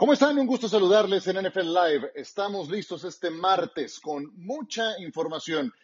¿Cómo 0.00 0.14
están? 0.14 0.38
Un 0.38 0.46
gusto 0.46 0.66
saludarles 0.66 1.26
en 1.26 1.46
NFL 1.46 1.74
Live. 1.74 2.12
Estamos 2.14 2.70
listos 2.70 3.04
este 3.04 3.28
martes 3.28 4.00
con 4.00 4.32
mucha 4.38 4.98
información. 4.98 5.74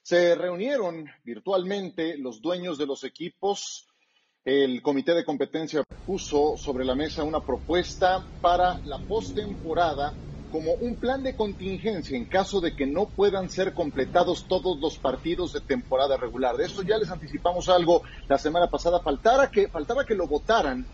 Se 0.00 0.36
reunieron 0.36 1.10
virtualmente 1.24 2.16
los 2.16 2.40
dueños 2.40 2.78
de 2.78 2.86
los 2.86 3.02
equipos. 3.02 3.88
El 4.44 4.80
comité 4.80 5.12
de 5.12 5.24
competencia 5.24 5.82
puso 6.06 6.56
sobre 6.56 6.84
la 6.84 6.94
mesa 6.94 7.24
una 7.24 7.40
propuesta 7.40 8.24
para 8.40 8.78
la 8.84 8.98
postemporada 9.00 10.14
como 10.52 10.74
un 10.74 10.94
plan 10.94 11.24
de 11.24 11.34
contingencia 11.34 12.16
en 12.16 12.26
caso 12.26 12.60
de 12.60 12.76
que 12.76 12.86
no 12.86 13.06
puedan 13.06 13.50
ser 13.50 13.74
completados 13.74 14.46
todos 14.46 14.78
los 14.78 14.98
partidos 14.98 15.52
de 15.52 15.60
temporada 15.60 16.16
regular. 16.16 16.56
De 16.56 16.66
esto 16.66 16.82
ya 16.82 16.96
les 16.96 17.10
anticipamos 17.10 17.68
algo 17.68 18.04
la 18.28 18.38
semana 18.38 18.70
pasada. 18.70 19.00
Faltara 19.00 19.50
que, 19.50 19.66
faltaba 19.66 20.06
que 20.06 20.14
lo 20.14 20.28
votaran 20.28 20.86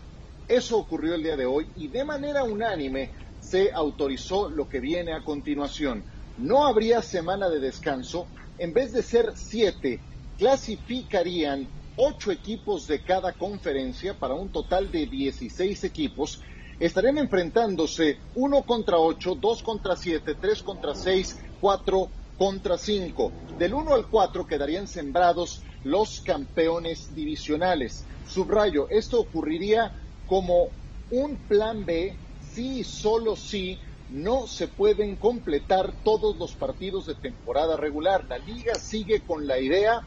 eso 0.51 0.77
ocurrió 0.77 1.15
el 1.15 1.23
día 1.23 1.37
de 1.37 1.45
hoy 1.45 1.65
y 1.77 1.87
de 1.87 2.03
manera 2.03 2.43
unánime 2.43 3.11
se 3.39 3.71
autorizó 3.71 4.49
lo 4.49 4.67
que 4.67 4.81
viene 4.81 5.13
a 5.13 5.23
continuación. 5.23 6.03
No 6.37 6.65
habría 6.65 7.01
semana 7.01 7.49
de 7.49 7.61
descanso. 7.61 8.27
En 8.57 8.73
vez 8.73 8.91
de 8.91 9.01
ser 9.01 9.31
siete, 9.35 10.01
clasificarían 10.37 11.69
ocho 11.95 12.31
equipos 12.31 12.85
de 12.85 13.01
cada 13.01 13.31
conferencia 13.31 14.13
para 14.13 14.33
un 14.33 14.49
total 14.49 14.91
de 14.91 15.05
16 15.05 15.85
equipos. 15.85 16.41
Estarían 16.81 17.17
enfrentándose 17.17 18.17
uno 18.35 18.63
contra 18.63 18.97
ocho, 18.97 19.35
dos 19.35 19.63
contra 19.63 19.95
siete, 19.95 20.35
tres 20.35 20.61
contra 20.61 20.95
seis, 20.95 21.39
cuatro 21.61 22.09
contra 22.37 22.77
cinco. 22.77 23.31
Del 23.57 23.73
uno 23.73 23.93
al 23.93 24.07
cuatro 24.07 24.45
quedarían 24.45 24.87
sembrados 24.87 25.61
los 25.85 26.19
campeones 26.19 27.15
divisionales. 27.15 28.03
Subrayo, 28.27 28.89
esto 28.89 29.19
ocurriría 29.19 29.93
como 30.31 30.69
un 31.09 31.35
plan 31.49 31.85
B 31.85 32.15
si 32.53 32.85
solo 32.85 33.35
si 33.35 33.77
no 34.11 34.47
se 34.47 34.69
pueden 34.69 35.17
completar 35.17 35.93
todos 36.05 36.37
los 36.37 36.53
partidos 36.53 37.05
de 37.05 37.15
temporada 37.15 37.75
regular. 37.75 38.23
La 38.29 38.37
liga 38.37 38.75
sigue 38.75 39.19
con 39.27 39.45
la 39.45 39.59
idea 39.59 40.01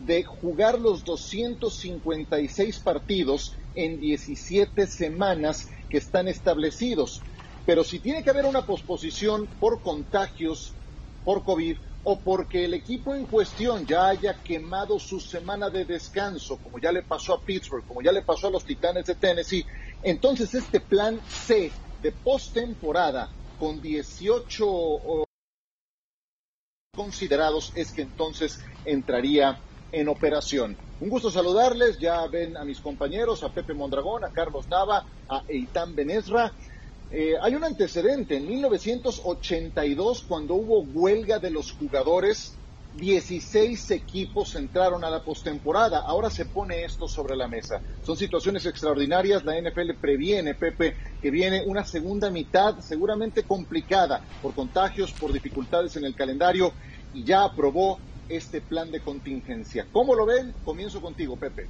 de 0.00 0.24
jugar 0.24 0.80
los 0.80 1.04
256 1.04 2.80
partidos 2.80 3.54
en 3.76 4.00
17 4.00 4.84
semanas 4.88 5.68
que 5.88 5.98
están 5.98 6.26
establecidos. 6.26 7.22
Pero 7.64 7.84
si 7.84 8.00
tiene 8.00 8.24
que 8.24 8.30
haber 8.30 8.46
una 8.46 8.66
posposición 8.66 9.46
por 9.60 9.80
contagios 9.80 10.74
por 11.24 11.44
COVID, 11.44 11.76
o 12.10 12.18
porque 12.18 12.64
el 12.64 12.72
equipo 12.72 13.14
en 13.14 13.26
cuestión 13.26 13.84
ya 13.84 14.08
haya 14.08 14.32
quemado 14.42 14.98
su 14.98 15.20
semana 15.20 15.68
de 15.68 15.84
descanso, 15.84 16.56
como 16.56 16.78
ya 16.78 16.90
le 16.90 17.02
pasó 17.02 17.34
a 17.34 17.40
Pittsburgh, 17.42 17.86
como 17.86 18.00
ya 18.00 18.12
le 18.12 18.22
pasó 18.22 18.46
a 18.46 18.50
los 18.50 18.64
Titanes 18.64 19.04
de 19.04 19.14
Tennessee, 19.14 19.66
entonces 20.02 20.54
este 20.54 20.80
plan 20.80 21.20
C 21.28 21.70
de 22.00 22.12
postemporada 22.12 23.28
con 23.60 23.82
18 23.82 25.26
considerados 26.96 27.72
es 27.74 27.92
que 27.92 28.00
entonces 28.00 28.58
entraría 28.86 29.60
en 29.92 30.08
operación. 30.08 30.78
Un 31.00 31.10
gusto 31.10 31.30
saludarles, 31.30 31.98
ya 31.98 32.26
ven 32.26 32.56
a 32.56 32.64
mis 32.64 32.80
compañeros, 32.80 33.42
a 33.42 33.50
Pepe 33.50 33.74
Mondragón, 33.74 34.24
a 34.24 34.30
Carlos 34.30 34.66
Nava, 34.68 35.04
a 35.28 35.42
Eitan 35.46 35.94
Benesra. 35.94 36.54
Eh, 37.10 37.34
hay 37.40 37.54
un 37.54 37.64
antecedente, 37.64 38.36
en 38.36 38.46
1982, 38.46 40.24
cuando 40.28 40.54
hubo 40.54 40.80
huelga 40.80 41.38
de 41.38 41.50
los 41.50 41.72
jugadores, 41.72 42.54
16 42.98 43.90
equipos 43.92 44.54
entraron 44.56 45.04
a 45.04 45.10
la 45.10 45.22
postemporada. 45.22 46.00
Ahora 46.00 46.30
se 46.30 46.46
pone 46.46 46.84
esto 46.84 47.08
sobre 47.08 47.36
la 47.36 47.48
mesa. 47.48 47.80
Son 48.02 48.16
situaciones 48.16 48.66
extraordinarias. 48.66 49.44
La 49.44 49.58
NFL 49.58 49.94
previene, 50.00 50.54
Pepe, 50.54 50.96
que 51.22 51.30
viene 51.30 51.62
una 51.66 51.84
segunda 51.84 52.30
mitad 52.30 52.78
seguramente 52.80 53.44
complicada 53.44 54.22
por 54.42 54.54
contagios, 54.54 55.12
por 55.12 55.32
dificultades 55.32 55.96
en 55.96 56.04
el 56.04 56.14
calendario 56.14 56.72
y 57.12 57.24
ya 57.24 57.44
aprobó 57.44 58.00
este 58.28 58.60
plan 58.60 58.90
de 58.90 59.00
contingencia. 59.00 59.86
¿Cómo 59.90 60.14
lo 60.14 60.26
ven? 60.26 60.54
Comienzo 60.64 61.00
contigo, 61.00 61.36
Pepe. 61.36 61.68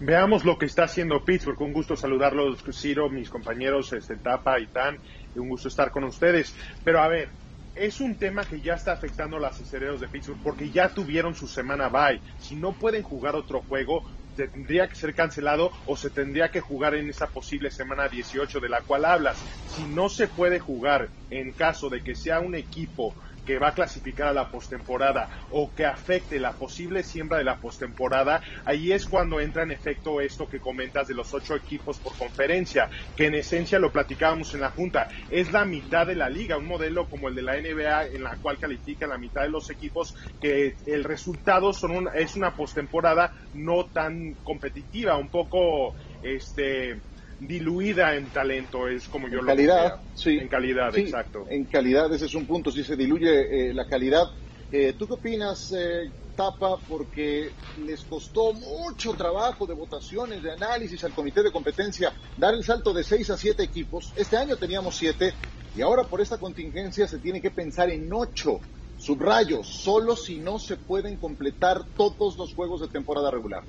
Veamos 0.00 0.44
lo 0.44 0.58
que 0.58 0.66
está 0.66 0.84
haciendo 0.84 1.24
Pittsburgh. 1.24 1.60
Un 1.60 1.72
gusto 1.72 1.96
saludarlos, 1.96 2.62
Ciro, 2.72 3.10
mis 3.10 3.28
compañeros, 3.28 3.92
este, 3.92 4.16
Tapa 4.16 4.60
y 4.60 4.68
Tan. 4.68 4.96
Un 5.34 5.48
gusto 5.48 5.66
estar 5.66 5.90
con 5.90 6.04
ustedes. 6.04 6.54
Pero 6.84 7.00
a 7.00 7.08
ver, 7.08 7.30
es 7.74 8.00
un 8.00 8.14
tema 8.14 8.44
que 8.44 8.60
ya 8.60 8.74
está 8.74 8.92
afectando 8.92 9.38
a 9.38 9.40
los 9.40 9.60
acereros 9.60 10.00
de 10.00 10.06
Pittsburgh 10.06 10.38
porque 10.42 10.70
ya 10.70 10.88
tuvieron 10.90 11.34
su 11.34 11.48
semana 11.48 11.88
bye. 11.88 12.20
Si 12.38 12.54
no 12.54 12.74
pueden 12.74 13.02
jugar 13.02 13.34
otro 13.34 13.60
juego, 13.62 14.04
tendría 14.36 14.88
que 14.88 14.94
ser 14.94 15.14
cancelado 15.14 15.72
o 15.86 15.96
se 15.96 16.10
tendría 16.10 16.52
que 16.52 16.60
jugar 16.60 16.94
en 16.94 17.10
esa 17.10 17.26
posible 17.26 17.72
semana 17.72 18.08
18 18.08 18.60
de 18.60 18.68
la 18.68 18.82
cual 18.82 19.04
hablas. 19.04 19.36
Si 19.74 19.82
no 19.82 20.08
se 20.08 20.28
puede 20.28 20.60
jugar 20.60 21.08
en 21.30 21.50
caso 21.50 21.88
de 21.88 22.04
que 22.04 22.14
sea 22.14 22.38
un 22.38 22.54
equipo 22.54 23.14
que 23.48 23.58
va 23.58 23.68
a 23.68 23.72
clasificar 23.72 24.28
a 24.28 24.32
la 24.34 24.50
postemporada 24.50 25.26
o 25.52 25.72
que 25.72 25.86
afecte 25.86 26.38
la 26.38 26.52
posible 26.52 27.02
siembra 27.02 27.38
de 27.38 27.44
la 27.44 27.58
postemporada, 27.58 28.42
ahí 28.66 28.92
es 28.92 29.06
cuando 29.06 29.40
entra 29.40 29.62
en 29.62 29.70
efecto 29.70 30.20
esto 30.20 30.46
que 30.46 30.60
comentas 30.60 31.08
de 31.08 31.14
los 31.14 31.32
ocho 31.32 31.56
equipos 31.56 31.98
por 31.98 32.14
conferencia, 32.14 32.90
que 33.16 33.24
en 33.24 33.36
esencia 33.36 33.78
lo 33.78 33.90
platicábamos 33.90 34.52
en 34.52 34.60
la 34.60 34.68
Junta, 34.68 35.08
es 35.30 35.50
la 35.50 35.64
mitad 35.64 36.06
de 36.06 36.16
la 36.16 36.28
liga, 36.28 36.58
un 36.58 36.66
modelo 36.66 37.08
como 37.08 37.28
el 37.28 37.34
de 37.36 37.42
la 37.42 37.56
NBA 37.58 38.08
en 38.08 38.22
la 38.22 38.36
cual 38.36 38.58
califica 38.58 39.06
la 39.06 39.16
mitad 39.16 39.40
de 39.44 39.48
los 39.48 39.70
equipos, 39.70 40.14
que 40.38 40.74
el 40.84 41.04
resultado 41.04 41.72
son 41.72 42.06
es 42.14 42.36
una 42.36 42.54
postemporada 42.54 43.32
no 43.54 43.86
tan 43.86 44.34
competitiva, 44.44 45.16
un 45.16 45.30
poco 45.30 45.94
este 46.20 47.00
diluida 47.38 48.14
en 48.16 48.30
talento, 48.30 48.88
es 48.88 49.06
como 49.08 49.28
yo 49.28 49.40
en 49.40 49.46
calidad, 49.46 50.02
Sí. 50.14 50.38
En 50.38 50.48
calidad, 50.48 50.96
exacto. 50.96 51.46
En 51.48 51.66
calidad, 51.66 52.12
ese 52.12 52.26
es 52.26 52.34
un 52.34 52.46
punto, 52.46 52.70
si 52.70 52.82
se 52.82 52.96
diluye 52.96 53.70
eh, 53.70 53.74
la 53.74 53.86
calidad. 53.86 54.24
Eh, 54.70 54.94
¿Tú 54.98 55.06
qué 55.06 55.14
opinas, 55.14 55.72
eh, 55.72 56.12
Tapa? 56.34 56.80
Porque 56.86 57.50
les 57.76 58.04
costó 58.04 58.52
mucho 58.52 59.14
trabajo 59.14 59.66
de 59.66 59.74
votaciones, 59.74 60.42
de 60.42 60.52
análisis 60.52 61.02
al 61.04 61.12
comité 61.14 61.42
de 61.42 61.52
competencia, 61.52 62.12
dar 62.36 62.54
el 62.54 62.64
salto 62.64 62.92
de 62.92 63.04
seis 63.04 63.30
a 63.30 63.36
siete 63.36 63.62
equipos. 63.62 64.12
Este 64.16 64.36
año 64.36 64.56
teníamos 64.56 64.96
siete 64.96 65.32
y 65.74 65.80
ahora 65.80 66.04
por 66.04 66.20
esta 66.20 66.38
contingencia 66.38 67.06
se 67.06 67.18
tiene 67.20 67.40
que 67.40 67.50
pensar 67.50 67.90
en 67.90 68.12
ocho. 68.12 68.60
Subrayo, 69.08 69.64
solo 69.64 70.16
si 70.16 70.36
no 70.36 70.58
se 70.58 70.76
pueden 70.76 71.16
completar 71.16 71.82
todos 71.96 72.36
los 72.36 72.52
juegos 72.52 72.82
de 72.82 72.88
temporada 72.88 73.30
regular. 73.30 73.62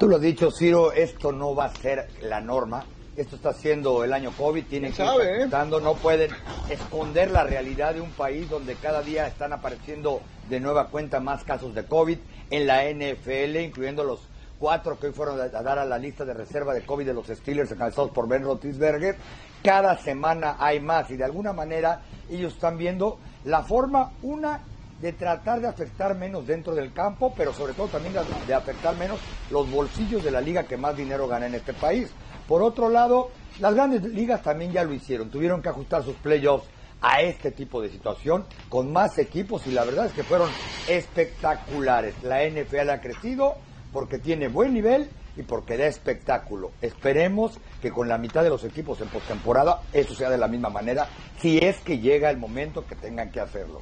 Tú 0.00 0.08
lo 0.08 0.16
has 0.16 0.22
dicho, 0.22 0.50
Ciro, 0.50 0.90
esto 0.90 1.30
no 1.30 1.54
va 1.54 1.66
a 1.66 1.74
ser 1.76 2.08
la 2.22 2.40
norma. 2.40 2.84
Esto 3.16 3.36
está 3.36 3.52
siendo 3.52 4.02
el 4.02 4.12
año 4.12 4.32
COVID, 4.36 4.64
tienen 4.64 4.90
que 4.90 4.96
sabe, 4.96 5.44
¿eh? 5.44 5.48
no 5.48 5.94
pueden 5.94 6.32
esconder 6.68 7.30
la 7.30 7.44
realidad 7.44 7.94
de 7.94 8.00
un 8.00 8.10
país 8.10 8.50
donde 8.50 8.74
cada 8.74 9.02
día 9.02 9.28
están 9.28 9.52
apareciendo 9.52 10.20
de 10.48 10.58
nueva 10.58 10.88
cuenta 10.88 11.20
más 11.20 11.44
casos 11.44 11.72
de 11.72 11.84
COVID 11.84 12.18
en 12.50 12.66
la 12.66 12.82
NFL, 12.90 13.56
incluyendo 13.60 14.02
los 14.02 14.22
cuatro 14.58 14.98
que 14.98 15.06
hoy 15.06 15.12
fueron 15.12 15.40
a 15.40 15.46
dar 15.46 15.78
a 15.78 15.84
la 15.84 15.98
lista 15.98 16.24
de 16.24 16.34
reserva 16.34 16.74
de 16.74 16.84
COVID 16.84 17.06
de 17.06 17.14
los 17.14 17.28
Steelers 17.28 17.70
encabezados 17.70 18.10
por 18.10 18.26
Ben 18.26 18.42
Roethlisberger. 18.42 19.14
Cada 19.62 19.96
semana 19.98 20.56
hay 20.58 20.80
más 20.80 21.12
y 21.12 21.16
de 21.16 21.22
alguna 21.22 21.52
manera 21.52 22.02
ellos 22.28 22.54
están 22.54 22.76
viendo 22.76 23.20
la 23.44 23.62
forma, 23.62 24.12
una, 24.22 24.60
de 25.00 25.12
tratar 25.12 25.60
de 25.60 25.68
afectar 25.68 26.16
menos 26.16 26.46
dentro 26.46 26.74
del 26.74 26.92
campo, 26.92 27.34
pero 27.36 27.52
sobre 27.52 27.74
todo 27.74 27.88
también 27.88 28.14
de 28.46 28.54
afectar 28.54 28.96
menos 28.96 29.20
los 29.50 29.70
bolsillos 29.70 30.24
de 30.24 30.30
la 30.30 30.40
liga 30.40 30.64
que 30.64 30.76
más 30.76 30.96
dinero 30.96 31.28
gana 31.28 31.46
en 31.46 31.54
este 31.54 31.74
país. 31.74 32.10
Por 32.48 32.62
otro 32.62 32.88
lado, 32.88 33.30
las 33.60 33.74
grandes 33.74 34.02
ligas 34.04 34.42
también 34.42 34.72
ya 34.72 34.84
lo 34.84 34.94
hicieron, 34.94 35.30
tuvieron 35.30 35.62
que 35.62 35.68
ajustar 35.68 36.02
sus 36.04 36.16
playoffs 36.16 36.68
a 37.00 37.20
este 37.20 37.50
tipo 37.50 37.82
de 37.82 37.90
situación 37.90 38.46
con 38.70 38.90
más 38.90 39.18
equipos 39.18 39.66
y 39.66 39.72
la 39.72 39.84
verdad 39.84 40.06
es 40.06 40.12
que 40.12 40.22
fueron 40.22 40.48
espectaculares. 40.88 42.14
La 42.22 42.48
NFL 42.48 42.88
ha 42.88 43.00
crecido 43.00 43.56
porque 43.92 44.18
tiene 44.18 44.48
buen 44.48 44.72
nivel 44.72 45.10
y 45.36 45.42
porque 45.42 45.76
da 45.76 45.86
espectáculo. 45.86 46.70
Esperemos 46.80 47.58
que 47.82 47.90
con 47.90 48.08
la 48.08 48.18
mitad 48.18 48.42
de 48.42 48.50
los 48.50 48.64
equipos 48.64 49.00
en 49.00 49.08
postemporada 49.08 49.80
eso 49.92 50.14
sea 50.14 50.30
de 50.30 50.38
la 50.38 50.48
misma 50.48 50.70
manera, 50.70 51.08
si 51.40 51.58
es 51.58 51.78
que 51.78 51.98
llega 51.98 52.30
el 52.30 52.38
momento 52.38 52.86
que 52.86 52.94
tengan 52.94 53.30
que 53.30 53.40
hacerlo. 53.40 53.80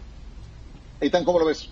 Eitan, 1.01 1.25
¿cómo 1.25 1.39
lo 1.39 1.47
ves? 1.47 1.71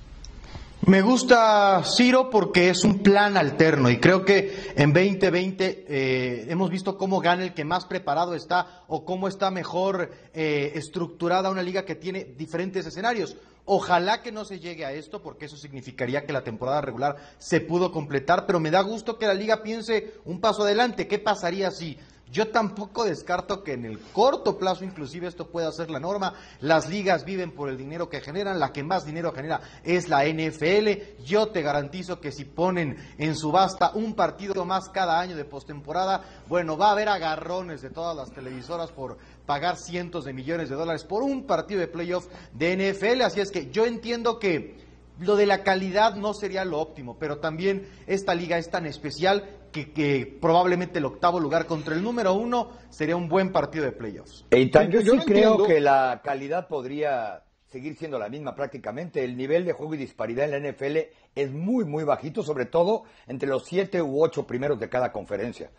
Me 0.87 1.03
gusta 1.03 1.83
Ciro 1.85 2.31
porque 2.31 2.71
es 2.71 2.85
un 2.85 3.01
plan 3.01 3.37
alterno 3.37 3.91
y 3.91 4.01
creo 4.01 4.25
que 4.25 4.73
en 4.77 4.95
2020 4.95 5.85
eh, 5.87 6.47
hemos 6.49 6.71
visto 6.71 6.97
cómo 6.97 7.21
gana 7.21 7.43
el 7.43 7.53
que 7.53 7.67
más 7.67 7.85
preparado 7.85 8.35
está 8.35 8.85
o 8.89 9.05
cómo 9.05 9.29
está 9.29 9.51
mejor 9.51 10.11
eh, 10.33 10.73
estructurada 10.77 11.51
una 11.51 11.63
liga 11.63 11.85
que 11.85 11.97
tiene 11.97 12.25
diferentes 12.25 12.87
escenarios. 12.87 13.37
Ojalá 13.67 14.23
que 14.23 14.33
no 14.33 14.47
se 14.47 14.59
llegue 14.59 14.87
a 14.87 14.93
esto 14.93 15.23
porque 15.23 15.45
eso 15.45 15.59
significaría 15.59 16.25
que 16.25 16.33
la 16.33 16.45
temporada 16.45 16.81
regular 16.81 17.17
se 17.37 17.61
pudo 17.61 17.93
completar, 17.93 18.47
pero 18.47 18.59
me 18.59 18.71
da 18.71 18.81
gusto 18.81 19.19
que 19.19 19.27
la 19.27 19.35
liga 19.35 19.63
piense 19.63 20.15
un 20.25 20.41
paso 20.41 20.63
adelante. 20.63 21.07
¿Qué 21.07 21.19
pasaría 21.19 21.71
si 21.71 21.99
Yo 22.31 22.49
tampoco 22.49 23.05
descarto 23.05 23.65
que 23.65 23.73
en 23.73 23.85
el 23.85 23.99
corto 23.99 24.57
plazo 24.57 24.85
inclusive 24.85 25.27
esto 25.27 25.49
pueda 25.49 25.73
ser 25.73 25.91
la 25.91 25.99
norma. 25.99 26.35
Las 26.61 26.89
ligas 26.89 27.25
viven 27.25 27.51
por 27.51 27.69
el 27.69 27.77
dinero 27.77 28.09
que 28.09 28.21
generan, 28.21 28.61
la 28.61 28.73
que 28.73 28.85
más 28.85 29.05
dinero 29.05 29.33
genera 29.33 29.61
es 29.83 30.09
la 30.09 30.25
NFL. 30.25 31.25
Yo 31.25 31.49
te 31.49 31.63
garantizo 31.63 32.21
que 32.21 32.31
si 32.31 32.45
ponen 32.45 32.97
en 33.19 33.35
subasta 33.35 33.91
un 33.95 34.15
partido 34.15 34.65
más 34.65 34.89
cada 34.89 35.19
año 35.19 35.35
de 35.35 35.45
postemporada, 35.45 36.23
bueno, 36.47 36.79
va 36.79 36.89
a 36.89 36.93
haber 36.93 37.09
agarrones 37.09 37.83
de 37.83 37.91
todas 37.91 38.17
las 38.17 38.31
televisoras 38.33 38.93
por 38.93 39.19
pagar 39.45 39.77
cientos 39.77 40.25
de 40.25 40.33
millones 40.33 40.69
de 40.69 40.77
dólares 40.77 41.05
por 41.05 41.25
un 41.25 41.47
partido 41.47 41.81
de 41.81 41.89
playoff 41.89 42.29
de 42.53 42.77
NFL. 42.77 43.23
Así 43.23 43.41
es 43.41 43.51
que 43.51 43.71
yo 43.73 43.87
entiendo 43.87 44.39
que 44.39 44.79
lo 45.19 45.37
de 45.37 45.47
la 45.47 45.63
calidad 45.63 46.15
no 46.15 46.33
sería 46.33 46.65
lo 46.65 46.81
óptimo, 46.81 47.19
pero 47.19 47.39
también 47.39 47.89
esta 48.07 48.35
liga 48.35 48.57
es 48.57 48.71
tan 48.71 48.87
especial 48.87 49.60
que, 49.71 50.39
probablemente 50.41 50.99
el 50.99 51.05
octavo 51.05 51.41
lugar 51.41 51.67
contra 51.67 51.95
el 51.95 52.03
número 52.03 52.35
uno 52.35 52.71
sería 52.91 53.17
un 53.17 53.29
buen 53.29 53.53
partido 53.53 53.85
de 53.85 53.93
playoffs. 53.93 54.45
yo, 54.51 55.01
sí 55.01 55.19
creo 55.27 55.65
que 55.65 55.81
la 55.81 56.21
calidad 56.25 56.69
podría 56.69 57.45
seguir 57.71 57.97
siendo 57.97 58.19
la 58.19 58.29
misma 58.29 58.55
prácticamente. 58.55 59.25
El 59.25 59.37
nivel 59.37 59.65
de 59.65 59.73
juego 59.73 59.95
y 59.95 59.99
disparidad 59.99 60.53
en 60.53 60.63
la 60.63 60.71
NFL 60.71 60.97
es 61.35 61.51
muy, 61.51 61.85
muy 61.85 62.05
bajito, 62.05 62.43
sobre 62.43 62.67
todo 62.67 63.05
entre 63.27 63.49
los 63.49 63.65
siete 63.65 64.03
u 64.03 64.23
ocho 64.23 64.47
primeros 64.47 64.79
de 64.79 64.89
cada 64.89 65.13
conferencia. 65.13 65.71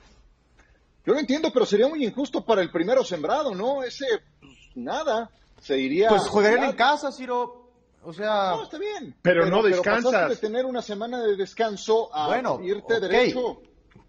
Yo 1.05 1.13
lo 1.13 1.19
entiendo, 1.19 1.51
pero 1.51 1.65
sería 1.65 1.88
muy 1.88 2.05
injusto 2.05 2.45
para 2.45 2.61
el 2.61 2.71
primero 2.71 3.03
sembrado, 3.03 3.55
¿no? 3.55 3.83
Ese, 3.83 4.05
pues, 4.39 4.53
nada, 4.75 5.31
se 5.59 5.77
iría... 5.77 6.09
Pues 6.09 6.27
jugarían 6.27 6.63
en 6.65 6.75
casa, 6.75 7.11
Ciro. 7.11 7.61
O 8.03 8.13
sea, 8.13 8.51
no, 8.51 8.63
está 8.63 8.77
bien. 8.77 9.15
Pero, 9.21 9.45
no 9.47 9.61
descansas. 9.61 10.11
Pero 10.11 10.29
de 10.29 10.35
tener 10.38 10.65
una 10.65 10.81
semana 10.81 11.21
de 11.21 11.35
descanso 11.35 12.13
a 12.15 12.27
bueno, 12.27 12.59
irte 12.61 12.99
derecho. 12.99 13.61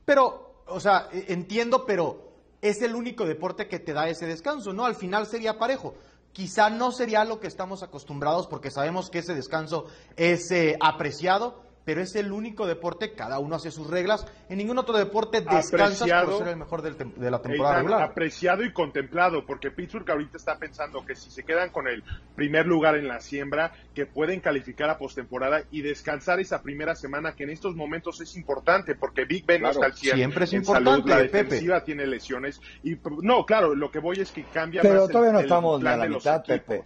Pero, 0.05 0.63
o 0.67 0.81
sea, 0.81 1.09
e, 1.13 1.33
entiendo, 1.33 1.85
pero 1.87 2.33
es 2.61 2.81
el 2.83 2.95
único 2.95 3.27
deporte 3.27 3.69
que 3.69 3.79
te 3.79 3.93
da 3.93 4.09
ese 4.09 4.27
descanso, 4.27 4.73
¿no? 4.73 4.85
Al 4.85 4.95
final 4.95 5.27
sería 5.27 5.59
parejo. 5.59 5.95
Quizá 6.33 6.71
no 6.71 6.93
sería 6.93 7.25
lo 7.25 7.41
que 7.41 7.47
estamos 7.47 7.83
acostumbrados 7.83 8.47
porque 8.47 8.71
sabemos 8.71 9.11
que 9.11 9.19
ese 9.19 9.35
descanso 9.35 9.87
es 10.17 10.51
eh, 10.51 10.79
apreciado, 10.81 11.63
pero 11.85 12.01
es 12.01 12.15
el 12.15 12.33
único 12.33 12.67
deporte, 12.67 13.13
cada 13.13 13.39
uno 13.39 13.57
hace 13.57 13.71
sus 13.71 13.89
reglas. 13.89 14.27
En 14.49 14.59
ningún 14.59 14.79
otro 14.79 14.97
deporte 14.97 15.41
descansas 15.41 16.09
por 16.25 16.39
ser 16.39 16.49
el 16.49 16.57
mejor 16.57 16.83
de 16.83 17.31
la 17.31 17.41
temporada 17.41 17.77
regular. 17.77 18.03
Apreciado 18.03 18.65
y 18.65 18.73
contemplado, 18.73 19.45
porque 19.47 19.71
Pittsburgh 19.71 20.11
ahorita 20.11 20.37
está 20.37 20.59
pensando 20.59 21.05
que 21.05 21.15
si 21.15 21.31
se 21.31 21.45
quedan 21.45 21.71
con 21.71 21.89
el 21.89 22.03
primer 22.35 22.67
lugar 22.67 22.97
en 22.97 23.09
la 23.09 23.21
siembra, 23.21 23.73
que 23.95 24.07
pueden 24.07 24.41
calificar 24.41 24.91
a 24.91 24.99
postemporada 24.99 25.63
y 25.71 25.83
descansar 25.83 26.41
esa 26.41 26.63
primera 26.63 26.95
semana, 26.95 27.35
que 27.35 27.45
en 27.45 27.51
estos 27.51 27.75
momentos 27.75 28.21
es 28.21 28.37
importante, 28.37 28.95
porque 28.95 29.25
Big 29.25 29.45
Ben 29.45 29.63
no 29.63 29.71
está 29.71 29.87
al 29.87 29.95
100 29.95 30.17
Siempre 30.17 30.45
es 30.45 30.53
importante, 30.53 31.09
la 31.11 31.19
defensiva 31.19 31.85
tiene 31.85 32.07
lesiones. 32.07 32.61
y 32.83 32.97
No, 33.23 33.45
claro, 33.45 33.75
lo 33.75 33.91
que 33.91 33.99
voy 33.99 34.21
es 34.21 34.31
que 34.31 34.45
cambia 34.45 34.83
pero 34.83 35.09
todavía 35.09 35.33
no 35.33 35.41
estamos 35.41 35.79
en 35.79 35.85
la 35.85 36.07
mitad, 36.07 36.45
Pepe. 36.45 36.83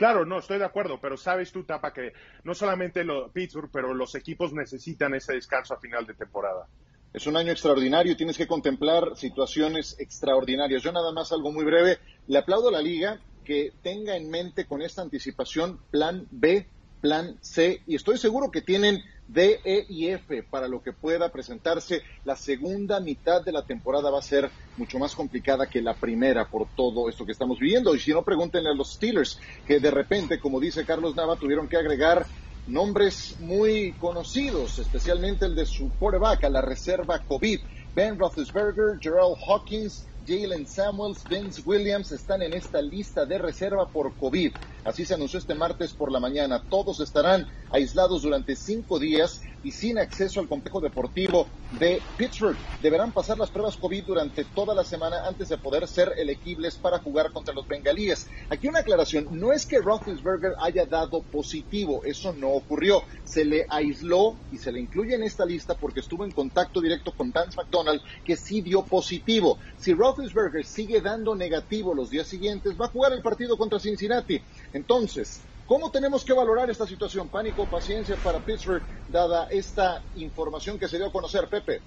Claro, 0.00 0.24
no, 0.24 0.38
estoy 0.38 0.58
de 0.58 0.64
acuerdo, 0.64 0.98
pero 0.98 1.18
sabes 1.18 1.52
tú, 1.52 1.64
Tapa, 1.64 1.92
que 1.92 2.14
no 2.44 2.54
solamente 2.54 3.04
lo, 3.04 3.30
Pittsburgh, 3.30 3.68
pero 3.70 3.92
los 3.92 4.14
equipos 4.14 4.50
necesitan 4.54 5.14
ese 5.14 5.34
descanso 5.34 5.74
a 5.74 5.78
final 5.78 6.06
de 6.06 6.14
temporada. 6.14 6.66
Es 7.12 7.26
un 7.26 7.36
año 7.36 7.52
extraordinario, 7.52 8.16
tienes 8.16 8.38
que 8.38 8.46
contemplar 8.46 9.14
situaciones 9.14 10.00
extraordinarias. 10.00 10.82
Yo 10.82 10.90
nada 10.90 11.12
más 11.12 11.32
algo 11.32 11.52
muy 11.52 11.66
breve, 11.66 11.98
le 12.28 12.38
aplaudo 12.38 12.70
a 12.70 12.72
la 12.72 12.80
liga 12.80 13.20
que 13.44 13.74
tenga 13.82 14.16
en 14.16 14.30
mente 14.30 14.64
con 14.64 14.80
esta 14.80 15.02
anticipación 15.02 15.78
plan 15.90 16.26
B, 16.30 16.66
plan 17.02 17.36
C, 17.42 17.82
y 17.86 17.94
estoy 17.94 18.16
seguro 18.16 18.50
que 18.50 18.62
tienen 18.62 19.02
D, 19.32 19.60
E 19.64 19.86
y 19.88 20.08
F 20.08 20.42
para 20.42 20.68
lo 20.68 20.82
que 20.82 20.92
pueda 20.92 21.30
presentarse. 21.30 22.02
La 22.24 22.36
segunda 22.36 23.00
mitad 23.00 23.44
de 23.44 23.52
la 23.52 23.62
temporada 23.62 24.10
va 24.10 24.18
a 24.18 24.22
ser 24.22 24.50
mucho 24.76 24.98
más 24.98 25.14
complicada 25.14 25.68
que 25.68 25.80
la 25.80 25.94
primera 25.94 26.48
por 26.48 26.68
todo 26.74 27.08
esto 27.08 27.24
que 27.24 27.32
estamos 27.32 27.58
viviendo. 27.58 27.94
Y 27.94 28.00
si 28.00 28.12
no, 28.12 28.22
pregúntenle 28.22 28.70
a 28.70 28.74
los 28.74 28.94
Steelers, 28.94 29.38
que 29.66 29.78
de 29.78 29.90
repente, 29.90 30.40
como 30.40 30.58
dice 30.58 30.84
Carlos 30.84 31.14
Nava, 31.14 31.36
tuvieron 31.36 31.68
que 31.68 31.76
agregar 31.76 32.26
nombres 32.66 33.36
muy 33.40 33.92
conocidos, 33.92 34.78
especialmente 34.78 35.46
el 35.46 35.54
de 35.54 35.66
su 35.66 35.90
quarterback 35.98 36.44
a 36.44 36.50
la 36.50 36.60
reserva 36.60 37.20
COVID. 37.20 37.60
Ben 37.94 38.18
Roethlisberger, 38.18 38.98
Gerald 39.00 39.36
Hawkins, 39.46 40.06
Jalen 40.26 40.66
Samuels, 40.66 41.24
Vince 41.28 41.62
Williams 41.64 42.12
están 42.12 42.42
en 42.42 42.52
esta 42.52 42.82
lista 42.82 43.24
de 43.24 43.38
reserva 43.38 43.88
por 43.88 44.14
COVID. 44.16 44.52
Así 44.84 45.04
se 45.04 45.14
anunció 45.14 45.38
este 45.38 45.54
martes 45.54 45.92
por 45.92 46.12
la 46.12 46.20
mañana. 46.20 46.62
Todos 46.68 47.00
estarán 47.00 47.48
aislados 47.70 48.22
durante 48.22 48.56
cinco 48.56 48.98
días 48.98 49.40
y 49.62 49.70
sin 49.72 49.98
acceso 49.98 50.40
al 50.40 50.48
complejo 50.48 50.80
deportivo 50.80 51.46
de 51.78 52.00
Pittsburgh. 52.16 52.56
Deberán 52.82 53.12
pasar 53.12 53.38
las 53.38 53.50
pruebas 53.50 53.76
COVID 53.76 54.04
durante 54.04 54.44
toda 54.44 54.74
la 54.74 54.84
semana 54.84 55.26
antes 55.26 55.48
de 55.48 55.58
poder 55.58 55.86
ser 55.86 56.12
elegibles 56.16 56.76
para 56.76 56.98
jugar 56.98 57.32
contra 57.32 57.54
los 57.54 57.68
bengalíes. 57.68 58.28
Aquí 58.48 58.68
una 58.68 58.80
aclaración, 58.80 59.28
no 59.30 59.52
es 59.52 59.66
que 59.66 59.78
Roethlisberger 59.78 60.54
haya 60.60 60.86
dado 60.86 61.22
positivo, 61.22 62.02
eso 62.04 62.32
no 62.32 62.48
ocurrió. 62.48 63.02
Se 63.24 63.44
le 63.44 63.66
aisló 63.68 64.36
y 64.50 64.58
se 64.58 64.72
le 64.72 64.80
incluye 64.80 65.14
en 65.14 65.22
esta 65.22 65.44
lista 65.44 65.74
porque 65.74 66.00
estuvo 66.00 66.24
en 66.24 66.32
contacto 66.32 66.80
directo 66.80 67.12
con 67.12 67.30
Dan 67.30 67.50
McDonald, 67.56 68.00
que 68.24 68.36
sí 68.36 68.60
dio 68.60 68.82
positivo. 68.82 69.58
Si 69.78 69.92
Roethlisberger 69.94 70.64
sigue 70.64 71.00
dando 71.00 71.34
negativo 71.34 71.94
los 71.94 72.10
días 72.10 72.26
siguientes, 72.26 72.80
va 72.80 72.86
a 72.86 72.90
jugar 72.90 73.12
el 73.12 73.22
partido 73.22 73.56
contra 73.56 73.78
Cincinnati. 73.78 74.40
Entonces, 74.72 75.40
¿Cómo 75.70 75.92
tenemos 75.92 76.24
que 76.24 76.32
valorar 76.32 76.68
esta 76.68 76.84
situación? 76.84 77.28
Pánico, 77.28 77.70
paciencia 77.70 78.16
para 78.16 78.40
Pittsburgh, 78.40 78.82
dada 79.06 79.46
esta 79.52 80.02
información 80.14 80.80
que 80.80 80.88
se 80.88 80.96
dio 80.96 81.06
a 81.06 81.12
conocer, 81.12 81.48
Pepe 81.48 81.80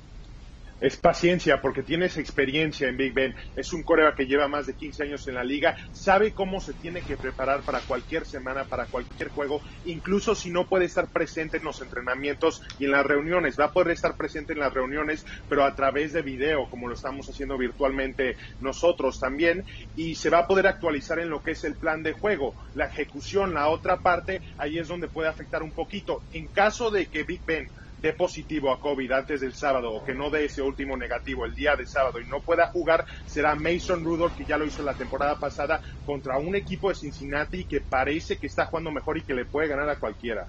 es 0.83 0.97
paciencia 0.97 1.61
porque 1.61 1.81
tienes 1.81 2.17
experiencia 2.17 2.89
en 2.89 2.97
Big 2.97 3.13
Ben, 3.13 3.33
es 3.55 3.71
un 3.71 3.83
corea 3.83 4.15
que 4.15 4.27
lleva 4.27 4.49
más 4.49 4.67
de 4.67 4.73
15 4.73 5.03
años 5.03 5.25
en 5.29 5.35
la 5.35 5.43
liga, 5.43 5.77
sabe 5.93 6.33
cómo 6.33 6.59
se 6.59 6.73
tiene 6.73 7.01
que 7.01 7.15
preparar 7.15 7.61
para 7.61 7.79
cualquier 7.79 8.25
semana, 8.25 8.65
para 8.65 8.85
cualquier 8.85 9.29
juego, 9.29 9.61
incluso 9.85 10.35
si 10.35 10.51
no 10.51 10.67
puede 10.67 10.83
estar 10.83 11.07
presente 11.07 11.57
en 11.57 11.63
los 11.63 11.81
entrenamientos 11.81 12.61
y 12.79 12.85
en 12.85 12.91
las 12.91 13.05
reuniones, 13.05 13.57
va 13.57 13.65
a 13.65 13.71
poder 13.71 13.91
estar 13.91 14.17
presente 14.17 14.51
en 14.51 14.59
las 14.59 14.73
reuniones, 14.73 15.25
pero 15.47 15.63
a 15.63 15.73
través 15.73 16.11
de 16.11 16.21
video, 16.21 16.69
como 16.69 16.89
lo 16.89 16.95
estamos 16.95 17.29
haciendo 17.29 17.57
virtualmente 17.57 18.35
nosotros 18.59 19.21
también, 19.21 19.63
y 19.95 20.15
se 20.15 20.29
va 20.29 20.39
a 20.39 20.47
poder 20.47 20.67
actualizar 20.67 21.17
en 21.19 21.29
lo 21.29 21.41
que 21.41 21.51
es 21.51 21.63
el 21.63 21.75
plan 21.75 22.03
de 22.03 22.11
juego, 22.11 22.55
la 22.75 22.87
ejecución, 22.87 23.53
la 23.53 23.69
otra 23.69 24.01
parte, 24.01 24.41
ahí 24.57 24.79
es 24.79 24.89
donde 24.89 25.07
puede 25.07 25.29
afectar 25.29 25.63
un 25.63 25.71
poquito. 25.71 26.21
En 26.33 26.47
caso 26.47 26.91
de 26.91 27.05
que 27.05 27.23
Big 27.23 27.45
Ben 27.45 27.69
dé 28.03 28.11
positivo 28.11 28.69
a 28.71 28.81
COVID 28.81 29.09
antes 29.13 29.39
del 29.39 29.53
sábado 29.53 29.93
o 29.93 30.03
que 30.03 30.13
no 30.13 30.29
dé 30.29 30.43
ese 30.43 30.61
último 30.61 30.97
negativo 30.97 31.45
el 31.45 31.55
día 31.55 31.77
de 31.77 31.87
sábado 31.87 32.19
y 32.19 32.25
no 32.25 32.41
pueda 32.41 32.67
jugar, 32.67 33.05
será 33.25 33.55
Mason 33.55 34.03
Rudolph, 34.03 34.35
que 34.35 34.43
ya 34.43 34.57
lo 34.57 34.65
hizo 34.65 34.83
la 34.83 34.93
temporada 34.93 35.39
pasada, 35.39 35.81
contra 36.05 36.37
un 36.37 36.53
equipo 36.53 36.89
de 36.89 36.95
Cincinnati 36.95 37.63
que 37.63 37.79
parece 37.79 38.37
que 38.37 38.47
está 38.47 38.65
jugando 38.65 38.91
mejor 38.91 39.17
y 39.17 39.21
que 39.21 39.33
le 39.33 39.45
puede 39.45 39.69
ganar 39.69 39.89
a 39.89 39.95
cualquiera. 39.95 40.45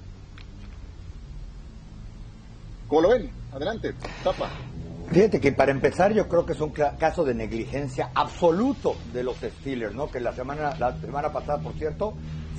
¿Cómo 2.88 3.02
lo 3.02 3.10
ven? 3.10 3.30
Adelante, 3.52 3.94
tapa. 4.24 4.50
Fíjate 5.12 5.40
que 5.40 5.52
para 5.52 5.70
empezar 5.70 6.12
yo 6.12 6.26
creo 6.28 6.44
que 6.44 6.54
es 6.54 6.60
un 6.60 6.70
caso 6.70 7.24
de 7.24 7.34
negligencia 7.34 8.10
absoluto 8.16 8.96
de 9.12 9.22
los 9.22 9.36
Steelers, 9.36 9.94
¿no? 9.94 10.10
Que 10.10 10.18
la 10.18 10.32
semana, 10.32 10.74
la 10.76 10.98
semana 11.00 11.32
pasada, 11.32 11.58
por 11.58 11.74
cierto, 11.74 12.14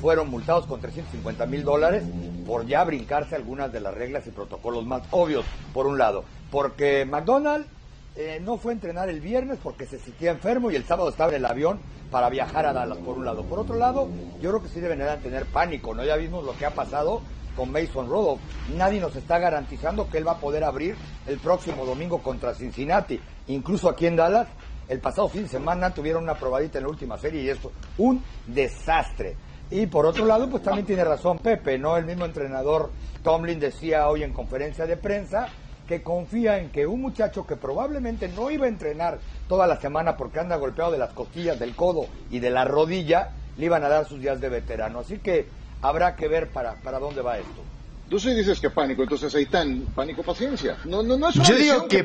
fueron 0.06 0.30
multados 0.30 0.68
con 0.68 0.80
350 0.80 1.48
mil 1.48 1.64
dólares 1.64 2.04
por 2.46 2.68
ya 2.68 2.84
brincarse 2.84 3.34
algunas 3.34 3.74
de 3.74 3.80
las 3.80 3.92
reglas 3.92 4.28
y 4.28 4.30
protocolos 4.30 4.86
más 4.86 5.02
obvios, 5.10 5.44
por 5.74 5.88
un 5.88 5.98
lado. 5.98 6.24
Porque 6.52 7.06
McDonald 7.06 7.66
eh, 8.16 8.40
no 8.40 8.58
fue 8.58 8.74
a 8.74 8.76
entrenar 8.76 9.10
el 9.10 9.20
viernes 9.20 9.58
porque 9.64 9.88
se 9.88 9.98
sentía 9.98 10.30
enfermo 10.30 10.70
y 10.70 10.76
el 10.76 10.86
sábado 10.86 11.10
estaba 11.10 11.32
en 11.32 11.38
el 11.38 11.46
avión 11.48 11.80
para 12.12 12.30
viajar 12.30 12.68
a 12.68 12.74
Dallas, 12.74 13.00
por 13.00 13.18
un 13.18 13.26
lado. 13.26 13.46
Por 13.46 13.58
otro 13.58 13.78
lado, 13.78 14.08
yo 14.40 14.52
creo 14.52 14.62
que 14.62 14.70
sí 14.70 14.80
deben 14.80 15.00
tener 15.24 15.48
pánico, 15.48 15.96
¿no? 15.96 16.06
Ya 16.06 16.18
vimos 16.18 16.46
lo 16.46 16.56
que 16.56 16.68
ha 16.68 16.76
pasado 16.76 17.24
con 17.56 17.72
Mason 17.72 18.08
Rudolph. 18.08 18.42
Nadie 18.78 19.00
nos 19.00 19.16
está 19.16 19.40
garantizando 19.40 20.08
que 20.12 20.20
él 20.20 20.28
va 20.28 20.34
a 20.34 20.40
poder 20.40 20.66
abrir 20.66 20.96
el 21.26 21.40
próximo 21.40 21.84
domingo 21.84 22.22
contra 22.22 22.54
Cincinnati. 22.54 23.20
Incluso 23.48 23.90
aquí 23.90 24.06
en 24.06 24.18
Dallas, 24.18 24.50
el 24.88 25.00
pasado 25.00 25.30
fin 25.30 25.42
de 25.42 25.50
semana 25.50 25.96
tuvieron 25.96 26.22
una 26.22 26.36
probadita 26.36 26.78
en 26.78 26.84
la 26.84 26.92
última 26.92 27.18
serie 27.18 27.42
y 27.42 27.50
esto, 27.50 27.72
un 27.98 28.24
desastre. 28.46 29.36
Y 29.72 29.88
por 29.88 30.06
otro 30.06 30.26
lado, 30.26 30.50
pues 30.50 30.64
también 30.64 30.86
tiene 30.86 31.04
razón 31.04 31.40
Pepe, 31.40 31.78
¿no? 31.78 31.98
El 31.98 32.06
mismo 32.06 32.26
entrenador 32.26 32.92
Tomlin 33.24 33.60
decía 33.60 34.08
hoy 34.08 34.24
en 34.24 34.34
conferencia 34.34 34.86
de 34.86 34.98
prensa 34.98 35.48
que 35.88 36.02
confía 36.02 36.60
en 36.60 36.70
que 36.70 36.88
un 36.88 37.02
muchacho 37.02 37.46
que 37.46 37.56
probablemente 37.56 38.28
no 38.28 38.50
iba 38.50 38.66
a 38.66 38.70
entrenar 38.70 39.20
toda 39.48 39.68
la 39.68 39.80
semana 39.80 40.18
porque 40.18 40.40
anda 40.40 40.56
golpeado 40.56 40.92
de 40.92 40.98
las 40.98 41.14
costillas, 41.14 41.60
del 41.60 41.76
codo 41.76 42.08
y 42.32 42.40
de 42.40 42.50
la 42.50 42.66
rodilla, 42.66 43.32
le 43.58 43.66
iban 43.66 43.84
a 43.84 43.90
dar 43.90 44.08
sus 44.08 44.20
días 44.20 44.40
de 44.42 44.50
veterano. 44.50 45.00
Así 45.00 45.20
que 45.20 45.48
habrá 45.82 46.16
que 46.16 46.28
ver 46.28 46.50
para, 46.50 46.76
para 46.82 47.00
dónde 47.00 47.22
va 47.22 47.38
esto. 47.38 47.62
Tú 48.10 48.20
sí 48.20 48.34
dices 48.34 48.60
que 48.60 48.70
pánico, 48.70 49.04
entonces 49.04 49.34
ahí 49.34 49.46
tan 49.48 49.82
pánico, 49.96 50.22
paciencia. 50.24 50.78
No, 50.86 51.02
no, 51.02 51.18
no 51.18 51.30
es 51.30 51.36
Yo 51.36 51.56
digo 51.56 51.88
que... 51.88 52.04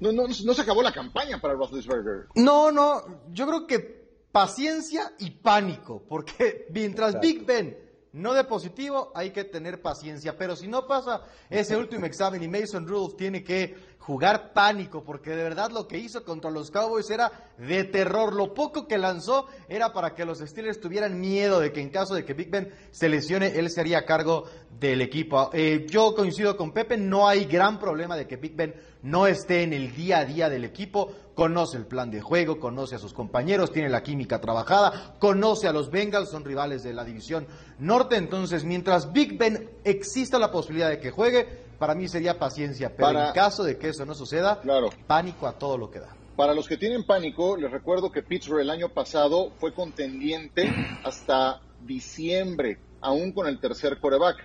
no, 0.00 0.12
no, 0.12 0.24
no, 0.28 0.54
se 0.54 0.62
acabó 0.62 0.82
la 0.82 0.92
campaña 0.92 1.40
para 1.40 1.54
Roethlisberger. 1.54 2.26
No, 2.36 2.70
no, 2.70 3.02
yo 3.32 3.46
creo 3.46 3.66
que 3.66 4.05
paciencia 4.36 5.14
y 5.18 5.30
pánico, 5.30 6.02
porque 6.06 6.66
mientras 6.70 7.18
Big 7.18 7.46
Ben 7.46 7.74
no 8.12 8.34
de 8.34 8.44
positivo, 8.44 9.10
hay 9.14 9.30
que 9.30 9.44
tener 9.44 9.80
paciencia, 9.80 10.36
pero 10.36 10.54
si 10.54 10.68
no 10.68 10.86
pasa 10.86 11.22
ese 11.48 11.74
último 11.74 12.04
examen 12.04 12.42
y 12.42 12.48
Mason 12.48 12.86
Rudolph 12.86 13.16
tiene 13.16 13.42
que 13.42 13.74
jugar 14.06 14.52
pánico, 14.52 15.02
porque 15.02 15.30
de 15.30 15.42
verdad 15.42 15.72
lo 15.72 15.88
que 15.88 15.98
hizo 15.98 16.22
contra 16.22 16.48
los 16.48 16.70
Cowboys 16.70 17.10
era 17.10 17.32
de 17.58 17.82
terror. 17.82 18.32
Lo 18.32 18.54
poco 18.54 18.86
que 18.86 18.98
lanzó 18.98 19.48
era 19.68 19.92
para 19.92 20.14
que 20.14 20.24
los 20.24 20.38
Steelers 20.38 20.80
tuvieran 20.80 21.20
miedo 21.20 21.58
de 21.58 21.72
que 21.72 21.80
en 21.80 21.90
caso 21.90 22.14
de 22.14 22.24
que 22.24 22.32
Big 22.32 22.48
Ben 22.48 22.72
se 22.92 23.08
lesione, 23.08 23.58
él 23.58 23.68
sería 23.68 24.06
cargo 24.06 24.44
del 24.78 25.00
equipo. 25.00 25.50
Eh, 25.52 25.86
yo 25.90 26.14
coincido 26.14 26.56
con 26.56 26.70
Pepe, 26.70 26.96
no 26.96 27.26
hay 27.26 27.46
gran 27.46 27.80
problema 27.80 28.16
de 28.16 28.28
que 28.28 28.36
Big 28.36 28.54
Ben 28.54 28.76
no 29.02 29.26
esté 29.26 29.64
en 29.64 29.72
el 29.72 29.92
día 29.92 30.18
a 30.18 30.24
día 30.24 30.48
del 30.48 30.64
equipo, 30.64 31.12
conoce 31.34 31.76
el 31.76 31.86
plan 31.86 32.08
de 32.08 32.20
juego, 32.20 32.60
conoce 32.60 32.94
a 32.94 33.00
sus 33.00 33.12
compañeros, 33.12 33.72
tiene 33.72 33.88
la 33.88 34.04
química 34.04 34.40
trabajada, 34.40 35.16
conoce 35.18 35.66
a 35.66 35.72
los 35.72 35.90
Bengals, 35.90 36.30
son 36.30 36.44
rivales 36.44 36.84
de 36.84 36.94
la 36.94 37.04
división 37.04 37.48
norte, 37.80 38.16
entonces 38.16 38.64
mientras 38.64 39.12
Big 39.12 39.36
Ben 39.36 39.68
exista 39.82 40.38
la 40.38 40.52
posibilidad 40.52 40.90
de 40.90 41.00
que 41.00 41.10
juegue, 41.10 41.65
para 41.78 41.94
mí 41.94 42.08
sería 42.08 42.38
paciencia, 42.38 42.94
pero 42.96 43.26
en 43.26 43.32
caso 43.32 43.64
de 43.64 43.78
que 43.78 43.88
eso 43.88 44.04
no 44.04 44.14
suceda, 44.14 44.60
pánico 45.06 45.46
a 45.46 45.52
todo 45.52 45.76
lo 45.78 45.90
que 45.90 46.00
da. 46.00 46.14
Para 46.36 46.52
los 46.52 46.68
que 46.68 46.76
tienen 46.76 47.04
pánico, 47.04 47.56
les 47.56 47.70
recuerdo 47.70 48.12
que 48.12 48.22
Pittsburgh 48.22 48.60
el 48.60 48.70
año 48.70 48.90
pasado 48.90 49.52
fue 49.58 49.72
contendiente 49.72 50.70
hasta 51.02 51.60
diciembre, 51.86 52.78
aún 53.00 53.32
con 53.32 53.46
el 53.46 53.58
tercer 53.58 53.98
coreback. 53.98 54.36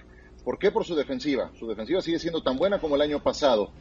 ¿Por 0.44 0.58
qué? 0.58 0.72
Por 0.72 0.86
su 0.86 0.96
defensiva. 0.96 1.52
Su 1.60 1.68
defensiva 1.68 2.02
sigue 2.02 2.18
siendo 2.18 2.42
tan 2.42 2.58
buena 2.58 2.80
como 2.80 2.96
el 2.96 3.02
año 3.02 3.22
pasado. 3.22 3.72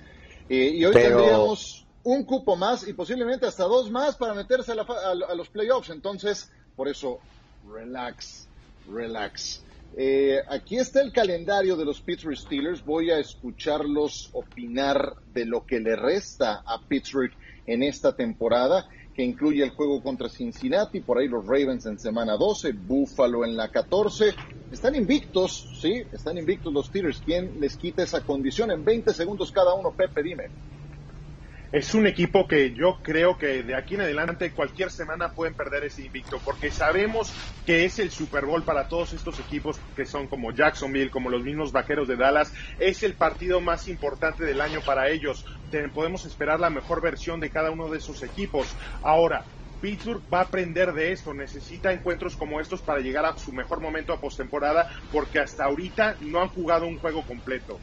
Eh, 0.48 0.72
y 0.74 0.84
hoy 0.84 0.92
tendríamos 0.92 1.86
un 2.02 2.24
cupo 2.24 2.56
más 2.56 2.86
y 2.86 2.92
posiblemente 2.92 3.46
hasta 3.46 3.64
dos 3.64 3.90
más 3.90 4.16
para 4.16 4.34
meterse 4.34 4.72
a, 4.72 5.34
los 5.34 5.48
playoffs. 5.48 5.90
Entonces, 5.90 6.50
por 6.76 6.88
eso, 6.88 7.20
relax, 7.72 8.48
relax. 8.92 9.62
Eh, 9.96 10.38
aquí 10.48 10.78
está 10.78 11.02
el 11.02 11.12
calendario 11.12 11.76
de 11.76 11.84
los 11.84 12.00
Pittsburgh 12.00 12.36
Steelers. 12.36 12.84
Voy 12.84 13.10
a 13.10 13.18
escucharlos 13.18 14.30
opinar 14.32 15.14
de 15.32 15.44
lo 15.44 15.66
que 15.66 15.80
le 15.80 15.96
resta 15.96 16.62
a 16.64 16.80
Pittsburgh 16.86 17.32
en 17.66 17.82
esta 17.82 18.14
temporada 18.14 18.88
que 19.14 19.24
incluye 19.24 19.64
el 19.64 19.70
juego 19.70 20.02
contra 20.02 20.28
Cincinnati, 20.28 21.00
por 21.00 21.18
ahí 21.18 21.28
los 21.28 21.44
Ravens 21.44 21.84
en 21.86 21.98
semana 21.98 22.36
12, 22.36 22.72
Buffalo 22.72 23.44
en 23.44 23.56
la 23.56 23.68
14. 23.68 24.34
Están 24.70 24.94
invictos, 24.94 25.78
sí, 25.80 26.04
están 26.12 26.38
invictos 26.38 26.72
los 26.72 26.86
Steelers. 26.86 27.20
¿Quién 27.24 27.60
les 27.60 27.76
quita 27.76 28.04
esa 28.04 28.20
condición? 28.20 28.70
En 28.70 28.84
20 28.84 29.12
segundos 29.12 29.50
cada 29.50 29.74
uno, 29.74 29.92
Pepe, 29.96 30.22
dime 30.22 30.44
es 31.72 31.94
un 31.94 32.06
equipo 32.06 32.48
que 32.48 32.72
yo 32.72 32.98
creo 33.02 33.38
que 33.38 33.62
de 33.62 33.76
aquí 33.76 33.94
en 33.94 34.00
adelante 34.00 34.52
cualquier 34.52 34.90
semana 34.90 35.32
pueden 35.32 35.54
perder 35.54 35.84
ese 35.84 36.02
invicto 36.02 36.40
porque 36.44 36.70
sabemos 36.72 37.32
que 37.64 37.84
es 37.84 38.00
el 38.00 38.10
Super 38.10 38.44
Bowl 38.44 38.64
para 38.64 38.88
todos 38.88 39.12
estos 39.12 39.38
equipos 39.38 39.78
que 39.94 40.04
son 40.04 40.26
como 40.26 40.52
Jacksonville, 40.52 41.10
como 41.10 41.30
los 41.30 41.44
mismos 41.44 41.70
Vaqueros 41.70 42.08
de 42.08 42.16
Dallas, 42.16 42.52
es 42.80 43.04
el 43.04 43.14
partido 43.14 43.60
más 43.60 43.86
importante 43.86 44.44
del 44.44 44.60
año 44.60 44.80
para 44.84 45.08
ellos. 45.10 45.44
Podemos 45.94 46.24
esperar 46.24 46.58
la 46.58 46.70
mejor 46.70 47.00
versión 47.00 47.38
de 47.38 47.50
cada 47.50 47.70
uno 47.70 47.88
de 47.88 47.98
esos 47.98 48.22
equipos. 48.24 48.66
Ahora, 49.02 49.44
Pittsburgh 49.80 50.22
va 50.32 50.40
a 50.40 50.42
aprender 50.42 50.92
de 50.92 51.12
esto, 51.12 51.32
necesita 51.32 51.92
encuentros 51.92 52.36
como 52.36 52.60
estos 52.60 52.80
para 52.80 53.00
llegar 53.00 53.24
a 53.24 53.38
su 53.38 53.52
mejor 53.52 53.80
momento 53.80 54.12
a 54.12 54.20
postemporada 54.20 54.90
porque 55.12 55.38
hasta 55.38 55.64
ahorita 55.64 56.16
no 56.20 56.40
han 56.42 56.48
jugado 56.48 56.86
un 56.86 56.98
juego 56.98 57.22
completo. 57.22 57.78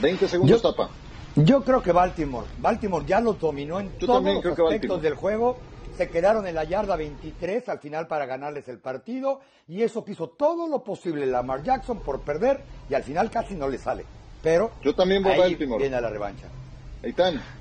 20 0.00 0.28
segundos, 0.28 0.62
tapa. 0.62 0.90
Yo 1.36 1.64
creo 1.64 1.82
que 1.82 1.92
Baltimore. 1.92 2.46
Baltimore 2.58 3.04
ya 3.06 3.20
lo 3.20 3.34
dominó 3.34 3.80
en 3.80 3.90
todos 3.98 4.22
los 4.22 4.46
aspectos 4.46 5.02
del 5.02 5.14
juego. 5.14 5.56
Se 5.96 6.08
quedaron 6.08 6.46
en 6.46 6.54
la 6.54 6.64
yarda 6.64 6.96
23 6.96 7.68
al 7.68 7.78
final 7.78 8.06
para 8.06 8.26
ganarles 8.26 8.68
el 8.68 8.78
partido. 8.78 9.40
Y 9.68 9.82
eso 9.82 10.04
quiso 10.04 10.28
todo 10.28 10.68
lo 10.68 10.82
posible 10.82 11.26
Lamar 11.26 11.62
Jackson 11.62 12.00
por 12.00 12.20
perder. 12.20 12.60
Y 12.88 12.94
al 12.94 13.02
final 13.02 13.30
casi 13.30 13.54
no 13.54 13.68
le 13.68 13.78
sale. 13.78 14.04
Pero 14.42 14.72
yo 14.82 14.94
también 14.94 15.22
voy 15.22 15.36
Baltimore. 15.38 15.80
viene 15.80 15.96
a 15.96 16.00
la 16.00 16.10
revancha. 16.10 16.48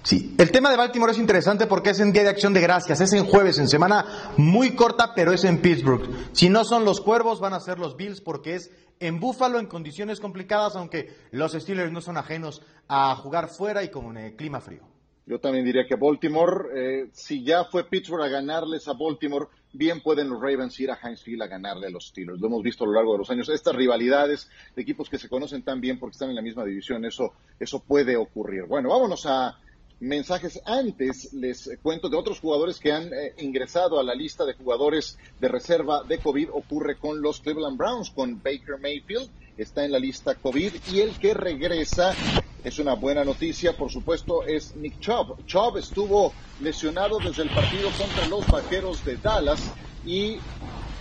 Sí, 0.04 0.36
el 0.38 0.52
tema 0.52 0.72
de 0.72 0.78
Baltimore 0.78 1.12
es 1.12 1.18
interesante 1.18 1.68
porque 1.68 1.90
es 1.90 2.00
en 2.00 2.14
Día 2.14 2.24
de 2.24 2.30
Acción 2.30 2.54
de 2.54 2.62
Gracias, 2.62 3.02
es 3.02 3.12
en 3.12 3.26
jueves, 3.26 3.60
en 3.60 3.68
semana 3.68 4.32
muy 4.38 4.74
corta, 4.74 5.14
pero 5.14 5.34
es 5.34 5.44
en 5.44 5.60
Pittsburgh. 5.60 6.08
Si 6.32 6.48
no 6.48 6.64
son 6.64 6.86
los 6.86 7.02
Cuervos, 7.02 7.42
van 7.42 7.54
a 7.54 7.60
ser 7.60 7.78
los 7.78 7.98
Bills 7.98 8.22
porque 8.22 8.56
es 8.56 8.72
en 9.08 9.20
Buffalo 9.20 9.60
en 9.60 9.68
condiciones 9.68 10.20
complicadas, 10.20 10.76
aunque 10.76 11.14
los 11.32 11.52
Steelers 11.52 11.92
no 11.92 12.02
son 12.02 12.18
ajenos 12.18 12.62
a 12.88 13.16
jugar 13.16 13.50
fuera 13.50 13.84
y 13.84 13.90
con 13.90 14.18
el 14.18 14.36
clima 14.36 14.62
frío. 14.62 14.88
Yo 15.26 15.40
también 15.40 15.64
diría 15.64 15.86
que 15.88 15.96
Baltimore, 15.96 16.70
eh, 16.76 17.10
si 17.14 17.44
ya 17.44 17.66
fue 17.66 17.90
Pittsburgh 17.90 18.24
a 18.24 18.28
ganarles 18.28 18.88
a 18.88 18.94
Baltimore, 18.94 19.48
bien 19.74 20.02
pueden 20.02 20.30
los 20.30 20.42
Ravens 20.42 20.80
ir 20.80 20.92
a 20.92 21.00
Heinz 21.02 21.22
Field 21.22 21.42
a 21.42 21.48
ganarle 21.48 21.88
a 21.88 21.90
los 21.90 22.08
Steelers. 22.08 22.40
Lo 22.40 22.48
hemos 22.48 22.64
visto 22.64 22.84
a 22.84 22.88
lo 22.88 22.94
largo 22.94 23.14
de 23.14 23.20
los 23.20 23.30
años. 23.30 23.50
Estas 23.50 23.76
rivalidades 23.76 24.50
de 24.76 24.82
equipos 24.82 25.10
que 25.10 25.18
se 25.18 25.30
conocen 25.30 25.64
tan 25.64 25.82
bien 25.82 26.00
porque 26.00 26.14
están 26.14 26.30
en 26.30 26.36
la 26.36 26.42
misma 26.42 26.66
división, 26.66 27.06
eso, 27.06 27.34
eso 27.60 27.84
puede 27.84 28.16
ocurrir. 28.18 28.66
Bueno, 28.68 28.90
vámonos 28.90 29.26
a 29.26 29.58
mensajes. 30.04 30.62
Antes 30.66 31.34
les 31.34 31.70
cuento 31.82 32.10
de 32.10 32.18
otros 32.18 32.40
jugadores 32.40 32.80
que 32.80 32.92
han 32.92 33.14
eh, 33.14 33.34
ingresado 33.40 34.00
a 34.00 34.04
la 34.04 34.14
lista 34.14 34.46
de 34.46 34.54
jugadores 34.54 35.18
de 35.40 35.48
reserva 35.48 36.04
de 36.04 36.20
COVID. 36.20 36.50
Ocurre 36.52 36.98
con 36.98 37.22
los 37.22 37.40
Cleveland 37.40 37.78
Browns, 37.78 38.12
con 38.12 38.42
Baker 38.42 38.80
Mayfield. 38.80 39.30
Está 39.58 39.86
en 39.86 39.92
la 39.92 40.00
lista 40.00 40.36
COVID 40.36 40.74
y 40.92 41.02
el 41.02 41.18
que 41.20 41.34
regresa 41.34 42.16
es 42.64 42.80
una 42.80 42.96
buena 42.96 43.24
noticia, 43.24 43.78
por 43.78 43.92
supuesto, 43.92 44.44
es 44.44 44.76
Nick 44.76 45.00
Chubb. 45.00 45.46
Chubb 45.46 45.78
estuvo 45.78 46.34
lesionado 46.62 47.20
desde 47.20 47.44
el 47.44 47.50
partido 47.50 47.90
contra 47.92 48.28
los 48.28 48.48
Vaqueros 48.48 49.04
de 49.06 49.18
Dallas 49.18 49.60
y 50.06 50.38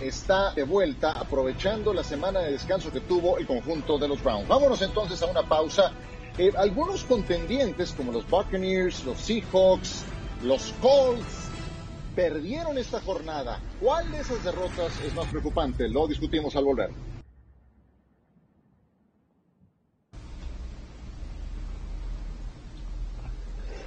está 0.01 0.53
de 0.53 0.63
vuelta 0.63 1.11
aprovechando 1.11 1.93
la 1.93 2.03
semana 2.03 2.41
de 2.41 2.51
descanso 2.51 2.91
que 2.91 2.99
tuvo 2.99 3.37
el 3.37 3.47
conjunto 3.47 3.97
de 3.97 4.07
los 4.07 4.21
Browns. 4.21 4.47
Vámonos 4.47 4.81
entonces 4.81 5.21
a 5.21 5.25
una 5.25 5.43
pausa. 5.43 5.93
Eh, 6.37 6.51
algunos 6.57 7.03
contendientes 7.03 7.91
como 7.91 8.11
los 8.11 8.27
Buccaneers, 8.27 9.05
los 9.05 9.19
Seahawks, 9.19 10.03
los 10.41 10.73
Colts 10.81 11.49
perdieron 12.15 12.77
esta 12.77 12.99
jornada. 13.01 13.59
¿Cuál 13.79 14.11
de 14.11 14.19
esas 14.19 14.43
derrotas 14.43 14.99
es 15.05 15.13
más 15.13 15.27
preocupante? 15.27 15.87
Lo 15.87 16.07
discutimos 16.07 16.55
al 16.55 16.63
volver. 16.63 16.89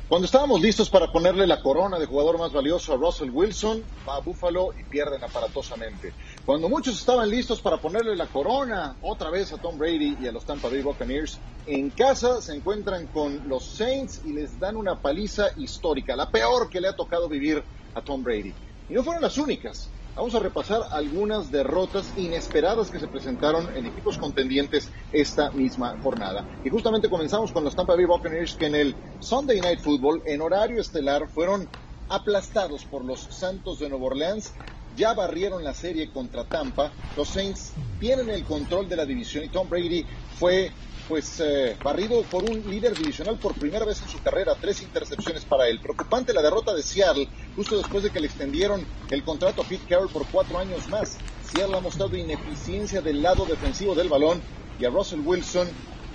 Cuando 0.08 0.26
estábamos 0.26 0.60
listos 0.60 0.88
para 0.88 1.10
ponerle 1.10 1.48
la 1.48 1.60
corona 1.60 1.98
de 1.98 2.06
jugador 2.06 2.38
más 2.38 2.52
valioso 2.52 2.92
a 2.92 2.96
Russell 2.96 3.28
Wilson, 3.28 3.82
va 4.08 4.14
a 4.14 4.20
Buffalo 4.20 4.68
y 4.78 4.84
pierden 4.84 5.25
aparatosamente. 5.25 6.12
Cuando 6.44 6.68
muchos 6.68 6.96
estaban 6.96 7.28
listos 7.28 7.60
para 7.60 7.78
ponerle 7.78 8.14
la 8.14 8.28
corona 8.28 8.96
otra 9.00 9.30
vez 9.30 9.52
a 9.52 9.58
Tom 9.58 9.76
Brady 9.76 10.18
y 10.20 10.28
a 10.28 10.32
los 10.32 10.44
Tampa 10.44 10.68
Bay 10.68 10.80
Buccaneers, 10.80 11.40
en 11.66 11.90
casa 11.90 12.40
se 12.40 12.54
encuentran 12.54 13.08
con 13.08 13.48
los 13.48 13.75
Saints 13.75 14.25
y 14.25 14.32
les 14.32 14.56
dan 14.60 14.76
una 14.76 15.02
paliza 15.02 15.48
histórica, 15.56 16.14
la 16.14 16.30
peor 16.30 16.70
que 16.70 16.80
le 16.80 16.86
ha 16.86 16.94
tocado 16.94 17.28
vivir 17.28 17.64
a 17.94 18.00
Tom 18.00 18.22
Brady. 18.22 18.54
Y 18.88 18.94
no 18.94 19.02
fueron 19.02 19.22
las 19.22 19.36
únicas. 19.38 19.96
Vamos 20.16 20.35
a 20.35 20.38
repasar 20.38 20.80
algunas 20.92 21.50
derrotas 21.50 22.16
inesperadas 22.16 22.90
que 22.90 22.99
se 22.99 23.06
presentaron 23.06 23.68
en 23.76 23.85
equipos 23.85 24.16
contendientes 24.16 24.90
esta 25.12 25.50
misma 25.50 25.94
jornada. 25.99 26.46
Y 26.64 26.70
justamente 26.70 27.11
comenzamos 27.11 27.52
con 27.52 27.64
los 27.64 27.76
Tampa 27.76 27.94
Bay 27.94 28.06
Buccaneers 28.06 28.54
que 28.54 28.64
en 28.64 28.76
el 28.76 28.96
Sunday 29.20 29.61
Night 29.61 29.80
Football, 29.80 30.23
en 30.25 30.40
horario 30.40 30.80
estelar, 30.80 31.28
fueron 31.28 31.68
aplastados 32.08 32.87
por 32.87 33.04
los 33.04 33.20
Santos 33.20 33.78
de 33.78 33.90
Nueva 33.90 34.06
Orleans. 34.06 34.54
Ya 34.96 35.12
barrieron 35.12 35.62
la 35.62 35.75
serie 35.75 36.11
contra 36.11 36.44
Tampa. 36.44 36.90
Los 37.14 37.28
Saints 37.28 37.75
tienen 38.00 38.30
el 38.30 38.42
control 38.44 38.88
de 38.88 38.96
la 38.96 39.04
división 39.04 39.44
y 39.44 39.50
Tom 39.50 39.68
Brady 39.68 40.06
fue 40.38 40.73
pues 41.08 41.40
eh, 41.40 41.76
barrido 41.82 42.22
por 42.25 42.44
un 42.44 42.68
líder 42.68 42.96
divisional 42.96 43.38
por 43.38 43.54
primera 43.54 43.84
vez 43.84 44.02
en 44.02 44.08
su 44.08 44.20
carrera, 44.22 44.56
tres 44.60 44.82
intercepciones 44.82 45.44
para 45.44 45.68
él. 45.68 45.80
Preocupante 45.80 46.32
la 46.32 46.42
derrota 46.42 46.75
de 46.75 46.82
Seattle, 46.82 47.28
justo 47.54 47.76
después 47.76 48.02
de 48.02 48.10
que 48.10 48.20
le 48.20 48.26
extendieron 48.26 48.84
el 49.10 49.22
contrato 49.22 49.62
a 49.62 49.64
Pete 49.64 49.86
Carroll 49.88 50.10
por 50.10 50.26
cuatro 50.26 50.58
años 50.58 50.88
más. 50.88 51.16
Seattle 51.44 51.76
ha 51.76 51.80
mostrado 51.80 52.16
ineficiencia 52.16 53.00
del 53.00 53.22
lado 53.22 53.44
defensivo 53.46 53.94
del 53.94 54.08
balón 54.08 54.40
y 54.78 54.84
a 54.84 54.90
Russell 54.90 55.20
Wilson 55.20 55.68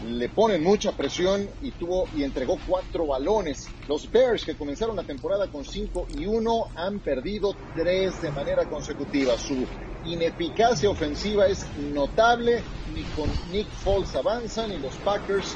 le 0.05 0.29
ponen 0.29 0.63
mucha 0.63 0.91
presión 0.91 1.47
y 1.61 1.71
tuvo 1.71 2.07
y 2.15 2.23
entregó 2.23 2.57
cuatro 2.67 3.07
balones. 3.07 3.67
Los 3.87 4.11
Bears, 4.11 4.45
que 4.45 4.55
comenzaron 4.55 4.95
la 4.95 5.03
temporada 5.03 5.47
con 5.47 5.63
cinco 5.63 6.07
y 6.17 6.25
uno, 6.25 6.67
han 6.75 6.99
perdido 6.99 7.55
tres 7.75 8.21
de 8.21 8.31
manera 8.31 8.65
consecutiva. 8.65 9.37
Su 9.37 9.65
ineficacia 10.05 10.89
ofensiva 10.89 11.47
es 11.47 11.65
notable, 11.93 12.63
ni 12.93 13.03
con 13.15 13.29
Nick 13.51 13.67
Foles 13.67 14.15
avanzan 14.15 14.71
y 14.71 14.77
los 14.77 14.93
Packers 14.97 15.55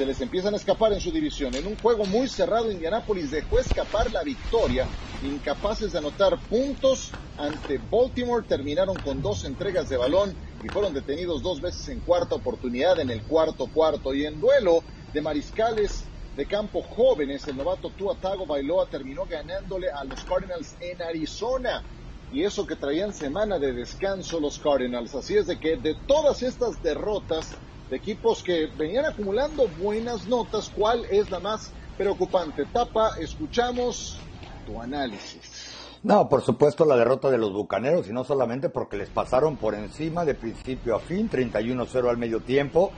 se 0.00 0.06
les 0.06 0.20
empiezan 0.22 0.54
a 0.54 0.56
escapar 0.56 0.94
en 0.94 1.00
su 1.00 1.12
división. 1.12 1.54
En 1.54 1.66
un 1.66 1.76
juego 1.76 2.06
muy 2.06 2.26
cerrado, 2.26 2.72
Indianapolis 2.72 3.30
dejó 3.30 3.58
escapar 3.58 4.10
la 4.10 4.22
victoria, 4.22 4.88
incapaces 5.20 5.92
de 5.92 5.98
anotar 5.98 6.38
puntos 6.48 7.12
ante 7.36 7.76
Baltimore, 7.76 8.46
terminaron 8.48 8.96
con 8.96 9.20
dos 9.20 9.44
entregas 9.44 9.90
de 9.90 9.98
balón 9.98 10.34
y 10.62 10.70
fueron 10.70 10.94
detenidos 10.94 11.42
dos 11.42 11.60
veces 11.60 11.86
en 11.88 12.00
cuarta 12.00 12.34
oportunidad 12.34 12.98
en 12.98 13.10
el 13.10 13.26
cuarto 13.26 13.66
cuarto. 13.66 14.14
Y 14.14 14.24
en 14.24 14.40
duelo 14.40 14.82
de 15.12 15.20
mariscales 15.20 16.02
de 16.34 16.46
campo 16.46 16.80
jóvenes, 16.80 17.46
el 17.46 17.58
novato 17.58 17.90
Tua 17.90 18.16
Tago 18.18 18.46
Bailoa 18.46 18.88
terminó 18.88 19.26
ganándole 19.26 19.88
a 19.90 20.02
los 20.04 20.24
Cardinals 20.24 20.76
en 20.80 21.02
Arizona 21.02 21.84
y 22.30 22.44
eso 22.44 22.64
que 22.64 22.76
traían 22.76 23.12
semana 23.12 23.58
de 23.58 23.74
descanso 23.74 24.40
los 24.40 24.58
Cardinals. 24.60 25.14
Así 25.14 25.36
es 25.36 25.46
de 25.46 25.60
que 25.60 25.76
de 25.76 25.94
todas 26.06 26.42
estas 26.42 26.80
derrotas 26.80 27.60
de 27.90 27.96
equipos 27.96 28.42
que 28.42 28.66
venían 28.78 29.04
acumulando 29.04 29.68
buenas 29.80 30.26
notas, 30.26 30.70
¿cuál 30.74 31.04
es 31.10 31.30
la 31.30 31.40
más 31.40 31.72
preocupante. 32.00 32.64
Tapa, 32.72 33.10
escuchamos 33.20 34.18
tu 34.66 34.80
análisis. 34.80 35.98
No, 36.02 36.30
por 36.30 36.40
supuesto 36.40 36.86
la 36.86 36.96
derrota 36.96 37.30
de 37.30 37.36
los 37.36 37.52
Bucaneros 37.52 38.08
y 38.08 38.12
no 38.14 38.24
solamente 38.24 38.70
porque 38.70 38.96
les 38.96 39.10
pasaron 39.10 39.58
por 39.58 39.74
encima 39.74 40.24
de 40.24 40.34
principio 40.34 40.96
a 40.96 41.00
fin, 41.00 41.28
31-0 41.28 42.08
al 42.08 42.16
medio 42.16 42.40
tiempo, 42.40 42.90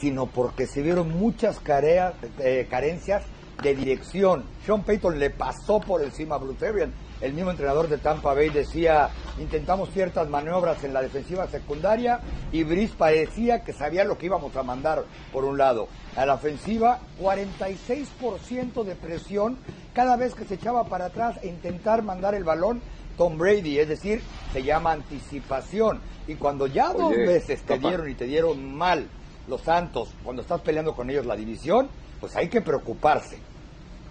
sino 0.00 0.26
porque 0.26 0.66
se 0.66 0.82
vieron 0.82 1.16
muchas 1.16 1.60
careas, 1.60 2.14
eh, 2.40 2.66
carencias 2.68 3.22
de 3.62 3.76
dirección. 3.76 4.44
Sean 4.66 4.82
Payton 4.82 5.20
le 5.20 5.30
pasó 5.30 5.78
por 5.78 6.02
encima 6.02 6.34
a 6.34 6.38
Bruce 6.38 6.66
Arians. 6.66 6.94
El 7.20 7.32
mismo 7.32 7.50
entrenador 7.50 7.88
de 7.88 7.98
Tampa 7.98 8.32
Bay 8.32 8.48
decía, 8.50 9.10
intentamos 9.40 9.90
ciertas 9.90 10.28
maniobras 10.28 10.84
en 10.84 10.92
la 10.92 11.02
defensiva 11.02 11.48
secundaria 11.48 12.20
y 12.52 12.62
Brice 12.62 12.94
parecía 12.96 13.64
que 13.64 13.72
sabía 13.72 14.04
lo 14.04 14.16
que 14.16 14.26
íbamos 14.26 14.54
a 14.54 14.62
mandar 14.62 15.04
por 15.32 15.44
un 15.44 15.58
lado. 15.58 15.88
A 16.16 16.24
la 16.26 16.34
ofensiva, 16.34 17.00
46% 17.20 18.84
de 18.84 18.94
presión 18.94 19.58
cada 19.94 20.16
vez 20.16 20.34
que 20.34 20.44
se 20.44 20.54
echaba 20.54 20.84
para 20.84 21.06
atrás 21.06 21.38
e 21.42 21.48
intentar 21.48 22.02
mandar 22.02 22.34
el 22.34 22.44
balón 22.44 22.80
Tom 23.16 23.36
Brady, 23.36 23.80
es 23.80 23.88
decir, 23.88 24.22
se 24.52 24.62
llama 24.62 24.92
anticipación. 24.92 26.00
Y 26.28 26.36
cuando 26.36 26.68
ya 26.68 26.92
dos 26.92 27.10
veces 27.10 27.62
te 27.62 27.78
dieron 27.78 28.08
y 28.08 28.14
te 28.14 28.26
dieron 28.26 28.76
mal 28.76 29.08
los 29.48 29.62
Santos, 29.62 30.10
cuando 30.22 30.42
estás 30.42 30.60
peleando 30.60 30.94
con 30.94 31.10
ellos 31.10 31.26
la 31.26 31.34
división, 31.34 31.88
pues 32.20 32.36
hay 32.36 32.48
que 32.48 32.60
preocuparse. 32.60 33.38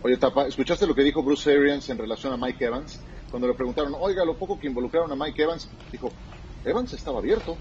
Oye, 0.03 0.17
Tapa, 0.17 0.47
¿escuchaste 0.47 0.85
lo 0.85 0.93
que 0.93 1.03
dijo 1.03 1.23
Bruce 1.23 1.51
Arians 1.51 1.89
en 1.89 1.97
relación 1.97 2.33
a 2.33 2.37
Mike 2.37 2.65
Evans? 2.65 3.01
Cuando 3.29 3.47
le 3.47 3.53
preguntaron, 3.53 3.95
oiga, 3.99 4.23
lo 4.23 4.37
poco 4.37 4.59
que 4.59 4.67
involucraron 4.67 5.11
a 5.11 5.15
Mike 5.15 5.43
Evans, 5.43 5.69
dijo, 5.91 6.11
Evans 6.63 6.93
estaba 6.93 7.19
abierto. 7.19 7.57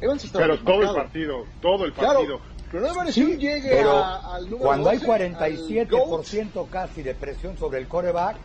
Evans 0.00 0.24
estaba 0.24 0.44
Pero 0.44 0.58
todo 0.62 0.82
el 0.82 0.94
partido, 0.94 1.44
todo 1.60 1.84
el 1.84 1.92
partido. 1.92 2.40
pero 2.70 2.94
no 2.94 3.12
sí, 3.12 3.36
llegue 3.36 3.80
al 3.80 4.44
número 4.44 4.58
Cuando 4.58 4.90
hay 4.90 4.98
47% 4.98 6.68
casi 6.70 7.02
de 7.02 7.14
presión 7.14 7.56
sobre 7.58 7.78
el 7.78 7.88
coreback, 7.88 8.36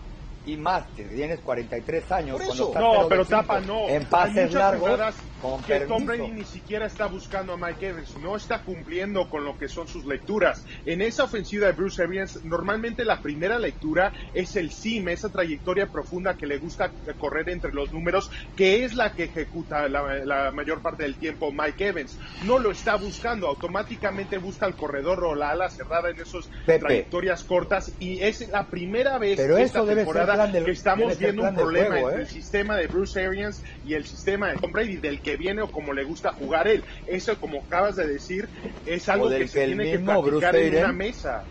y 0.46 0.58
más, 0.58 0.86
tienes 0.96 1.40
43 1.40 2.12
años. 2.12 2.40
no, 2.76 3.08
pero 3.10 3.26
tapa 3.26 3.60
no. 3.62 3.88
En 3.88 4.06
pases 4.06 4.54
largos. 4.54 5.00
Con 5.42 5.62
que 5.64 5.82
Tom 5.82 6.06
Brady 6.06 6.30
ni 6.30 6.44
siquiera 6.44 6.86
está 6.86 7.08
buscando 7.08 7.54
a 7.54 7.58
Mike 7.58 7.90
Evans, 7.90 8.18
no 8.18 8.36
está 8.36 8.62
cumpliendo 8.62 9.30
con 9.30 9.44
lo 9.44 9.58
que 9.58 9.68
son 9.68 9.88
sus 9.88 10.06
lecturas. 10.06 10.66
En 10.86 11.02
esa 11.02 11.26
ofensiva 11.26 11.68
de 11.68 11.74
Bruce 11.74 12.02
Arians, 12.02 12.44
normalmente 12.44 13.06
la 13.06 13.22
primera 13.22 13.60
lectura 13.60 14.12
es 14.34 14.56
el 14.56 14.72
sim, 14.72 15.08
esa 15.10 15.30
trayectoria 15.30 15.88
profunda 15.88 16.36
que 16.36 16.48
le 16.48 16.58
gusta 16.58 16.92
correr 17.20 17.50
entre 17.50 17.72
los 17.74 17.92
números, 17.92 18.32
que 18.56 18.84
es 18.84 18.94
la 18.94 19.14
que 19.14 19.26
ejecuta 19.26 19.88
la, 19.90 20.52
mayor 20.52 20.82
parte 20.82 21.04
del 21.04 21.16
tiempo 21.16 21.52
Mike 21.52 21.88
Evans. 21.88 22.18
No 22.46 22.60
lo 22.60 22.72
está 22.72 22.96
buscando, 22.96 23.48
automáticamente 23.48 24.38
busca 24.38 24.66
el 24.66 24.76
corredor 24.76 25.24
o 25.24 25.36
la 25.36 25.52
ala 25.52 25.70
cerrada 25.70 26.10
en 26.10 26.20
esas 26.20 26.50
trayectorias 26.66 27.44
cortas 27.44 27.92
y 28.00 28.22
es 28.22 28.48
la 28.50 28.68
primera 28.68 29.18
vez 29.18 29.38
pero 29.38 29.58
esta 29.58 29.86
temporada 29.86 30.52
que 30.52 30.72
estamos 30.72 31.18
viendo 31.18 31.44
un 31.44 31.56
problema 31.56 32.00
entre 32.00 32.16
¿eh? 32.16 32.22
el 32.22 32.28
sistema 32.28 32.76
de 32.78 32.88
Bruce 32.88 33.24
Arians 33.24 33.62
y 33.86 33.94
el 33.94 34.06
sistema 34.06 34.50
de 34.50 34.58
Tom 34.58 34.72
Brady, 34.72 34.98
del 34.98 35.22
que 35.26 35.36
viene 35.38 35.64
o 35.64 35.72
como 35.72 35.92
le 35.92 36.04
gusta 36.04 36.32
jugar 36.34 36.68
él. 36.68 36.84
Eso, 37.08 37.36
como 37.40 37.64
acabas 37.64 37.96
de 37.96 38.08
decir, 38.08 38.48
es 38.86 39.10
algo 39.10 39.28
que 39.28 39.48
se 39.48 39.66
tiene 39.66 39.92
que 39.92 40.00
platicar 40.00 40.56
en 40.56 40.78
una 40.78 40.94
mesa 40.94 41.44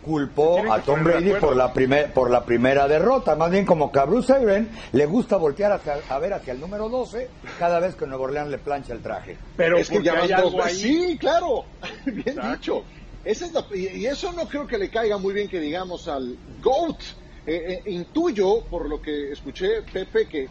culpó 0.00 0.72
a 0.72 0.80
Tom 0.80 1.04
Brady 1.04 1.32
por 1.34 1.54
la, 1.54 1.72
primer, 1.72 2.12
por 2.12 2.30
la 2.30 2.44
primera 2.44 2.88
derrota. 2.88 3.34
Más 3.34 3.50
bien 3.50 3.66
como 3.66 3.92
que 3.92 3.98
a 3.98 4.04
Bruce 4.04 4.32
Arians 4.32 4.68
le 4.92 5.04
gusta 5.04 5.36
voltear 5.36 5.80
a 6.08 6.18
ver 6.18 6.32
hacia 6.32 6.52
el 6.52 6.60
número 6.60 6.88
12 6.88 7.28
cada 7.58 7.78
vez 7.78 7.94
que 7.94 8.06
Nuevo 8.06 8.24
Orleans 8.24 8.50
le 8.50 8.58
plancha 8.58 8.94
el 8.94 9.02
traje. 9.02 9.36
Pero 9.56 9.76
es 9.76 9.90
que 9.90 10.02
ya 10.02 10.14
hay 10.14 10.32
algo 10.32 10.62
ahí. 10.62 10.74
Sí, 10.76 11.18
claro. 11.18 11.64
Bien 12.06 12.38
dicho. 12.52 12.84
Esa 13.24 13.46
es 13.46 13.52
y 13.74 14.06
eso 14.06 14.32
no 14.32 14.48
creo 14.48 14.66
que 14.66 14.78
le 14.78 14.88
caiga 14.88 15.18
muy 15.18 15.34
bien 15.34 15.48
que 15.48 15.60
digamos 15.60 16.08
al 16.08 16.38
GOAT 16.62 17.02
eh, 17.46 17.82
eh, 17.84 17.90
intuyo, 17.90 18.62
por 18.70 18.88
lo 18.88 19.02
que 19.02 19.32
escuché, 19.32 19.82
Pepe, 19.92 20.26
que 20.28 20.48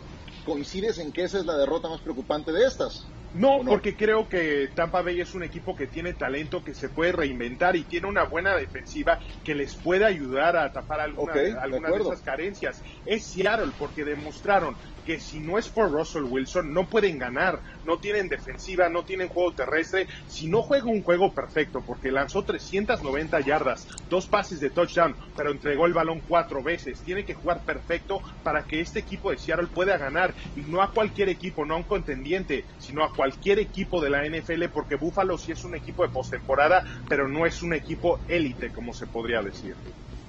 coincides 0.48 0.98
en 1.00 1.12
que 1.12 1.24
esa 1.24 1.40
es 1.40 1.46
la 1.46 1.58
derrota 1.58 1.90
más 1.90 2.02
preocupante 2.02 2.54
de 2.54 2.66
estas. 2.66 3.12
No, 3.34 3.60
porque 3.66 3.98
creo 3.98 4.30
que 4.30 4.70
Tampa 4.74 5.02
Bay 5.02 5.20
es 5.20 5.36
un 5.36 5.44
equipo 5.44 5.76
que 5.76 5.88
tiene 5.88 6.14
talento, 6.14 6.64
que 6.64 6.74
se 6.74 6.90
puede 6.90 7.12
reinventar 7.12 7.76
y 7.76 7.84
tiene 7.84 8.08
una 8.08 8.24
buena 8.24 8.56
defensiva 8.56 9.20
que 9.44 9.54
les 9.54 9.76
puede 9.76 10.06
ayudar 10.06 10.56
a 10.56 10.72
tapar 10.72 11.02
alguna, 11.02 11.34
algunas 11.62 11.94
de 11.94 12.00
esas 12.00 12.22
carencias. 12.22 12.82
Es 13.08 13.26
Seattle 13.26 13.72
porque 13.80 14.04
demostraron 14.04 14.76
que 15.08 15.20
si 15.22 15.40
no 15.40 15.58
es 15.58 15.70
por 15.70 15.90
Russell 15.90 16.26
Wilson 16.26 16.74
no 16.74 16.86
pueden 16.86 17.18
ganar, 17.18 17.62
no 17.86 17.98
tienen 17.98 18.28
defensiva, 18.28 18.90
no 18.90 19.04
tienen 19.04 19.30
juego 19.30 19.54
terrestre, 19.54 20.06
si 20.28 20.50
no 20.50 20.62
juega 20.62 20.88
un 20.88 21.02
juego 21.02 21.34
perfecto, 21.34 21.82
porque 21.88 22.12
lanzó 22.12 22.44
390 22.44 23.40
yardas, 23.40 23.88
dos 24.10 24.28
pases 24.28 24.60
de 24.60 24.70
touchdown, 24.70 25.16
pero 25.38 25.52
entregó 25.52 25.86
el 25.86 25.94
balón 25.94 26.22
cuatro 26.28 26.62
veces, 26.62 27.02
tiene 27.04 27.24
que 27.24 27.34
jugar 27.34 27.64
perfecto 27.64 28.22
para 28.44 28.64
que 28.64 28.82
este 28.82 29.00
equipo 29.00 29.32
de 29.32 29.38
Seattle 29.38 29.70
pueda 29.74 29.98
ganar, 29.98 30.36
y 30.58 30.62
no 30.62 30.82
a 30.82 30.92
cualquier 30.92 31.30
equipo, 31.30 31.66
no 31.66 31.76
a 31.76 31.78
un 31.78 31.84
contendiente, 31.84 32.66
sino 32.78 33.06
a 33.06 33.14
cualquier 33.14 33.60
equipo 33.60 34.02
de 34.02 34.10
la 34.10 34.26
NFL, 34.26 34.66
porque 34.74 34.98
Buffalo 34.98 35.38
sí 35.38 35.54
es 35.54 35.64
un 35.64 35.76
equipo 35.76 36.04
de 36.04 36.10
postemporada, 36.10 36.84
pero 37.08 37.30
no 37.30 37.46
es 37.46 37.64
un 37.64 37.74
equipo 37.74 38.20
élite, 38.28 38.72
como 38.72 38.94
se 38.94 39.08
podría 39.08 39.42
decir. 39.42 39.74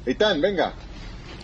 Eitan, 0.07 0.41
venga. 0.41 0.73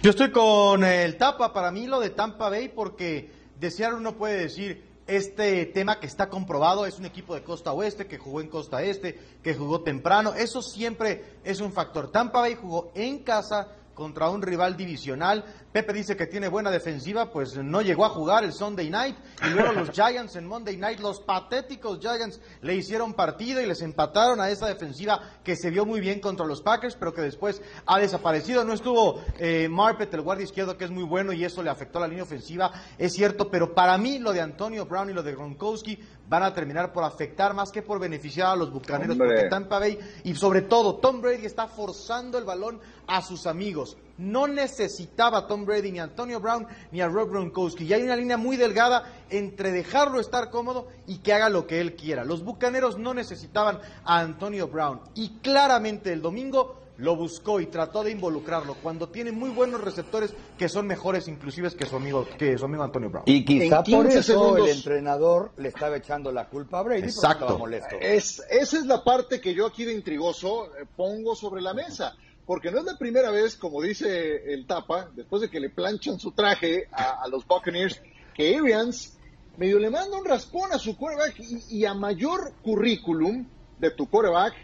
Yo 0.04 0.10
estoy 0.10 0.32
con 0.32 0.84
el 0.84 1.16
tapa, 1.16 1.54
para 1.54 1.70
mí 1.70 1.86
lo 1.86 1.98
de 1.98 2.10
Tampa 2.10 2.50
Bay, 2.50 2.68
porque 2.68 3.32
desear 3.58 3.94
uno 3.94 4.18
puede 4.18 4.36
decir, 4.36 4.84
este 5.06 5.64
tema 5.64 5.98
que 5.98 6.06
está 6.06 6.28
comprobado 6.28 6.84
es 6.84 6.98
un 6.98 7.06
equipo 7.06 7.34
de 7.34 7.42
costa 7.42 7.72
oeste 7.72 8.06
que 8.06 8.18
jugó 8.18 8.42
en 8.42 8.48
costa 8.48 8.82
este, 8.82 9.18
que 9.42 9.54
jugó 9.54 9.80
temprano, 9.80 10.34
eso 10.34 10.60
siempre 10.60 11.38
es 11.42 11.62
un 11.62 11.72
factor. 11.72 12.12
Tampa 12.12 12.40
Bay 12.40 12.54
jugó 12.54 12.92
en 12.94 13.20
casa 13.20 13.68
contra 13.94 14.28
un 14.30 14.42
rival 14.42 14.76
divisional, 14.76 15.44
Pepe 15.72 15.92
dice 15.92 16.16
que 16.16 16.26
tiene 16.26 16.48
buena 16.48 16.70
defensiva, 16.70 17.32
pues 17.32 17.56
no 17.56 17.82
llegó 17.82 18.04
a 18.04 18.10
jugar 18.10 18.44
el 18.44 18.52
Sunday 18.52 18.90
Night. 18.90 19.16
Y 19.44 19.50
luego 19.50 19.72
los 19.72 19.90
Giants 19.92 20.36
en 20.36 20.46
Monday 20.46 20.76
Night, 20.76 21.00
los 21.00 21.20
patéticos 21.20 21.98
Giants 22.00 22.40
le 22.62 22.74
hicieron 22.74 23.14
partido 23.14 23.60
y 23.60 23.66
les 23.66 23.82
empataron 23.82 24.40
a 24.40 24.50
esa 24.50 24.66
defensiva 24.66 25.20
que 25.42 25.56
se 25.56 25.70
vio 25.70 25.84
muy 25.84 26.00
bien 26.00 26.20
contra 26.20 26.46
los 26.46 26.62
Packers, 26.62 26.96
pero 26.96 27.12
que 27.12 27.22
después 27.22 27.62
ha 27.86 27.98
desaparecido. 27.98 28.64
No 28.64 28.72
estuvo 28.72 29.20
eh, 29.38 29.68
Marpet, 29.68 30.12
el 30.14 30.22
guardia 30.22 30.44
izquierdo, 30.44 30.76
que 30.76 30.84
es 30.84 30.90
muy 30.90 31.04
bueno 31.04 31.32
y 31.32 31.44
eso 31.44 31.62
le 31.62 31.70
afectó 31.70 31.98
a 31.98 32.02
la 32.02 32.08
línea 32.08 32.24
ofensiva, 32.24 32.70
es 32.98 33.12
cierto, 33.12 33.50
pero 33.50 33.74
para 33.74 33.98
mí 33.98 34.18
lo 34.18 34.32
de 34.32 34.40
Antonio 34.40 34.86
Brown 34.86 35.10
y 35.10 35.12
lo 35.12 35.22
de 35.22 35.32
Gronkowski 35.32 35.98
van 36.28 36.42
a 36.42 36.54
terminar 36.54 36.92
por 36.92 37.04
afectar 37.04 37.54
más 37.54 37.70
que 37.70 37.82
por 37.82 37.98
beneficiar 37.98 38.48
a 38.48 38.56
los 38.56 38.72
bucaneros, 38.72 39.16
porque 39.16 39.48
Tampa 39.48 39.78
Bay 39.78 39.98
y 40.24 40.34
sobre 40.34 40.62
todo 40.62 40.96
Tom 40.96 41.20
Brady 41.20 41.44
está 41.44 41.66
forzando 41.66 42.38
el 42.38 42.44
balón 42.44 42.80
a 43.06 43.22
sus 43.22 43.46
amigos. 43.46 43.96
No 44.16 44.46
necesitaba 44.46 45.38
a 45.38 45.46
Tom 45.46 45.64
Brady 45.66 45.92
ni 45.92 45.98
a 45.98 46.04
Antonio 46.04 46.40
Brown 46.40 46.66
ni 46.92 47.00
a 47.00 47.08
Rob 47.08 47.30
Gronkowski. 47.30 47.84
Y 47.84 47.92
hay 47.92 48.02
una 48.02 48.16
línea 48.16 48.36
muy 48.36 48.56
delgada 48.56 49.12
entre 49.28 49.72
dejarlo 49.72 50.20
estar 50.20 50.50
cómodo 50.50 50.88
y 51.06 51.18
que 51.18 51.32
haga 51.32 51.48
lo 51.48 51.66
que 51.66 51.80
él 51.80 51.96
quiera. 51.96 52.24
Los 52.24 52.44
Bucaneros 52.44 52.96
no 52.96 53.12
necesitaban 53.12 53.80
a 54.04 54.20
Antonio 54.20 54.68
Brown 54.68 55.00
y 55.14 55.30
claramente 55.42 56.12
el 56.12 56.22
domingo 56.22 56.83
lo 56.98 57.16
buscó 57.16 57.60
y 57.60 57.66
trató 57.66 58.04
de 58.04 58.12
involucrarlo 58.12 58.76
cuando 58.82 59.08
tiene 59.08 59.32
muy 59.32 59.50
buenos 59.50 59.80
receptores 59.80 60.32
que 60.56 60.68
son 60.68 60.86
mejores 60.86 61.26
inclusive 61.28 61.70
que 61.70 61.86
su 61.86 61.96
amigo 61.96 62.26
que 62.38 62.56
su 62.56 62.64
amigo 62.64 62.84
Antonio 62.84 63.10
Brown. 63.10 63.24
Y 63.26 63.44
quizá 63.44 63.82
por 63.82 64.06
eso 64.06 64.56
el 64.56 64.68
entrenador 64.68 65.52
le 65.56 65.68
estaba 65.68 65.96
echando 65.96 66.30
la 66.30 66.48
culpa 66.48 66.78
a 66.78 66.82
Brady 66.82 67.02
Exacto. 67.02 67.58
molesto. 67.58 67.96
Es, 68.00 68.42
esa 68.50 68.78
es 68.78 68.86
la 68.86 69.02
parte 69.02 69.40
que 69.40 69.54
yo 69.54 69.66
aquí 69.66 69.84
de 69.84 69.92
intrigoso 69.92 70.66
eh, 70.66 70.86
pongo 70.96 71.34
sobre 71.34 71.62
la 71.62 71.74
mesa 71.74 72.14
porque 72.46 72.70
no 72.70 72.78
es 72.78 72.84
la 72.84 72.98
primera 72.98 73.30
vez, 73.30 73.56
como 73.56 73.80
dice 73.80 74.52
el 74.52 74.66
Tapa, 74.66 75.08
después 75.14 75.42
de 75.42 75.48
que 75.48 75.60
le 75.60 75.70
planchan 75.70 76.18
su 76.18 76.32
traje 76.32 76.88
a, 76.92 77.26
los 77.28 77.46
Buccaneers, 77.46 78.00
que 78.34 78.56
Arians 78.56 79.16
medio 79.56 79.78
le 79.78 79.90
manda 79.90 80.18
un 80.18 80.24
raspón 80.24 80.72
a 80.72 80.78
su 80.78 80.96
quarterback 80.96 81.40
y, 81.70 81.84
a 81.84 81.94
mayor 81.94 82.52
currículum 82.62 83.46
de 83.78 83.90
tu 83.92 84.08
quarterback, 84.08 84.54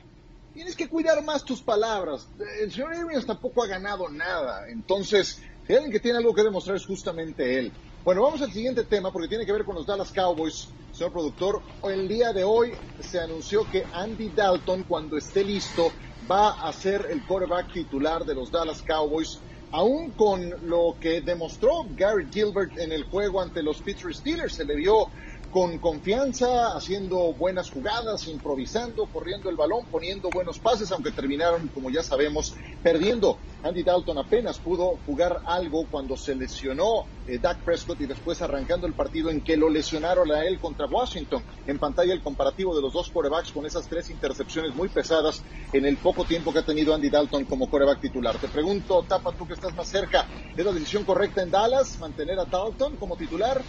tienes 0.53 0.77
que 0.77 0.89
cuidar 0.89 1.23
más 1.25 1.45
tus 1.45 1.63
palabras. 1.63 2.29
El 2.61 2.73
señor 2.73 2.95
Arians 2.95 3.27
tampoco 3.27 3.63
ha 3.63 3.67
ganado 3.67 4.09
nada, 4.09 4.69
entonces, 4.69 5.41
si 5.67 5.73
alguien 5.73 5.93
que 5.93 6.01
tiene 6.01 6.19
algo 6.19 6.35
que 6.35 6.43
demostrar 6.43 6.77
es 6.77 6.87
justamente 6.87 7.59
él. 7.59 7.73
Bueno, 8.05 8.23
vamos 8.23 8.41
al 8.41 8.51
siguiente 8.51 8.85
tema 8.85 9.13
porque 9.13 9.29
tiene 9.29 9.45
que 9.45 9.53
ver 9.53 9.65
con 9.65 9.75
los 9.75 9.87
Dallas 9.87 10.11
Cowboys, 10.11 10.69
señor 10.93 11.13
productor. 11.13 11.63
El 11.85 12.09
día 12.09 12.33
de 12.33 12.45
hoy 12.45 12.73
se 13.01 13.21
anunció 13.21 13.69
que 13.71 13.85
Andy 13.93 14.31
Dalton, 14.31 14.85
cuando 14.85 15.19
esté 15.19 15.45
listo, 15.45 15.93
va 16.31 16.67
a 16.67 16.73
ser 16.73 17.09
el 17.11 17.23
quarterback 17.27 17.73
titular 17.73 18.25
de 18.25 18.35
los 18.35 18.51
Dallas 18.51 18.81
Cowboys, 18.83 19.39
aún 19.73 20.13
con 20.13 20.69
lo 20.69 20.97
que 20.99 21.21
demostró 21.21 21.85
Gary 21.95 22.27
Gilbert 22.33 22.79
en 22.79 22.93
el 22.93 23.05
juego 23.05 23.41
ante 23.43 23.63
los 23.63 23.83
Pittsburgh 23.83 24.15
Steelers. 24.15 24.55
Se 24.55 24.65
le 24.65 24.77
vio 24.77 25.09
con 25.51 25.79
confianza, 25.79 26.77
haciendo 26.77 27.35
buenas 27.35 27.71
jugadas, 27.71 28.27
improvisando, 28.29 29.09
corriendo 29.09 29.51
el 29.51 29.57
balón, 29.57 29.87
poniendo 29.91 30.31
buenos 30.33 30.61
pases, 30.61 30.93
aunque 30.93 31.11
terminaron, 31.11 31.69
como 31.69 31.91
ya 31.91 32.03
sabemos, 32.03 32.55
perdiendo. 32.83 33.41
Andy 33.63 33.83
Dalton 33.83 34.19
apenas 34.19 34.59
pudo 34.59 34.99
jugar 35.05 35.43
algo 35.45 35.87
cuando 35.91 36.17
se 36.17 36.35
lesionó 36.35 37.05
eh, 37.27 37.39
Dak 37.39 37.59
Prescott 37.59 38.01
y 38.01 38.07
después 38.07 38.41
arrancando 38.41 38.87
el 38.87 38.95
partido 38.95 39.29
en 39.31 39.43
que 39.43 39.57
lo 39.57 39.69
lesionaron 39.69 40.33
a 40.33 40.45
él 40.45 40.59
contra 40.59 40.87
Washington. 40.87 41.43
En 41.67 41.79
pantalla 41.79 42.15
el 42.15 42.23
comparativo 42.23 42.75
de 42.75 42.81
los 42.81 42.93
dos 42.93 43.11
corebacks 43.11 43.53
con 43.53 43.67
esas 43.67 43.87
tres 43.87 44.09
intercepciones 44.09 44.75
muy 44.75 44.89
pesadas 44.89 45.43
en 45.73 45.85
el 45.85 45.99
poco 45.99 46.25
tiempo 46.25 46.53
que 46.53 46.61
ha 46.61 46.65
tenido 46.65 46.95
Andy 46.95 47.11
Dalton 47.11 47.45
como 47.45 47.69
coreback 47.69 48.01
titular. 48.01 48.37
Te 48.39 48.49
pregunto, 48.49 49.05
Tapa, 49.07 49.33
tú 49.33 49.47
que 49.47 49.55
estás 49.55 49.75
más 49.75 49.89
cerca, 49.89 50.27
¿es 50.57 50.65
la 50.65 50.73
decisión 50.73 51.05
correcta 51.05 51.43
en 51.43 51.51
Dallas 51.51 51.99
mantener 51.99 52.39
a 52.39 52.47
Dalton 52.47 52.97
como 52.97 53.17
titular? 53.17 53.61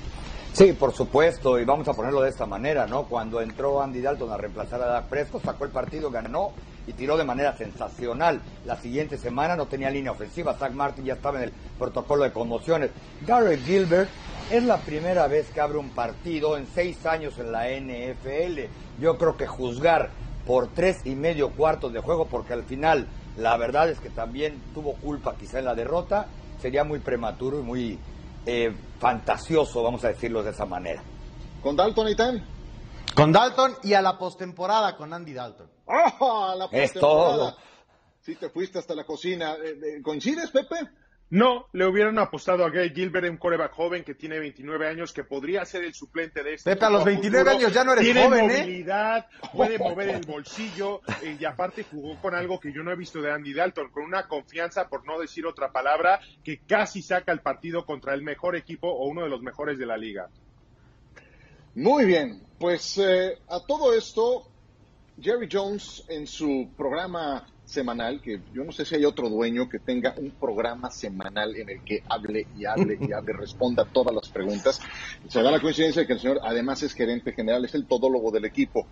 Sí, 0.53 0.73
por 0.73 0.93
supuesto, 0.93 1.57
y 1.59 1.63
vamos 1.63 1.87
a 1.87 1.93
ponerlo 1.93 2.21
de 2.21 2.29
esta 2.29 2.45
manera, 2.45 2.85
¿no? 2.85 3.05
Cuando 3.05 3.39
entró 3.39 3.81
Andy 3.81 4.01
Dalton 4.01 4.31
a 4.31 4.37
reemplazar 4.37 4.81
a 4.81 4.87
Dak 4.87 5.07
Prescott, 5.07 5.45
sacó 5.45 5.63
el 5.63 5.71
partido, 5.71 6.11
ganó 6.11 6.51
y 6.87 6.93
tiró 6.93 7.17
de 7.17 7.23
manera 7.23 7.55
sensacional. 7.55 8.41
La 8.65 8.75
siguiente 8.75 9.17
semana 9.17 9.55
no 9.55 9.67
tenía 9.67 9.89
línea 9.89 10.11
ofensiva, 10.11 10.55
Zach 10.55 10.73
Martin 10.73 11.05
ya 11.05 11.13
estaba 11.13 11.37
en 11.37 11.45
el 11.45 11.53
protocolo 11.77 12.23
de 12.23 12.31
conmociones. 12.31 12.91
Garrett 13.25 13.63
Gilbert 13.63 14.09
es 14.51 14.63
la 14.63 14.77
primera 14.77 15.27
vez 15.27 15.49
que 15.51 15.61
abre 15.61 15.77
un 15.77 15.89
partido 15.89 16.57
en 16.57 16.67
seis 16.67 17.05
años 17.05 17.37
en 17.37 17.51
la 17.51 17.69
NFL. 17.69 18.61
Yo 18.99 19.17
creo 19.17 19.37
que 19.37 19.47
juzgar 19.47 20.09
por 20.45 20.67
tres 20.67 20.97
y 21.05 21.15
medio 21.15 21.51
cuartos 21.51 21.93
de 21.93 22.01
juego, 22.01 22.25
porque 22.25 22.53
al 22.53 22.63
final 22.63 23.07
la 23.37 23.55
verdad 23.57 23.89
es 23.89 23.99
que 23.99 24.09
también 24.09 24.61
tuvo 24.73 24.93
culpa 24.95 25.35
quizá 25.37 25.59
en 25.59 25.65
la 25.65 25.75
derrota, 25.75 26.27
sería 26.61 26.83
muy 26.83 26.99
prematuro 26.99 27.59
y 27.59 27.63
muy 27.63 27.99
eh, 28.45 28.75
fantasioso, 28.99 29.83
vamos 29.83 30.03
a 30.03 30.09
decirlo 30.09 30.43
de 30.43 30.51
esa 30.51 30.65
manera. 30.65 31.01
¿Con 31.61 31.75
Dalton 31.75 32.09
y 32.09 32.15
Tan? 32.15 32.43
Con 33.15 33.31
Dalton 33.31 33.75
y 33.83 33.93
a 33.93 34.01
la 34.01 34.17
postemporada 34.17 34.95
con 34.95 35.13
Andy 35.13 35.33
Dalton. 35.33 35.67
¡Oh, 36.19 36.55
la 36.57 36.65
es 36.71 36.93
todo. 36.93 37.55
Sí, 38.21 38.35
te 38.35 38.49
fuiste 38.49 38.79
hasta 38.79 38.95
la 38.95 39.03
cocina. 39.03 39.55
Eh, 39.55 39.79
eh, 39.83 40.01
¿Coincides, 40.01 40.51
Pepe? 40.51 40.75
No, 41.31 41.67
le 41.71 41.87
hubieran 41.87 42.19
apostado 42.19 42.65
a 42.65 42.69
Gay 42.69 42.91
Gilbert, 42.93 43.29
un 43.29 43.37
coreback 43.37 43.71
joven 43.71 44.03
que 44.03 44.15
tiene 44.15 44.37
29 44.37 44.85
años, 44.85 45.13
que 45.13 45.23
podría 45.23 45.63
ser 45.63 45.85
el 45.85 45.93
suplente 45.93 46.43
de 46.43 46.55
este. 46.55 46.69
Pepe, 46.69 46.85
a 46.85 46.89
los 46.89 47.05
29 47.05 47.51
años 47.51 47.73
ya 47.73 47.85
no 47.85 47.93
eres 47.93 48.03
tiene 48.03 48.25
joven, 48.25 48.47
movilidad, 48.47 49.27
puede 49.53 49.79
mover 49.79 50.09
el 50.09 50.25
bolsillo 50.25 50.99
eh, 51.21 51.37
y 51.39 51.45
aparte 51.45 51.85
jugó 51.89 52.19
con 52.19 52.35
algo 52.35 52.59
que 52.59 52.73
yo 52.73 52.83
no 52.83 52.91
he 52.91 52.97
visto 52.97 53.21
de 53.21 53.31
Andy 53.31 53.53
Dalton, 53.53 53.91
con 53.91 54.03
una 54.03 54.27
confianza, 54.27 54.89
por 54.89 55.05
no 55.05 55.17
decir 55.19 55.45
otra 55.45 55.71
palabra, 55.71 56.19
que 56.43 56.59
casi 56.67 57.01
saca 57.01 57.31
el 57.31 57.39
partido 57.39 57.85
contra 57.85 58.13
el 58.13 58.23
mejor 58.23 58.57
equipo 58.57 58.89
o 58.89 59.07
uno 59.07 59.23
de 59.23 59.29
los 59.29 59.41
mejores 59.41 59.79
de 59.79 59.85
la 59.85 59.95
liga. 59.95 60.27
Muy 61.75 62.03
bien, 62.03 62.43
pues 62.59 62.97
eh, 62.97 63.39
a 63.47 63.61
todo 63.65 63.93
esto, 63.93 64.50
Jerry 65.19 65.47
Jones 65.51 66.03
en 66.07 66.25
su 66.27 66.69
programa 66.77 67.45
semanal, 67.65 68.21
que 68.21 68.41
yo 68.53 68.63
no 68.63 68.71
sé 68.71 68.85
si 68.85 68.95
hay 68.95 69.05
otro 69.05 69.29
dueño 69.29 69.69
que 69.69 69.79
tenga 69.79 70.13
un 70.17 70.31
programa 70.31 70.91
semanal 70.91 71.55
en 71.55 71.69
el 71.69 71.83
que 71.83 72.03
hable 72.09 72.47
y 72.57 72.65
hable 72.65 72.97
y 72.99 73.13
hable, 73.13 73.33
responda 73.39 73.85
todas 73.85 74.13
las 74.13 74.29
preguntas. 74.29 74.79
Se 75.27 75.41
da 75.41 75.51
la 75.51 75.61
coincidencia 75.61 76.01
de 76.01 76.07
que 76.07 76.13
el 76.13 76.19
señor 76.19 76.41
además 76.43 76.83
es 76.83 76.93
gerente 76.93 77.31
general, 77.31 77.63
es 77.63 77.73
el 77.75 77.87
todólogo 77.87 78.31
del 78.31 78.45
equipo. 78.45 78.87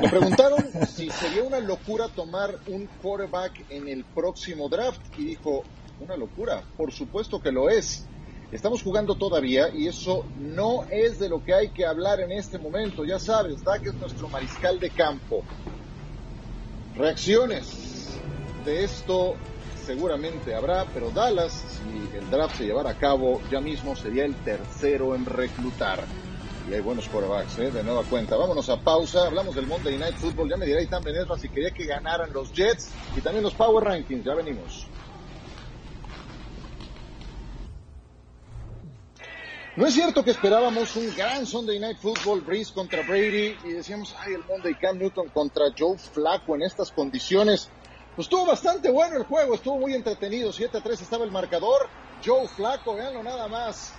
Le 0.00 0.08
preguntaron 0.08 0.64
si 0.88 1.10
sería 1.10 1.42
una 1.42 1.60
locura 1.60 2.08
tomar 2.08 2.58
un 2.68 2.88
quarterback 3.02 3.66
en 3.70 3.88
el 3.88 4.04
próximo 4.04 4.68
draft 4.68 5.00
y 5.18 5.24
dijo, 5.24 5.64
una 6.00 6.16
locura, 6.16 6.62
por 6.76 6.92
supuesto 6.92 7.40
que 7.40 7.52
lo 7.52 7.68
es. 7.68 8.06
Estamos 8.52 8.82
jugando 8.82 9.16
todavía 9.16 9.68
y 9.74 9.88
eso 9.88 10.24
no 10.38 10.84
es 10.90 11.18
de 11.18 11.28
lo 11.28 11.42
que 11.42 11.52
hay 11.52 11.70
que 11.70 11.84
hablar 11.84 12.20
en 12.20 12.30
este 12.30 12.58
momento. 12.58 13.04
Ya 13.04 13.18
sabes, 13.18 13.62
Dak 13.64 13.84
es 13.86 13.94
nuestro 13.94 14.28
mariscal 14.28 14.78
de 14.78 14.90
campo. 14.90 15.42
Reacciones 16.94 18.18
de 18.64 18.84
esto 18.84 19.34
seguramente 19.84 20.54
habrá, 20.54 20.84
pero 20.94 21.10
Dallas, 21.10 21.52
si 21.52 22.16
el 22.16 22.30
draft 22.30 22.56
se 22.56 22.64
llevara 22.64 22.90
a 22.90 22.98
cabo 22.98 23.40
ya 23.50 23.60
mismo, 23.60 23.96
sería 23.96 24.24
el 24.24 24.34
tercero 24.36 25.14
en 25.16 25.26
reclutar. 25.26 26.04
Y 26.68 26.74
hay 26.74 26.80
buenos 26.80 27.08
quarterbacks, 27.08 27.58
¿eh? 27.58 27.70
de 27.70 27.82
nueva 27.84 28.02
cuenta. 28.02 28.36
Vámonos 28.36 28.68
a 28.68 28.80
pausa. 28.80 29.26
Hablamos 29.26 29.54
del 29.54 29.66
Monday 29.66 29.98
Night 29.98 30.16
Football. 30.16 30.50
Ya 30.50 30.56
me 30.56 30.66
dirá 30.66 30.82
Itán 30.82 31.02
Benesra 31.02 31.36
si 31.38 31.48
quería 31.48 31.70
que 31.70 31.84
ganaran 31.84 32.32
los 32.32 32.52
Jets 32.52 32.90
y 33.16 33.20
también 33.20 33.44
los 33.44 33.54
Power 33.54 33.84
Rankings. 33.84 34.24
Ya 34.24 34.34
venimos. 34.34 34.88
No 39.76 39.86
es 39.86 39.92
cierto 39.92 40.24
que 40.24 40.30
esperábamos 40.30 40.96
un 40.96 41.14
gran 41.14 41.44
Sunday 41.44 41.78
Night 41.78 41.98
Football, 41.98 42.40
Breeze 42.40 42.72
contra 42.72 43.02
Brady, 43.02 43.58
y 43.62 43.72
decíamos, 43.72 44.16
ay, 44.18 44.32
el 44.32 44.44
Monday 44.46 44.74
Cam 44.74 44.96
Newton 44.96 45.28
contra 45.28 45.66
Joe 45.78 45.98
Flacco 45.98 46.54
en 46.54 46.62
estas 46.62 46.90
condiciones. 46.90 47.68
Pues 48.14 48.24
estuvo 48.24 48.46
bastante 48.46 48.90
bueno 48.90 49.18
el 49.18 49.24
juego, 49.24 49.54
estuvo 49.54 49.76
muy 49.76 49.92
entretenido, 49.92 50.50
7 50.50 50.78
a 50.78 50.80
3 50.80 51.02
estaba 51.02 51.26
el 51.26 51.30
marcador. 51.30 51.90
Joe 52.24 52.48
Flacco, 52.48 52.94
veanlo 52.94 53.22
nada 53.22 53.48
más. 53.48 53.92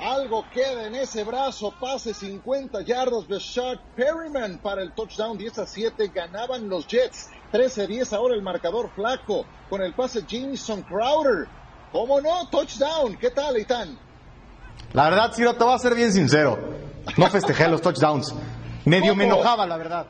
Algo 0.00 0.46
queda 0.52 0.88
en 0.88 0.96
ese 0.96 1.22
brazo, 1.22 1.72
pase 1.78 2.12
50 2.12 2.82
yardas 2.82 3.28
de 3.28 3.38
Shaq 3.38 3.80
Perryman 3.94 4.58
para 4.58 4.82
el 4.82 4.94
touchdown, 4.94 5.38
10 5.38 5.60
a 5.60 5.66
7 5.68 6.10
ganaban 6.12 6.68
los 6.68 6.88
Jets, 6.88 7.28
13 7.52 7.82
a 7.82 7.86
10 7.86 8.12
ahora 8.14 8.34
el 8.34 8.42
marcador 8.42 8.90
Flaco 8.92 9.46
con 9.70 9.80
el 9.80 9.94
pase 9.94 10.24
Jameson 10.26 10.82
Crowder. 10.82 11.46
¿Cómo 11.92 12.20
no? 12.20 12.48
Touchdown, 12.48 13.16
¿qué 13.16 13.30
tal, 13.30 13.54
Eitan? 13.54 14.03
La 14.92 15.10
verdad, 15.10 15.32
Ciro, 15.34 15.54
te 15.54 15.64
voy 15.64 15.74
a 15.74 15.78
ser 15.78 15.94
bien 15.94 16.12
sincero. 16.12 16.58
No 17.16 17.26
festejé 17.28 17.68
los 17.68 17.82
touchdowns. 17.82 18.34
Medio 18.84 19.14
me 19.14 19.24
enojaba, 19.24 19.66
la 19.66 19.76
verdad. 19.76 20.06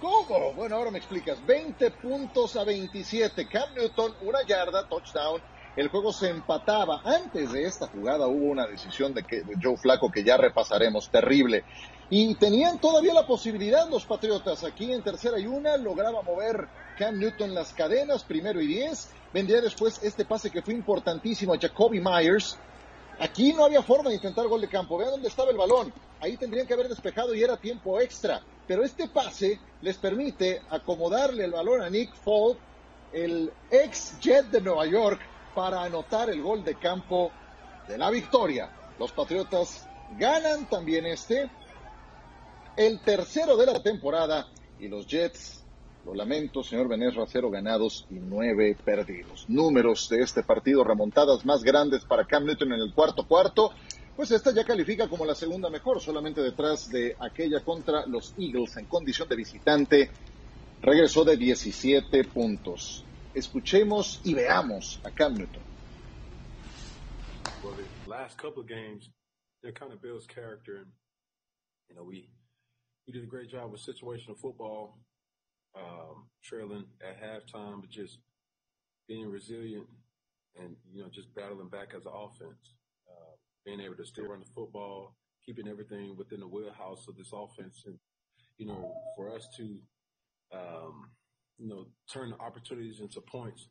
¿Cómo? 0.00 0.52
Bueno, 0.54 0.76
ahora 0.76 0.90
me 0.90 0.98
explicas. 0.98 1.44
20 1.44 1.90
puntos 1.92 2.56
a 2.56 2.64
27. 2.64 3.48
Cam 3.48 3.74
Newton, 3.74 4.14
una 4.22 4.42
yarda, 4.46 4.86
touchdown. 4.88 5.40
El 5.74 5.88
juego 5.88 6.12
se 6.12 6.28
empataba. 6.28 7.02
Antes 7.04 7.52
de 7.52 7.64
esta 7.64 7.88
jugada 7.88 8.26
hubo 8.26 8.46
una 8.46 8.66
decisión 8.66 9.14
de, 9.14 9.24
que, 9.24 9.42
de 9.42 9.54
Joe 9.60 9.76
Flaco 9.76 10.10
que 10.10 10.22
ya 10.22 10.36
repasaremos, 10.36 11.08
terrible. 11.10 11.64
Y 12.10 12.34
tenían 12.36 12.78
todavía 12.78 13.14
la 13.14 13.26
posibilidad 13.26 13.88
los 13.88 14.04
Patriotas. 14.04 14.64
Aquí 14.64 14.92
en 14.92 15.02
tercera 15.02 15.38
y 15.38 15.46
una 15.46 15.76
lograba 15.76 16.22
mover 16.22 16.68
Cam 16.96 17.18
Newton 17.18 17.54
las 17.54 17.72
cadenas, 17.72 18.24
primero 18.24 18.60
y 18.60 18.66
diez. 18.66 19.10
Vendría 19.32 19.60
después 19.60 20.00
este 20.02 20.24
pase 20.24 20.50
que 20.50 20.62
fue 20.62 20.74
importantísimo 20.74 21.54
a 21.54 21.58
Jacoby 21.58 22.00
Myers. 22.00 22.58
Aquí 23.20 23.52
no 23.52 23.64
había 23.64 23.82
forma 23.82 24.10
de 24.10 24.16
intentar 24.16 24.46
gol 24.46 24.60
de 24.60 24.68
campo. 24.68 24.96
Vean 24.96 25.10
dónde 25.10 25.28
estaba 25.28 25.50
el 25.50 25.56
balón. 25.56 25.92
Ahí 26.20 26.36
tendrían 26.36 26.66
que 26.66 26.74
haber 26.74 26.88
despejado 26.88 27.34
y 27.34 27.42
era 27.42 27.56
tiempo 27.56 28.00
extra. 28.00 28.40
Pero 28.66 28.84
este 28.84 29.08
pase 29.08 29.58
les 29.80 29.96
permite 29.96 30.62
acomodarle 30.70 31.44
el 31.44 31.52
balón 31.52 31.82
a 31.82 31.90
Nick 31.90 32.14
Folk, 32.14 32.58
el 33.12 33.52
ex 33.70 34.18
Jet 34.20 34.46
de 34.46 34.60
Nueva 34.60 34.86
York, 34.86 35.20
para 35.54 35.82
anotar 35.82 36.30
el 36.30 36.42
gol 36.42 36.62
de 36.62 36.74
campo 36.76 37.32
de 37.88 37.98
la 37.98 38.10
victoria. 38.10 38.70
Los 38.98 39.12
Patriotas 39.12 39.88
ganan 40.16 40.68
también 40.68 41.06
este, 41.06 41.50
el 42.76 43.00
tercero 43.00 43.56
de 43.56 43.66
la 43.66 43.82
temporada, 43.82 44.48
y 44.78 44.88
los 44.88 45.06
Jets 45.06 45.57
lo 46.04 46.14
lamento, 46.14 46.62
señor 46.62 46.88
Benesra, 46.88 47.26
cero 47.26 47.50
ganados 47.50 48.06
y 48.10 48.14
nueve 48.14 48.76
perdidos. 48.84 49.44
Números 49.48 50.08
de 50.08 50.20
este 50.20 50.42
partido, 50.42 50.84
remontadas 50.84 51.44
más 51.44 51.62
grandes 51.62 52.04
para 52.04 52.26
Cam 52.26 52.44
Newton 52.44 52.72
en 52.72 52.80
el 52.80 52.94
cuarto 52.94 53.26
cuarto. 53.26 53.72
Pues 54.16 54.30
esta 54.30 54.52
ya 54.52 54.64
califica 54.64 55.08
como 55.08 55.24
la 55.24 55.34
segunda 55.34 55.70
mejor, 55.70 56.00
solamente 56.00 56.40
detrás 56.40 56.90
de 56.90 57.14
aquella 57.20 57.60
contra 57.62 58.06
los 58.06 58.34
Eagles 58.38 58.76
en 58.76 58.86
condición 58.86 59.28
de 59.28 59.36
visitante. 59.36 60.10
Regresó 60.80 61.24
de 61.24 61.36
17 61.36 62.24
puntos. 62.24 63.04
Escuchemos 63.34 64.20
y 64.24 64.34
veamos 64.34 65.00
a 65.04 65.10
Cam 65.10 65.34
Newton. 65.34 65.62
Well, 67.62 67.74
the 67.74 68.10
last 68.10 68.38
couple 68.38 68.62
of 68.62 68.68
games, 68.68 69.10
it 69.62 69.78
kind 69.78 69.92
of 69.92 70.00
character. 70.28 70.78
And, 70.78 70.86
you 71.88 71.96
know, 71.96 72.04
we 72.04 72.28
did 73.06 73.22
a 73.22 73.26
great 73.26 73.50
job 73.50 73.72
with 73.72 73.80
situational 73.80 74.36
football. 74.36 74.98
Um, 75.76 76.28
trailing 76.42 76.84
at 77.02 77.20
halftime, 77.22 77.80
but 77.80 77.90
just 77.90 78.18
being 79.06 79.30
resilient 79.30 79.86
and 80.60 80.76
you 80.92 81.02
know 81.02 81.08
just 81.08 81.34
battling 81.34 81.68
back 81.68 81.94
as 81.96 82.06
an 82.06 82.12
offense, 82.14 82.74
uh, 83.08 83.34
being 83.64 83.80
able 83.80 83.96
to 83.96 84.04
still 84.04 84.26
run 84.26 84.40
the 84.40 84.50
football, 84.54 85.16
keeping 85.44 85.68
everything 85.68 86.16
within 86.16 86.40
the 86.40 86.46
wheelhouse 86.46 87.06
of 87.08 87.16
this 87.16 87.32
offense, 87.32 87.82
and 87.86 87.98
you 88.58 88.66
know 88.66 88.94
for 89.16 89.34
us 89.34 89.48
to 89.56 89.78
um, 90.52 91.10
you 91.58 91.68
know 91.68 91.86
turn 92.12 92.30
the 92.30 92.38
opportunities 92.38 93.00
into 93.00 93.20
points 93.20 93.68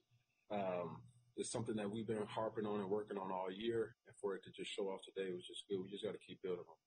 um, 0.52 0.98
is 1.38 1.52
something 1.52 1.76
that 1.76 1.90
we've 1.90 2.08
been 2.08 2.26
harping 2.28 2.66
on 2.66 2.80
and 2.80 2.90
working 2.90 3.18
on 3.18 3.32
all 3.32 3.52
year, 3.52 3.96
and 4.08 4.16
for 4.22 4.36
it 4.36 4.44
to 4.44 4.52
just 4.52 4.72
show 4.72 4.86
off 4.86 5.02
today 5.04 5.32
was 5.34 5.46
just 5.46 5.64
good. 5.70 5.80
We 5.82 5.90
just 5.90 6.04
got 6.04 6.14
to 6.14 6.26
keep 6.26 6.42
building 6.42 6.66
on. 6.68 6.87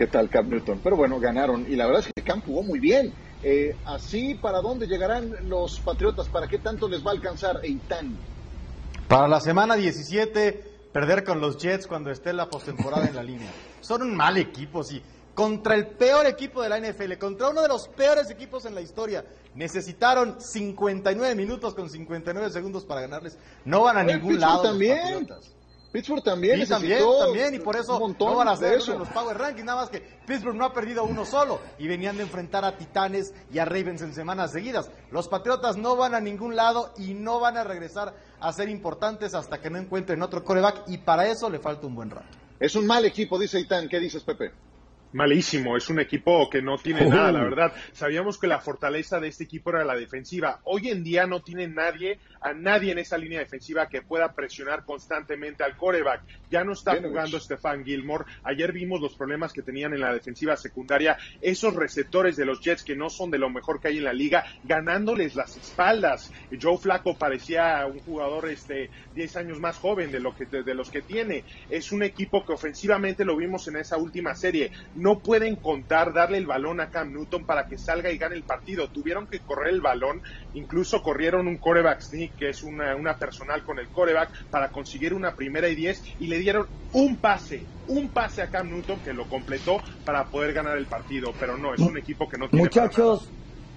Qué 0.00 0.06
tal 0.06 0.30
Cam 0.30 0.48
Newton. 0.48 0.80
Pero 0.82 0.96
bueno, 0.96 1.20
ganaron 1.20 1.66
y 1.70 1.76
la 1.76 1.84
verdad 1.84 2.02
es 2.06 2.10
que 2.14 2.22
Cam 2.22 2.40
jugó 2.40 2.62
muy 2.62 2.80
bien. 2.80 3.12
Eh, 3.42 3.76
así, 3.84 4.34
¿para 4.34 4.62
dónde 4.62 4.86
llegarán 4.86 5.46
los 5.46 5.78
Patriotas? 5.78 6.26
¿Para 6.26 6.48
qué 6.48 6.58
tanto 6.58 6.88
les 6.88 7.04
va 7.04 7.10
a 7.10 7.14
alcanzar 7.14 7.60
Eitan? 7.62 8.16
Para 9.08 9.28
la 9.28 9.42
semana 9.42 9.76
17, 9.76 10.88
perder 10.90 11.22
con 11.22 11.42
los 11.42 11.58
Jets 11.58 11.86
cuando 11.86 12.10
esté 12.10 12.32
la 12.32 12.48
postemporada 12.48 13.08
en 13.08 13.14
la 13.14 13.22
línea. 13.22 13.50
Son 13.82 14.00
un 14.00 14.16
mal 14.16 14.38
equipo, 14.38 14.82
sí. 14.82 15.02
Contra 15.34 15.74
el 15.74 15.88
peor 15.88 16.24
equipo 16.24 16.62
de 16.62 16.70
la 16.70 16.80
NFL, 16.80 17.18
contra 17.18 17.50
uno 17.50 17.60
de 17.60 17.68
los 17.68 17.86
peores 17.88 18.30
equipos 18.30 18.64
en 18.64 18.74
la 18.74 18.80
historia. 18.80 19.26
Necesitaron 19.54 20.40
59 20.40 21.34
minutos 21.34 21.74
con 21.74 21.90
59 21.90 22.48
segundos 22.50 22.86
para 22.86 23.02
ganarles. 23.02 23.36
No 23.66 23.82
van 23.82 23.98
a 23.98 24.02
ningún 24.02 24.40
lado. 24.40 24.62
También. 24.62 25.28
Pittsburgh 25.92 26.22
también 26.22 26.60
sí, 26.60 26.68
también, 26.68 27.00
también, 27.18 27.54
y 27.54 27.58
por 27.58 27.74
eso 27.74 27.98
no 27.98 28.34
van 28.36 28.48
a 28.48 28.56
ser 28.56 28.74
eso. 28.74 28.96
los 28.96 29.08
Power 29.08 29.36
Rankings, 29.36 29.64
nada 29.64 29.80
más 29.80 29.90
que 29.90 30.00
Pittsburgh 30.00 30.54
no 30.54 30.64
ha 30.64 30.72
perdido 30.72 31.04
uno 31.04 31.24
solo 31.24 31.60
y 31.78 31.88
venían 31.88 32.16
de 32.16 32.22
enfrentar 32.22 32.64
a 32.64 32.76
Titanes 32.76 33.34
y 33.52 33.58
a 33.58 33.64
Ravens 33.64 34.02
en 34.02 34.14
semanas 34.14 34.52
seguidas. 34.52 34.90
Los 35.10 35.26
Patriotas 35.26 35.76
no 35.76 35.96
van 35.96 36.14
a 36.14 36.20
ningún 36.20 36.54
lado 36.54 36.92
y 36.96 37.14
no 37.14 37.40
van 37.40 37.56
a 37.56 37.64
regresar 37.64 38.14
a 38.38 38.52
ser 38.52 38.68
importantes 38.68 39.34
hasta 39.34 39.60
que 39.60 39.70
no 39.70 39.78
encuentren 39.78 40.22
otro 40.22 40.44
coreback 40.44 40.84
y 40.88 40.98
para 40.98 41.26
eso 41.26 41.50
le 41.50 41.58
falta 41.58 41.86
un 41.86 41.96
buen 41.96 42.10
rato. 42.10 42.28
Es 42.60 42.76
un 42.76 42.86
mal 42.86 43.04
equipo, 43.04 43.38
dice 43.38 43.58
Itán. 43.58 43.88
¿Qué 43.88 43.98
dices, 43.98 44.22
Pepe? 44.22 44.52
malísimo, 45.12 45.76
es 45.76 45.88
un 45.90 46.00
equipo 46.00 46.48
que 46.48 46.62
no 46.62 46.78
tiene 46.78 47.06
nada, 47.06 47.32
la 47.32 47.42
verdad. 47.42 47.72
Sabíamos 47.92 48.38
que 48.38 48.46
la 48.46 48.60
fortaleza 48.60 49.18
de 49.20 49.28
este 49.28 49.44
equipo 49.44 49.70
era 49.70 49.84
la 49.84 49.96
defensiva. 49.96 50.60
Hoy 50.64 50.88
en 50.88 51.02
día 51.02 51.26
no 51.26 51.40
tiene 51.40 51.68
nadie, 51.68 52.18
a 52.40 52.52
nadie 52.52 52.92
en 52.92 52.98
esa 52.98 53.18
línea 53.18 53.40
defensiva 53.40 53.88
que 53.88 54.02
pueda 54.02 54.32
presionar 54.32 54.84
constantemente 54.84 55.62
al 55.62 55.76
coreback. 55.76 56.22
Ya 56.50 56.64
no 56.64 56.72
está 56.72 57.00
jugando 57.00 57.38
Stefan 57.38 57.84
Gilmore. 57.84 58.24
Ayer 58.44 58.72
vimos 58.72 59.00
los 59.00 59.14
problemas 59.14 59.52
que 59.52 59.62
tenían 59.62 59.92
en 59.92 60.00
la 60.00 60.12
defensiva 60.12 60.56
secundaria. 60.56 61.18
Esos 61.40 61.74
receptores 61.74 62.36
de 62.36 62.44
los 62.44 62.60
Jets 62.60 62.84
que 62.84 62.96
no 62.96 63.10
son 63.10 63.30
de 63.30 63.38
lo 63.38 63.50
mejor 63.50 63.80
que 63.80 63.88
hay 63.88 63.98
en 63.98 64.04
la 64.04 64.12
liga, 64.12 64.44
ganándoles 64.64 65.34
las 65.34 65.56
espaldas. 65.56 66.32
Joe 66.60 66.78
Flaco 66.78 67.16
parecía 67.16 67.86
un 67.86 68.00
jugador 68.00 68.48
este 68.48 68.90
10 69.14 69.36
años 69.36 69.60
más 69.60 69.76
joven 69.76 70.10
de, 70.10 70.20
lo 70.20 70.34
que, 70.34 70.46
de 70.46 70.74
los 70.74 70.90
que 70.90 71.02
tiene. 71.02 71.44
Es 71.68 71.92
un 71.92 72.02
equipo 72.02 72.44
que 72.44 72.52
ofensivamente 72.52 73.24
lo 73.24 73.36
vimos 73.36 73.68
en 73.68 73.76
esa 73.76 73.96
última 73.96 74.34
serie 74.34 74.70
no 74.94 75.20
pueden 75.20 75.56
contar 75.56 76.12
darle 76.12 76.38
el 76.38 76.46
balón 76.46 76.80
a 76.80 76.90
Cam 76.90 77.12
Newton 77.12 77.44
para 77.44 77.66
que 77.66 77.78
salga 77.78 78.10
y 78.10 78.18
gane 78.18 78.36
el 78.36 78.42
partido. 78.42 78.88
Tuvieron 78.88 79.26
que 79.26 79.40
correr 79.40 79.74
el 79.74 79.80
balón, 79.80 80.22
incluso 80.54 81.02
corrieron 81.02 81.46
un 81.46 81.56
coreback 81.56 82.00
sneak, 82.00 82.29
que 82.38 82.50
es 82.50 82.62
una, 82.62 82.94
una 82.96 83.16
personal 83.16 83.62
con 83.64 83.78
el 83.78 83.88
coreback, 83.88 84.46
para 84.50 84.70
conseguir 84.70 85.14
una 85.14 85.34
primera 85.34 85.68
y 85.68 85.74
diez, 85.74 86.02
y 86.18 86.26
le 86.26 86.38
dieron 86.38 86.66
un 86.92 87.16
pase, 87.16 87.64
un 87.88 88.08
pase 88.08 88.42
a 88.42 88.48
Cam 88.48 88.70
Newton 88.70 89.00
que 89.00 89.12
lo 89.12 89.28
completó 89.28 89.80
para 90.04 90.24
poder 90.24 90.52
ganar 90.52 90.76
el 90.76 90.86
partido. 90.86 91.32
Pero 91.38 91.56
no, 91.56 91.74
es 91.74 91.80
un 91.80 91.98
equipo 91.98 92.28
que 92.28 92.38
no 92.38 92.48
tiene. 92.48 92.64
Muchachos, 92.64 93.30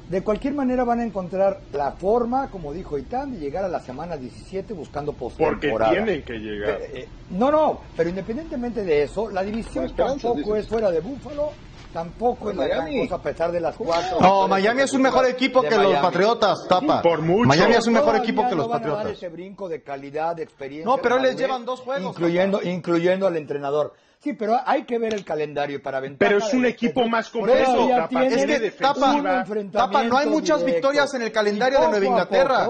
de 0.09 0.21
cualquier 0.21 0.53
manera 0.53 0.83
van 0.83 0.99
a 0.99 1.05
encontrar 1.05 1.61
la 1.71 1.93
forma, 1.93 2.49
como 2.49 2.73
dijo 2.73 2.97
Itán, 2.97 3.31
de 3.31 3.39
llegar 3.39 3.63
a 3.63 3.69
la 3.69 3.79
semana 3.79 4.17
17 4.17 4.73
buscando 4.73 5.13
postemporada. 5.13 5.91
Porque 5.91 6.03
tienen 6.03 6.23
que 6.23 6.33
llegar. 6.33 6.81
Eh, 6.81 6.91
eh, 6.93 7.07
no, 7.31 7.51
no, 7.51 7.81
pero 7.95 8.09
independientemente 8.09 8.83
de 8.83 9.03
eso, 9.03 9.29
la 9.29 9.43
división 9.43 9.93
tampoco 9.95 10.55
es 10.55 10.67
fuera 10.67 10.91
de 10.91 10.99
Búfalo, 10.99 11.51
tampoco 11.93 12.49
es 12.49 12.57
la 12.57 12.67
gran 12.67 12.97
cosa 12.99 13.15
a 13.15 13.21
pesar 13.21 13.51
de 13.51 13.61
las 13.61 13.75
cuatro. 13.75 14.19
No, 14.19 14.47
Miami 14.47 14.81
es 14.81 14.93
un 14.93 15.01
mejor 15.01 15.25
equipo 15.27 15.61
que 15.61 15.77
los 15.77 15.95
Patriotas, 15.95 16.67
tapa. 16.67 17.01
por 17.01 17.21
mucho. 17.21 17.47
Miami 17.47 17.75
es 17.75 17.87
un 17.87 17.93
mejor 17.93 18.15
equipo 18.15 18.47
que 18.49 18.55
los 18.55 18.67
van 18.67 18.79
Patriotas. 18.79 19.01
A 19.01 19.03
dar 19.05 19.13
ese 19.13 19.29
brinco 19.29 19.69
de 19.69 19.83
calidad, 19.83 20.35
de 20.35 20.43
experiencia. 20.43 20.89
No, 20.91 21.01
pero 21.01 21.19
les 21.19 21.37
llevan 21.37 21.65
dos 21.65 21.81
juegos. 21.81 22.15
Incluyendo, 22.15 22.61
incluyendo 22.63 23.27
al 23.27 23.37
entrenador. 23.37 23.93
Sí, 24.19 24.33
pero 24.33 24.57
hay 24.65 24.85
que 24.85 24.97
ver 24.99 25.13
el 25.13 25.25
calendario 25.25 25.83
para 25.83 25.99
ventaja. 25.99 26.29
Pero 26.29 26.45
es 26.45 26.53
un 26.53 26.65
equipo 26.65 27.05
más 27.07 27.29
completo. 27.29 27.89
Es 28.09 28.45
que 28.45 28.71
tapa, 28.71 29.43
tapa, 29.71 30.03
no 30.03 30.17
hay 30.17 30.27
muchas 30.27 30.63
victorias 30.63 31.13
en 31.13 31.23
el 31.23 31.31
calendario 31.31 31.81
de 31.81 31.87
Nueva 31.89 32.05
Inglaterra. 32.05 32.67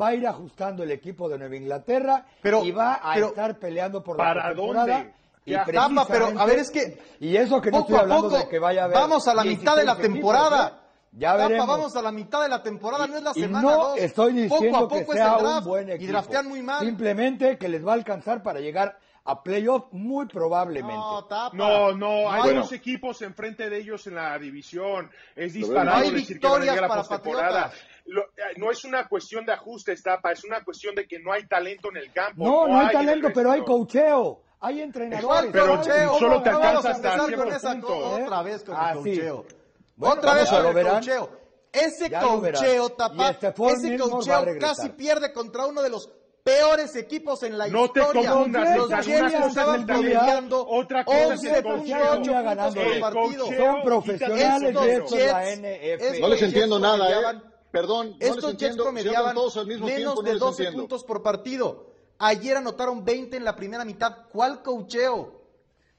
va 0.00 0.08
a 0.08 0.14
ir 0.14 0.26
ajustando 0.26 0.82
el 0.82 0.90
equipo 0.90 1.28
de 1.28 1.38
Nueva 1.38 1.56
Inglaterra 1.56 2.26
pero, 2.42 2.64
y 2.64 2.72
va 2.72 3.00
a 3.02 3.18
estar 3.18 3.58
peleando 3.58 4.02
por 4.02 4.18
la 4.18 4.24
¿Para 4.24 4.54
dónde? 4.54 5.12
Y 5.44 5.54
tapa, 5.54 6.06
pero 6.06 6.38
a 6.38 6.44
ver, 6.44 6.58
es 6.58 6.70
que. 6.70 6.98
Y 7.20 7.36
eso 7.36 7.60
que 7.60 7.70
no 7.70 7.80
estoy 7.80 7.96
hablando 7.96 8.28
de 8.28 8.48
que 8.48 8.58
vaya 8.58 8.82
a 8.82 8.84
haber. 8.84 8.96
Vamos 8.96 9.26
a 9.26 9.34
la 9.34 9.44
mitad 9.44 9.76
de 9.76 9.84
la 9.84 9.96
temporada. 9.96 10.74
¿eh? 10.76 10.80
Ya 11.12 11.34
veremos. 11.34 11.66
vamos 11.66 11.96
a 11.96 12.02
la 12.02 12.12
mitad 12.12 12.40
de 12.42 12.48
la 12.48 12.62
temporada, 12.62 13.06
no 13.08 13.16
es 13.16 13.22
la 13.24 13.32
y 13.34 13.40
semana 13.40 13.68
no 13.68 13.76
dos. 13.76 13.98
estoy 13.98 14.32
diciendo 14.32 14.56
poco 14.58 14.76
a 14.76 14.88
poco 14.88 15.10
que 15.10 15.18
sea 15.18 15.26
es 15.26 15.32
el 15.32 15.44
draft, 15.44 15.58
un 15.58 15.64
buen 15.64 15.90
equipo. 15.90 16.04
Y 16.04 16.06
draftean 16.06 16.48
muy 16.48 16.62
mal. 16.62 16.86
Simplemente 16.86 17.58
que 17.58 17.68
les 17.68 17.84
va 17.84 17.92
a 17.92 17.94
alcanzar 17.94 18.44
para 18.44 18.60
llegar 18.60 18.96
a 19.24 19.42
playoff 19.42 19.86
muy 19.90 20.26
probablemente. 20.26 20.94
No, 20.94 21.24
tapa. 21.24 21.56
No, 21.56 21.92
no, 21.92 22.30
hay 22.30 22.54
dos 22.54 22.72
equipos 22.72 23.22
enfrente 23.22 23.68
de 23.68 23.78
ellos 23.78 24.06
en 24.06 24.14
la 24.14 24.38
división. 24.38 25.10
Es 25.34 25.54
disparado 25.54 25.98
No 25.98 26.04
hay 26.04 26.10
decir 26.12 26.38
que 26.38 26.46
van 26.46 26.54
a 26.54 26.58
victorias 26.58 26.74
llegar 26.76 26.84
a 26.84 27.20
para. 27.48 27.72
Lo- 28.06 28.22
eh, 28.22 28.56
no 28.56 28.70
es 28.70 28.84
una 28.84 29.08
cuestión 29.08 29.44
de 29.44 29.52
ajustes, 29.52 30.02
tapa, 30.02 30.32
es 30.32 30.44
una 30.44 30.64
cuestión 30.64 30.94
de 30.94 31.06
que 31.06 31.18
no 31.18 31.32
hay 31.32 31.46
talento 31.46 31.90
en 31.90 31.98
el 31.98 32.12
campo. 32.12 32.44
No, 32.44 32.68
no 32.68 32.78
hay 32.80 32.86
el 32.86 32.92
talento, 32.92 33.28
pero 33.34 33.50
hay 33.50 33.60
resto. 33.60 33.72
Hay 34.60 34.80
entrenadores. 34.82 35.50
Pero 35.52 35.82
solo 36.18 36.42
te 36.42 36.50
vamos 36.50 36.64
alcanza 36.66 36.88
a 36.88 36.92
hasta 36.92 36.96
empezar 37.08 37.26
cierto 37.28 37.44
con 37.44 37.52
esa 37.54 37.70
punto. 37.72 38.18
¿eh? 38.18 38.24
otra 38.24 38.42
vez 38.42 38.62
con 38.64 38.74
Ah, 38.76 38.92
el 38.92 38.98
sí. 38.98 39.02
coacheo. 39.16 39.44
Bueno, 39.96 40.14
otra 40.14 40.34
vez 40.34 40.50
con 40.50 40.62
lo 40.62 40.68
el 40.68 40.74
verán. 40.74 40.92
coacheo. 40.94 41.30
Ese 41.72 42.06
Y 42.06 42.10
tapa, 42.90 43.32
Stephon 43.34 43.68
ese 43.70 43.88
regresar. 44.44 44.76
casi 44.76 44.88
pierde 44.90 45.32
contra 45.32 45.66
uno 45.66 45.82
de 45.82 45.90
los 45.90 46.10
peores 46.42 46.96
equipos 46.96 47.42
en 47.44 47.56
la 47.56 47.68
No 47.68 47.90
te 47.90 48.00
historia. 48.00 48.30
confundas, 48.32 48.76
los 48.76 48.88
Jets 49.06 49.34
estaban 49.46 49.86
promediando 49.86 50.66
otra 50.66 51.04
cosa 51.04 51.34
es 51.34 51.44
el 51.44 51.62
11.8 51.62 51.62
coacheo. 51.62 52.22
puntos 52.22 52.74
por 52.74 52.82
El 52.92 53.00
partido. 53.00 53.46
Son 53.46 53.82
profesionales 53.82 54.74
de 54.74 54.92
esto 54.94 55.16
es 55.16 55.32
la 55.32 55.44
Jets- 55.44 55.56
NFL. 55.60 56.20
No 56.20 56.28
les 56.28 56.40
Jets 56.40 56.42
entiendo 56.52 56.78
nada, 56.78 57.10
¿eh? 57.10 57.40
Perdón, 57.70 58.10
no 58.10 58.16
les 58.18 58.28
Estos 58.30 58.42
Jets 58.42 58.52
entiendo. 58.52 58.82
Hablan 58.88 58.94
promediaban 59.04 59.34
todos 59.36 59.56
al 59.58 59.66
mismo 59.68 59.86
menos 59.86 59.98
tiempo, 60.00 60.14
no 60.22 60.26
de 60.26 60.32
les 60.32 60.40
12 60.40 60.62
entiendo. 60.64 60.82
puntos 60.82 61.04
por 61.04 61.22
partido. 61.22 61.89
Ayer 62.20 62.56
anotaron 62.56 63.04
20 63.04 63.36
en 63.36 63.44
la 63.44 63.56
primera 63.56 63.84
mitad. 63.84 64.28
¿Cuál 64.30 64.62
coacheo? 64.62 65.40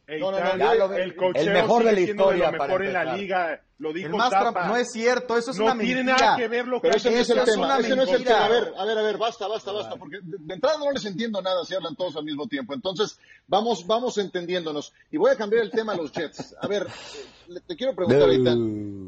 Ey, 0.07 0.19
No, 0.19 0.31
no, 0.31 0.39
no, 0.57 0.73
lo 0.75 0.93
el 0.93 1.15
coacheo 1.15 1.41
el 1.43 1.53
mejor 1.53 1.84
de 1.84 1.89
sigue 1.89 2.01
la 2.01 2.05
siendo 2.05 2.23
historia 2.23 2.51
lo 2.51 2.57
para 2.57 2.67
mejor 2.67 2.86
en 2.86 2.93
la 2.93 3.15
liga. 3.15 3.62
Lo 3.79 3.91
dijo 3.93 4.07
El 4.10 4.13
más 4.15 4.29
Tapa. 4.29 4.51
trampa- 4.51 4.67
no 4.67 4.77
es 4.77 4.91
cierto, 4.91 5.38
eso 5.38 5.49
es 5.49 5.57
No 5.57 5.65
una 5.65 5.79
tiene 5.79 6.03
mentira. 6.03 6.17
nada 6.27 6.38
que 6.38 6.47
ver 6.47 6.67
lo 6.67 6.79
que 6.79 6.88
Pero 6.88 6.97
ese 6.97 7.10
no 7.10 7.17
es 7.17 7.29
el 7.31 7.43
tema, 7.45 7.65
una 7.65 7.79
ese 7.79 7.95
no 7.95 8.03
es 8.03 8.12
el 8.12 8.23
tema. 8.23 8.45
A 8.45 8.49
ver, 8.49 8.73
a 8.77 8.86
ver, 8.86 8.97
a 8.97 9.01
ver, 9.01 9.17
basta, 9.17 9.47
basta, 9.47 9.71
basta, 9.71 9.95
porque 9.95 10.17
de, 10.21 10.38
de 10.39 10.53
entrada 10.53 10.77
no 10.77 10.91
les 10.91 11.03
entiendo 11.05 11.41
nada 11.41 11.65
si 11.65 11.73
hablan 11.73 11.95
todos 11.95 12.15
al 12.15 12.23
mismo 12.23 12.45
tiempo. 12.47 12.75
Entonces, 12.75 13.17
vamos, 13.47 13.88
vamos 13.88 14.19
entendiéndonos. 14.19 14.93
Y 15.12 15.17
voy 15.17 15.31
a 15.31 15.36
cambiar 15.36 15.63
el 15.63 15.71
tema 15.71 15.93
a 15.93 15.95
los 15.97 16.12
Jets. 16.12 16.55
A 16.62 16.67
ver, 16.67 16.84
eh, 16.84 17.25
le- 17.47 17.60
te 17.62 17.75
quiero 17.75 17.95
preguntar 17.95 18.21
ahorita. 18.21 18.51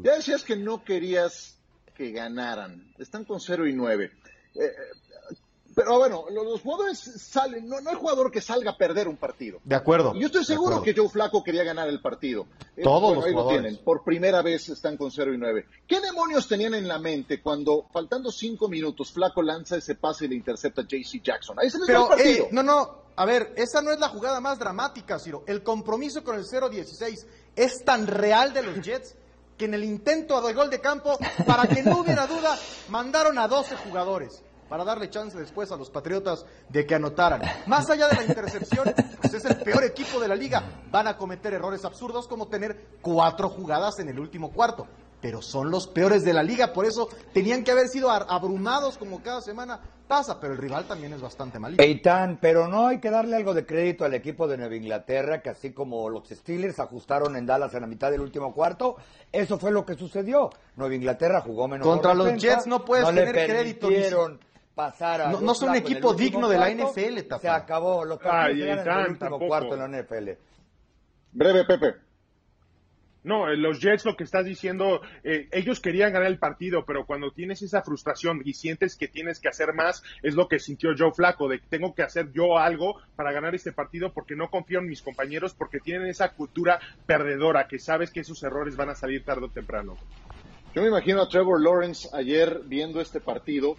Ya 0.02 0.16
decías 0.16 0.42
que 0.42 0.56
no 0.56 0.82
querías 0.82 1.56
que 1.94 2.10
ganaran. 2.10 2.92
Están 2.98 3.24
con 3.24 3.38
0 3.40 3.68
y 3.68 3.72
9. 3.74 4.10
Eh, 4.56 4.72
pero 5.74 5.98
bueno, 5.98 6.26
los, 6.30 6.60
jugadores 6.60 6.98
salen, 6.98 7.68
no, 7.68 7.80
no 7.80 7.90
hay 7.90 7.96
jugador 7.96 8.30
que 8.30 8.40
salga 8.40 8.72
a 8.72 8.76
perder 8.76 9.08
un 9.08 9.16
partido. 9.16 9.60
De 9.64 9.74
acuerdo. 9.74 10.14
Yo 10.14 10.26
estoy 10.26 10.44
seguro 10.44 10.82
que 10.82 10.94
Joe 10.94 11.08
Flaco 11.08 11.42
quería 11.42 11.64
ganar 11.64 11.88
el 11.88 12.00
partido. 12.00 12.46
Eh, 12.76 12.82
Todos 12.82 13.00
bueno, 13.00 13.16
los 13.16 13.24
ahí 13.24 13.32
lo 13.32 13.42
jugadores. 13.42 13.62
tienen. 13.62 13.84
Por 13.84 14.04
primera 14.04 14.42
vez 14.42 14.68
están 14.68 14.96
con 14.96 15.10
0 15.10 15.34
y 15.34 15.38
9. 15.38 15.66
¿Qué 15.86 16.00
demonios 16.00 16.46
tenían 16.46 16.74
en 16.74 16.86
la 16.86 16.98
mente 16.98 17.42
cuando, 17.42 17.86
faltando 17.92 18.30
5 18.30 18.68
minutos, 18.68 19.12
Flaco 19.12 19.42
lanza 19.42 19.76
ese 19.76 19.96
pase 19.96 20.26
y 20.26 20.28
le 20.28 20.36
intercepta 20.36 20.82
a 20.82 20.84
JC 20.84 21.22
Jackson? 21.22 21.58
Ahí 21.58 21.70
se 21.70 21.78
les 21.78 21.88
el 21.88 21.94
Pero, 21.94 22.08
partido. 22.08 22.28
ey, 22.28 22.48
no, 22.52 22.62
no, 22.62 23.04
a 23.16 23.24
ver, 23.24 23.52
esa 23.56 23.82
no 23.82 23.90
es 23.90 23.98
la 23.98 24.08
jugada 24.08 24.40
más 24.40 24.58
dramática, 24.58 25.18
Ciro. 25.18 25.44
El 25.46 25.62
compromiso 25.62 26.22
con 26.22 26.36
el 26.36 26.44
0-16 26.44 27.26
es 27.56 27.84
tan 27.84 28.06
real 28.06 28.52
de 28.52 28.62
los 28.62 28.80
Jets 28.80 29.16
que 29.58 29.66
en 29.66 29.74
el 29.74 29.84
intento 29.84 30.40
de 30.40 30.52
gol 30.52 30.70
de 30.70 30.80
campo, 30.80 31.16
para 31.46 31.66
que 31.68 31.82
no 31.82 32.00
hubiera 32.00 32.26
duda, 32.26 32.58
mandaron 32.88 33.38
a 33.38 33.48
12 33.48 33.76
jugadores 33.76 34.42
para 34.68 34.84
darle 34.84 35.10
chance 35.10 35.38
después 35.38 35.70
a 35.72 35.76
los 35.76 35.90
Patriotas 35.90 36.44
de 36.68 36.86
que 36.86 36.94
anotaran. 36.94 37.42
Más 37.66 37.88
allá 37.90 38.08
de 38.08 38.16
la 38.16 38.24
intercepción, 38.24 38.92
pues 39.20 39.34
es 39.34 39.44
el 39.44 39.56
peor 39.56 39.84
equipo 39.84 40.20
de 40.20 40.28
la 40.28 40.34
liga. 40.34 40.62
Van 40.90 41.06
a 41.06 41.16
cometer 41.16 41.54
errores 41.54 41.84
absurdos 41.84 42.28
como 42.28 42.48
tener 42.48 42.98
cuatro 43.00 43.48
jugadas 43.48 43.98
en 43.98 44.08
el 44.08 44.18
último 44.18 44.52
cuarto. 44.52 44.86
Pero 45.20 45.40
son 45.40 45.70
los 45.70 45.86
peores 45.86 46.22
de 46.22 46.34
la 46.34 46.42
liga, 46.42 46.74
por 46.74 46.84
eso 46.84 47.08
tenían 47.32 47.64
que 47.64 47.70
haber 47.70 47.88
sido 47.88 48.10
abrumados 48.10 48.98
como 48.98 49.22
cada 49.22 49.40
semana 49.40 49.80
pasa, 50.06 50.38
pero 50.38 50.52
el 50.52 50.58
rival 50.58 50.84
también 50.84 51.14
es 51.14 51.22
bastante 51.22 51.58
malito. 51.58 51.82
Eitan, 51.82 52.38
pero 52.42 52.68
no 52.68 52.88
hay 52.88 53.00
que 53.00 53.08
darle 53.08 53.36
algo 53.36 53.54
de 53.54 53.64
crédito 53.64 54.04
al 54.04 54.12
equipo 54.12 54.46
de 54.46 54.58
Nueva 54.58 54.76
Inglaterra, 54.76 55.40
que 55.40 55.48
así 55.48 55.72
como 55.72 56.10
los 56.10 56.28
Steelers 56.28 56.78
ajustaron 56.78 57.36
en 57.36 57.46
Dallas 57.46 57.72
en 57.72 57.80
la 57.80 57.86
mitad 57.86 58.10
del 58.10 58.20
último 58.20 58.52
cuarto, 58.52 58.96
eso 59.32 59.58
fue 59.58 59.72
lo 59.72 59.86
que 59.86 59.94
sucedió. 59.94 60.50
Nueva 60.76 60.94
Inglaterra 60.94 61.40
jugó 61.40 61.68
menos. 61.68 61.86
Contra 61.86 62.12
los 62.12 62.26
defensa, 62.26 62.56
Jets 62.56 62.66
no 62.66 62.84
puedes 62.84 63.06
tener 63.06 63.32
crédito, 63.32 63.88
ni 63.88 64.04
pasar 64.74 65.20
a 65.22 65.30
No- 65.30 65.40
no 65.40 65.54
son 65.54 65.70
un 65.70 65.76
equipo 65.76 66.14
digno 66.14 66.48
de 66.48 66.58
la 66.58 66.70
NFL, 66.70 67.22
Tapa. 67.28 67.40
Se 67.40 67.48
acabó. 67.48 68.04
Los 68.04 68.18
Ay, 68.24 68.58
ganan 68.58 68.60
en 68.60 68.78
Eitan, 68.78 69.00
el 69.00 69.10
último 69.10 69.18
tampoco. 69.30 69.46
cuarto 69.46 69.74
en 69.74 69.80
la 69.80 69.88
NFL. 70.02 70.38
Breve, 71.32 71.64
Pepe. 71.64 71.94
No, 73.22 73.48
eh, 73.48 73.56
los 73.56 73.80
Jets 73.80 74.04
lo 74.04 74.16
que 74.16 74.24
estás 74.24 74.44
diciendo, 74.44 75.00
eh, 75.22 75.48
ellos 75.50 75.80
querían 75.80 76.12
ganar 76.12 76.28
el 76.28 76.38
partido, 76.38 76.84
pero 76.84 77.06
cuando 77.06 77.30
tienes 77.30 77.62
esa 77.62 77.80
frustración 77.80 78.42
y 78.44 78.52
sientes 78.52 78.96
que 78.96 79.08
tienes 79.08 79.40
que 79.40 79.48
hacer 79.48 79.72
más, 79.72 80.02
es 80.22 80.34
lo 80.34 80.46
que 80.46 80.58
sintió 80.58 80.90
Joe 80.96 81.10
Flaco, 81.10 81.48
de 81.48 81.58
que 81.58 81.66
tengo 81.70 81.94
que 81.94 82.02
hacer 82.02 82.30
yo 82.32 82.58
algo 82.58 83.00
para 83.16 83.32
ganar 83.32 83.54
este 83.54 83.72
partido 83.72 84.12
porque 84.12 84.36
no 84.36 84.50
confío 84.50 84.80
en 84.80 84.88
mis 84.88 85.00
compañeros, 85.00 85.54
porque 85.54 85.80
tienen 85.80 86.06
esa 86.06 86.34
cultura 86.34 86.78
perdedora, 87.06 87.66
que 87.66 87.78
sabes 87.78 88.10
que 88.10 88.20
esos 88.20 88.42
errores 88.42 88.76
van 88.76 88.90
a 88.90 88.94
salir 88.94 89.24
tarde 89.24 89.46
o 89.46 89.50
temprano. 89.50 89.96
Yo 90.74 90.82
me 90.82 90.88
imagino 90.88 91.22
a 91.22 91.28
Trevor 91.28 91.62
Lawrence 91.62 92.08
ayer 92.12 92.62
viendo 92.64 93.00
este 93.00 93.20
partido 93.20 93.76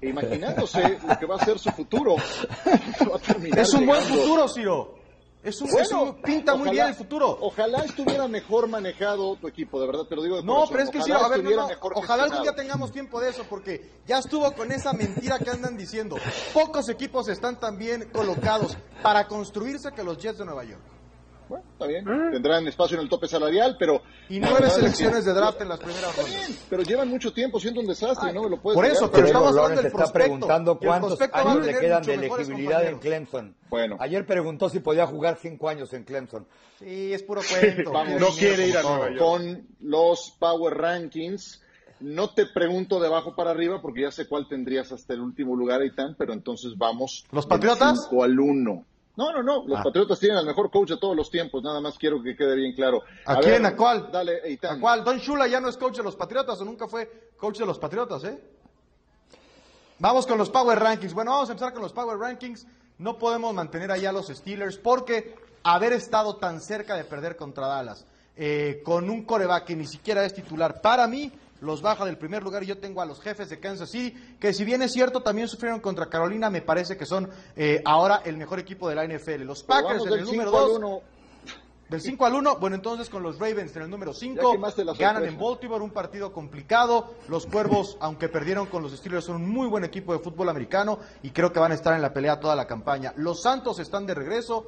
e 0.00 0.08
imaginándose 0.08 0.98
lo 1.06 1.18
que 1.18 1.26
va 1.26 1.36
a 1.36 1.44
ser 1.44 1.58
su 1.58 1.70
futuro. 1.70 2.16
es 3.56 3.74
un 3.74 3.86
buen 3.86 4.02
futuro, 4.02 4.48
Ciro. 4.48 4.94
Es 5.42 5.60
un, 5.60 6.22
pinta 6.22 6.54
muy 6.54 6.70
bien 6.70 6.86
el 6.86 6.94
futuro. 6.94 7.36
Ojalá 7.40 7.84
estuviera 7.84 8.28
mejor 8.28 8.68
manejado 8.68 9.36
tu 9.36 9.48
equipo, 9.48 9.80
de 9.80 9.88
verdad 9.88 10.04
te 10.04 10.14
lo 10.14 10.22
digo. 10.22 10.36
De 10.36 10.44
no, 10.44 10.64
pero 10.70 10.84
es 10.84 10.90
que 10.90 11.02
sí, 11.02 11.10
a 11.10 11.28
ver, 11.28 11.44
ojalá 11.94 12.22
algún 12.24 12.42
día 12.42 12.54
tengamos 12.54 12.92
tiempo 12.92 13.20
de 13.20 13.30
eso, 13.30 13.44
porque 13.50 13.90
ya 14.06 14.18
estuvo 14.18 14.52
con 14.52 14.70
esa 14.70 14.92
mentira 14.92 15.38
que 15.40 15.50
andan 15.50 15.76
diciendo. 15.76 16.16
Pocos 16.54 16.88
equipos 16.88 17.28
están 17.28 17.58
tan 17.58 17.76
bien 17.76 18.08
colocados 18.12 18.78
para 19.02 19.26
construirse 19.26 19.90
que 19.90 20.04
los 20.04 20.16
Jets 20.16 20.38
de 20.38 20.44
Nueva 20.44 20.64
York. 20.64 20.91
Bueno, 21.52 21.66
está 21.70 21.86
bien. 21.86 22.04
Tendrán 22.32 22.66
espacio 22.66 22.96
en 22.96 23.02
el 23.02 23.10
tope 23.10 23.28
salarial, 23.28 23.76
pero. 23.78 24.02
Y 24.30 24.40
nueve 24.40 24.70
selecciones 24.70 25.26
de 25.26 25.34
draft 25.34 25.60
en 25.60 25.68
las 25.68 25.80
primeras 25.80 26.16
rondas. 26.16 26.66
pero 26.70 26.82
llevan 26.82 27.10
mucho 27.10 27.30
tiempo 27.34 27.60
siendo 27.60 27.80
un 27.82 27.88
desastre, 27.88 28.32
¿no? 28.32 28.44
Me 28.44 28.50
lo 28.50 28.62
puedes 28.62 28.74
Por 28.74 28.86
eso, 28.86 29.10
pero 29.10 29.26
estamos 29.26 29.54
hablando 29.54 29.82
del 29.82 29.92
prospecto. 29.92 30.04
está 30.04 30.12
preguntando 30.12 30.78
cuántos 30.78 31.20
años 31.20 31.66
le 31.66 31.78
quedan 31.78 32.02
de 32.04 32.14
elegibilidad 32.14 32.86
en 32.86 32.98
Clemson. 32.98 33.54
Bueno. 33.68 33.98
Ayer 34.00 34.24
preguntó 34.24 34.70
si 34.70 34.80
podía 34.80 35.06
jugar 35.06 35.36
cinco 35.42 35.68
años 35.68 35.92
en 35.92 36.04
Clemson. 36.04 36.46
Sí, 36.78 37.12
es 37.12 37.22
puro 37.22 37.42
cuento. 37.42 37.92
no 38.18 38.28
quiere 38.28 38.68
ir 38.68 38.78
a 38.78 38.82
Nueva 38.82 39.10
York. 39.10 39.18
Con 39.18 39.66
los 39.80 40.34
Power 40.38 40.74
Rankings. 40.74 41.60
No 42.00 42.30
te 42.30 42.46
pregunto 42.46 42.98
de 42.98 43.08
abajo 43.08 43.36
para 43.36 43.50
arriba 43.50 43.82
porque 43.82 44.00
ya 44.00 44.10
sé 44.10 44.26
cuál 44.26 44.48
tendrías 44.48 44.90
hasta 44.90 45.12
el 45.12 45.20
último 45.20 45.54
lugar, 45.54 45.82
Aitán, 45.82 46.16
pero 46.18 46.32
entonces 46.32 46.72
vamos. 46.78 47.26
¿Los 47.30 47.46
Patriotas? 47.46 48.08
5 48.08 48.24
al 48.24 48.40
1. 48.40 48.86
No, 49.16 49.30
no, 49.32 49.42
no. 49.42 49.64
Los 49.66 49.80
ah. 49.80 49.82
Patriotas 49.82 50.18
tienen 50.18 50.38
al 50.38 50.46
mejor 50.46 50.70
coach 50.70 50.90
de 50.90 50.96
todos 50.96 51.14
los 51.14 51.30
tiempos. 51.30 51.62
Nada 51.62 51.80
más 51.80 51.98
quiero 51.98 52.22
que 52.22 52.34
quede 52.34 52.56
bien 52.56 52.74
claro. 52.74 53.02
¿A, 53.26 53.36
quién? 53.36 53.64
¿A 53.66 53.76
cuál? 53.76 54.10
Dale, 54.10 54.58
¿A 54.62 54.80
cuál? 54.80 55.04
Don 55.04 55.18
Shula 55.18 55.46
ya 55.46 55.60
no 55.60 55.68
es 55.68 55.76
coach 55.76 55.98
de 55.98 56.02
los 56.02 56.16
Patriotas 56.16 56.60
o 56.60 56.64
nunca 56.64 56.88
fue 56.88 57.32
coach 57.36 57.58
de 57.58 57.66
los 57.66 57.78
Patriotas, 57.78 58.24
¿eh? 58.24 58.40
Vamos 59.98 60.26
con 60.26 60.38
los 60.38 60.50
Power 60.50 60.78
Rankings. 60.78 61.14
Bueno, 61.14 61.32
vamos 61.32 61.48
a 61.50 61.52
empezar 61.52 61.72
con 61.72 61.82
los 61.82 61.92
Power 61.92 62.18
Rankings. 62.18 62.66
No 62.98 63.18
podemos 63.18 63.52
mantener 63.54 63.90
allá 63.92 64.10
a 64.10 64.12
los 64.12 64.28
Steelers 64.28 64.78
porque 64.78 65.34
haber 65.62 65.92
estado 65.92 66.36
tan 66.36 66.60
cerca 66.60 66.96
de 66.96 67.04
perder 67.04 67.36
contra 67.36 67.66
Dallas, 67.66 68.06
eh, 68.36 68.80
con 68.84 69.10
un 69.10 69.24
coreback 69.24 69.66
que 69.66 69.76
ni 69.76 69.86
siquiera 69.86 70.24
es 70.24 70.34
titular, 70.34 70.80
para 70.80 71.06
mí 71.06 71.30
los 71.62 71.80
baja 71.80 72.04
del 72.04 72.18
primer 72.18 72.42
lugar 72.42 72.64
y 72.64 72.66
yo 72.66 72.78
tengo 72.78 73.00
a 73.00 73.06
los 73.06 73.20
jefes 73.20 73.48
de 73.48 73.60
Kansas 73.60 73.88
City, 73.88 74.36
que 74.40 74.52
si 74.52 74.64
bien 74.64 74.82
es 74.82 74.92
cierto, 74.92 75.22
también 75.22 75.46
sufrieron 75.46 75.80
contra 75.80 76.06
Carolina, 76.06 76.50
me 76.50 76.60
parece 76.60 76.96
que 76.96 77.06
son 77.06 77.30
eh, 77.54 77.80
ahora 77.84 78.22
el 78.24 78.36
mejor 78.36 78.58
equipo 78.58 78.88
de 78.88 78.96
la 78.96 79.06
NFL. 79.06 79.42
Los 79.42 79.62
Packers 79.62 80.04
en 80.04 80.12
el 80.12 80.24
número 80.24 80.50
2. 80.50 81.02
Del 81.88 82.00
5 82.00 82.24
al 82.24 82.34
1, 82.34 82.56
bueno, 82.56 82.74
entonces 82.74 83.10
con 83.10 83.22
los 83.22 83.38
Ravens 83.38 83.76
en 83.76 83.82
el 83.82 83.90
número 83.90 84.14
5, 84.14 84.58
ganan 84.98 85.26
en 85.26 85.38
Baltimore, 85.38 85.84
un 85.84 85.90
partido 85.90 86.32
complicado. 86.32 87.14
Los 87.28 87.46
Cuervos, 87.46 87.98
aunque 88.00 88.30
perdieron 88.30 88.66
con 88.66 88.82
los 88.82 88.92
Steelers, 88.92 89.26
son 89.26 89.36
un 89.36 89.50
muy 89.50 89.68
buen 89.68 89.84
equipo 89.84 90.14
de 90.14 90.18
fútbol 90.18 90.48
americano 90.48 90.98
y 91.22 91.30
creo 91.30 91.52
que 91.52 91.60
van 91.60 91.70
a 91.70 91.74
estar 91.74 91.94
en 91.94 92.00
la 92.00 92.12
pelea 92.14 92.40
toda 92.40 92.56
la 92.56 92.66
campaña. 92.66 93.12
Los 93.16 93.42
Santos 93.42 93.78
están 93.78 94.06
de 94.06 94.14
regreso, 94.14 94.66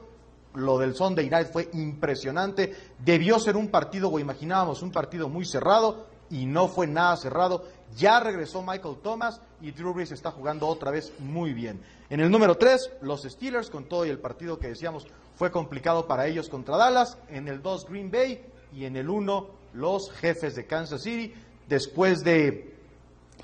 lo 0.52 0.78
del 0.78 0.94
Sunday 0.94 1.30
Night 1.30 1.48
fue 1.50 1.70
impresionante. 1.72 2.74
Debió 2.98 3.38
ser 3.38 3.56
un 3.56 3.68
partido, 3.68 4.10
o 4.10 4.18
imaginábamos 4.18 4.82
un 4.82 4.92
partido 4.92 5.30
muy 5.30 5.46
cerrado 5.46 6.13
y 6.30 6.46
no 6.46 6.68
fue 6.68 6.86
nada 6.86 7.16
cerrado. 7.16 7.64
Ya 7.96 8.20
regresó 8.20 8.62
Michael 8.62 8.96
Thomas 9.02 9.40
y 9.60 9.70
Drew 9.70 9.92
Brees 9.92 10.12
está 10.12 10.30
jugando 10.30 10.66
otra 10.66 10.90
vez 10.90 11.12
muy 11.18 11.52
bien. 11.52 11.82
En 12.10 12.20
el 12.20 12.30
número 12.30 12.56
3, 12.56 12.98
los 13.02 13.22
Steelers, 13.22 13.70
con 13.70 13.84
todo 13.84 14.04
y 14.04 14.10
el 14.10 14.18
partido 14.18 14.58
que 14.58 14.68
decíamos 14.68 15.06
fue 15.36 15.50
complicado 15.50 16.06
para 16.06 16.26
ellos 16.26 16.48
contra 16.48 16.76
Dallas. 16.76 17.18
En 17.28 17.48
el 17.48 17.62
2, 17.62 17.88
Green 17.88 18.10
Bay. 18.10 18.44
Y 18.72 18.84
en 18.84 18.96
el 18.96 19.08
1, 19.08 19.48
los 19.74 20.10
jefes 20.12 20.56
de 20.56 20.66
Kansas 20.66 21.02
City. 21.02 21.32
Después 21.68 22.24
de 22.24 22.74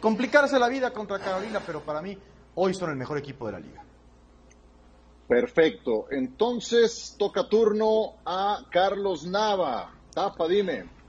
complicarse 0.00 0.58
la 0.58 0.68
vida 0.68 0.92
contra 0.92 1.18
Carolina, 1.18 1.62
pero 1.64 1.80
para 1.80 2.02
mí 2.02 2.18
hoy 2.54 2.74
son 2.74 2.90
el 2.90 2.96
mejor 2.96 3.18
equipo 3.18 3.46
de 3.46 3.52
la 3.52 3.60
liga. 3.60 3.84
Perfecto. 5.28 6.06
Entonces 6.10 7.14
toca 7.16 7.48
turno 7.48 8.14
a 8.24 8.66
Carlos 8.68 9.24
Nava. 9.26 9.94
Tapa, 10.12 10.48
dime. 10.48 10.99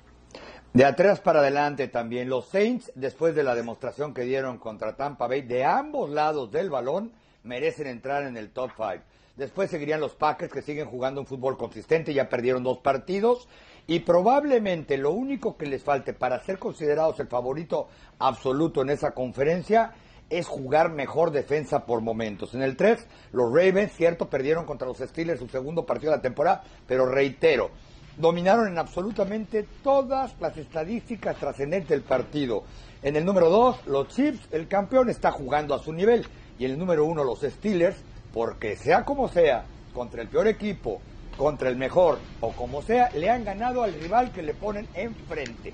De 0.74 0.86
atrás 0.86 1.20
para 1.20 1.40
adelante 1.40 1.90
también. 1.90 2.30
Los 2.30 2.48
Saints, 2.48 2.94
después 2.96 3.36
de 3.36 3.44
la 3.44 3.56
demostración 3.56 4.14
que 4.14 4.22
dieron 4.22 4.58
contra 4.58 4.96
Tampa 4.96 5.28
Bay, 5.28 5.42
de 5.42 5.66
ambos 5.66 6.10
lados 6.10 6.50
del 6.50 6.70
balón, 6.70 7.12
merecen 7.44 7.88
entrar 7.88 8.24
en 8.24 8.38
el 8.38 8.52
top 8.52 8.72
5. 8.78 9.04
Después 9.36 9.70
seguirían 9.70 10.00
los 10.00 10.16
Packers, 10.16 10.54
que 10.54 10.62
siguen 10.62 10.88
jugando 10.88 11.20
un 11.20 11.28
fútbol 11.28 11.58
consistente, 11.58 12.14
ya 12.14 12.30
perdieron 12.30 12.64
dos 12.64 12.78
partidos. 12.78 13.50
Y 13.86 14.00
probablemente 14.00 14.98
lo 14.98 15.12
único 15.12 15.58
que 15.58 15.66
les 15.66 15.84
falte 15.84 16.14
para 16.14 16.40
ser 16.40 16.58
considerados 16.58 17.20
el 17.20 17.28
favorito 17.28 17.90
absoluto 18.20 18.82
en 18.82 18.92
esa 18.92 19.12
conferencia 19.12 19.92
es 20.30 20.48
jugar 20.48 20.90
mejor 20.90 21.32
defensa 21.32 21.86
por 21.86 22.00
momentos. 22.00 22.54
En 22.54 22.62
el 22.62 22.78
3, 22.78 23.06
los 23.34 23.54
Ravens, 23.54 23.92
cierto, 23.92 24.30
perdieron 24.30 24.66
contra 24.66 24.88
los 24.88 25.00
Steelers 25.00 25.42
su 25.42 25.50
segundo 25.50 25.86
partido 25.86 26.12
de 26.12 26.18
la 26.18 26.22
temporada, 26.22 26.64
pero 26.88 27.06
reitero, 27.06 27.72
dominaron 28.18 28.68
en 28.68 28.78
absolutamente 28.78 29.66
todas 29.84 30.34
las 30.40 30.58
estadísticas 30.58 31.38
trascendentes 31.38 31.90
del 31.90 32.02
partido. 32.02 32.64
En 33.02 33.16
el 33.16 33.26
número 33.26 33.50
2, 33.50 33.88
los 33.88 34.08
Chiefs, 34.10 34.48
el 34.52 34.68
campeón 34.68 35.10
está 35.10 35.32
jugando 35.32 35.74
a 35.74 35.80
su 35.80 35.92
nivel. 35.92 36.26
Y 36.60 36.66
en 36.66 36.72
el 36.72 36.80
número 36.80 37.06
1, 37.06 37.24
los 37.24 37.42
Steelers, 37.42 37.98
porque 38.34 38.76
sea 38.76 39.04
como 39.04 39.28
sea, 39.28 39.66
contra 39.94 40.22
el 40.22 40.28
peor 40.28 40.48
equipo, 40.48 41.02
contra 41.38 41.70
el 41.70 41.76
mejor 41.76 42.20
o 42.40 42.52
como 42.52 42.82
sea, 42.82 43.10
le 43.16 43.30
han 43.30 43.44
ganado 43.44 43.84
al 43.84 43.94
rival 43.94 44.32
que 44.32 44.44
le 44.44 44.54
ponen 44.54 44.88
enfrente. 44.94 45.74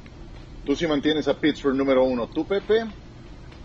Tú 0.65 0.75
sí 0.75 0.87
mantienes 0.87 1.27
a 1.27 1.33
Pittsburgh 1.33 1.75
número 1.75 2.03
1. 2.03 2.27
¿Tú, 2.27 2.45
Pepe? 2.45 2.85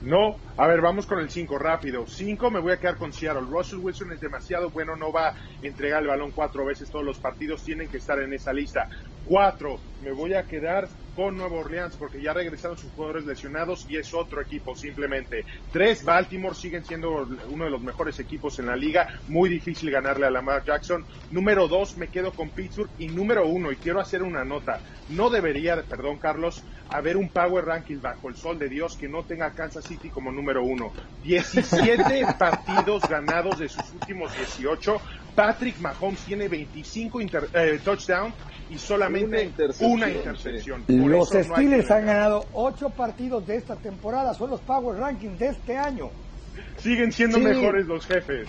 No, 0.02 0.36
a 0.56 0.66
ver, 0.66 0.80
vamos 0.80 1.06
con 1.06 1.20
el 1.20 1.30
5 1.30 1.58
rápido. 1.58 2.06
5 2.08 2.50
me 2.50 2.58
voy 2.58 2.72
a 2.72 2.76
quedar 2.80 2.96
con 2.96 3.12
Seattle. 3.12 3.46
Russell 3.48 3.78
Wilson 3.78 4.12
es 4.12 4.20
demasiado 4.20 4.68
bueno, 4.70 4.96
no 4.96 5.12
va 5.12 5.28
a 5.28 5.34
entregar 5.62 6.02
el 6.02 6.08
balón 6.08 6.32
cuatro 6.32 6.64
veces 6.64 6.90
todos 6.90 7.04
los 7.04 7.20
partidos, 7.20 7.62
tienen 7.62 7.88
que 7.88 7.98
estar 7.98 8.18
en 8.18 8.32
esa 8.32 8.52
lista. 8.52 8.88
4, 9.26 9.78
me 10.02 10.10
voy 10.10 10.34
a 10.34 10.42
quedar 10.42 10.88
con 11.14 11.36
Nueva 11.36 11.56
Orleans 11.56 11.96
porque 11.96 12.20
ya 12.20 12.32
regresaron 12.32 12.78
sus 12.78 12.90
jugadores 12.92 13.24
lesionados 13.24 13.86
y 13.88 13.96
es 13.96 14.12
otro 14.14 14.40
equipo 14.40 14.74
simplemente. 14.74 15.44
3, 15.72 16.04
Baltimore 16.04 16.54
siguen 16.54 16.84
siendo 16.84 17.28
uno 17.50 17.64
de 17.64 17.70
los 17.70 17.82
mejores 17.82 18.18
equipos 18.18 18.58
en 18.58 18.66
la 18.66 18.76
liga, 18.76 19.20
muy 19.28 19.48
difícil 19.48 19.90
ganarle 19.90 20.26
a 20.26 20.30
Lamar 20.30 20.64
Jackson. 20.64 21.04
Número 21.30 21.68
2, 21.68 21.96
me 21.96 22.08
quedo 22.08 22.32
con 22.32 22.50
Pittsburgh 22.50 22.90
y 22.98 23.08
número 23.08 23.46
1, 23.46 23.72
y 23.72 23.76
quiero 23.76 24.00
hacer 24.00 24.22
una 24.22 24.44
nota, 24.44 24.80
no 25.08 25.30
debería, 25.30 25.82
perdón 25.82 26.18
Carlos, 26.18 26.62
haber 26.88 27.16
un 27.16 27.28
Power 27.28 27.64
Ranking 27.64 28.00
bajo 28.00 28.28
el 28.28 28.36
sol 28.36 28.58
de 28.58 28.68
Dios 28.68 28.96
que 28.96 29.08
no 29.08 29.22
tenga 29.22 29.50
Kansas 29.52 29.84
City 29.84 30.10
como 30.10 30.30
número 30.30 30.64
uno. 30.64 30.92
17 31.24 32.26
partidos 32.38 33.02
ganados 33.08 33.58
de 33.58 33.68
sus 33.68 33.84
últimos 33.92 34.34
18. 34.36 35.00
Patrick 35.34 35.78
Mahomes 35.78 36.20
tiene 36.20 36.48
25 36.48 37.20
eh, 37.20 37.80
touchdowns 37.82 38.34
y 38.72 38.78
solamente 38.78 39.52
una 39.80 40.10
intercepción. 40.10 40.84
Los 40.88 41.28
Steelers 41.30 41.90
han 41.90 42.06
ganado 42.06 42.46
8 42.52 42.90
partidos 42.90 43.46
de 43.46 43.56
esta 43.56 43.76
temporada. 43.76 44.34
Son 44.34 44.50
los 44.50 44.60
Power 44.60 44.98
Rankings 44.98 45.38
de 45.38 45.48
este 45.48 45.76
año. 45.76 46.10
Siguen 46.78 47.12
siendo 47.12 47.38
mejores 47.38 47.86
los 47.86 48.06
jefes. 48.06 48.48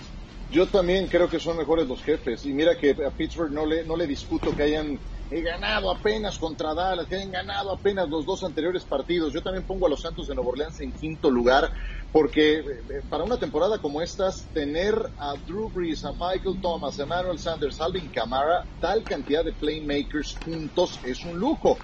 Yo 0.50 0.66
también 0.66 1.08
creo 1.08 1.28
que 1.28 1.38
son 1.38 1.56
mejores 1.56 1.86
los 1.86 2.02
jefes. 2.02 2.46
Y 2.46 2.52
mira 2.52 2.78
que 2.78 2.90
a 3.04 3.10
Pittsburgh 3.10 3.52
no 3.52 3.66
le, 3.66 3.84
no 3.84 3.96
le 3.96 4.06
discuto 4.06 4.54
que 4.54 4.62
hayan 4.62 4.98
he 5.30 5.40
ganado 5.40 5.90
apenas 5.90 6.38
contra 6.38 6.74
Dallas, 6.74 7.06
que 7.06 7.16
han 7.16 7.30
ganado 7.30 7.72
apenas 7.72 8.08
los 8.08 8.26
dos 8.26 8.44
anteriores 8.44 8.84
partidos. 8.84 9.32
Yo 9.32 9.42
también 9.42 9.66
pongo 9.66 9.86
a 9.86 9.88
los 9.88 10.00
Santos 10.00 10.28
de 10.28 10.34
Nueva 10.34 10.50
Orleans 10.50 10.80
en 10.80 10.92
quinto 10.92 11.30
lugar, 11.30 11.70
porque 12.12 12.58
eh, 12.58 12.64
para 13.08 13.24
una 13.24 13.38
temporada 13.38 13.78
como 13.78 14.02
estas, 14.02 14.46
tener 14.52 14.94
a 15.18 15.34
Drew 15.46 15.70
Brees, 15.70 16.04
a 16.04 16.12
Michael 16.12 16.60
Thomas, 16.60 16.98
a 16.98 17.04
Emmanuel 17.04 17.38
Sanders, 17.38 17.80
Alvin 17.80 18.08
Kamara, 18.08 18.64
tal 18.80 19.02
cantidad 19.02 19.44
de 19.44 19.52
playmakers 19.52 20.36
juntos 20.44 21.00
es 21.04 21.24
un 21.24 21.38
lujo. 21.38 21.78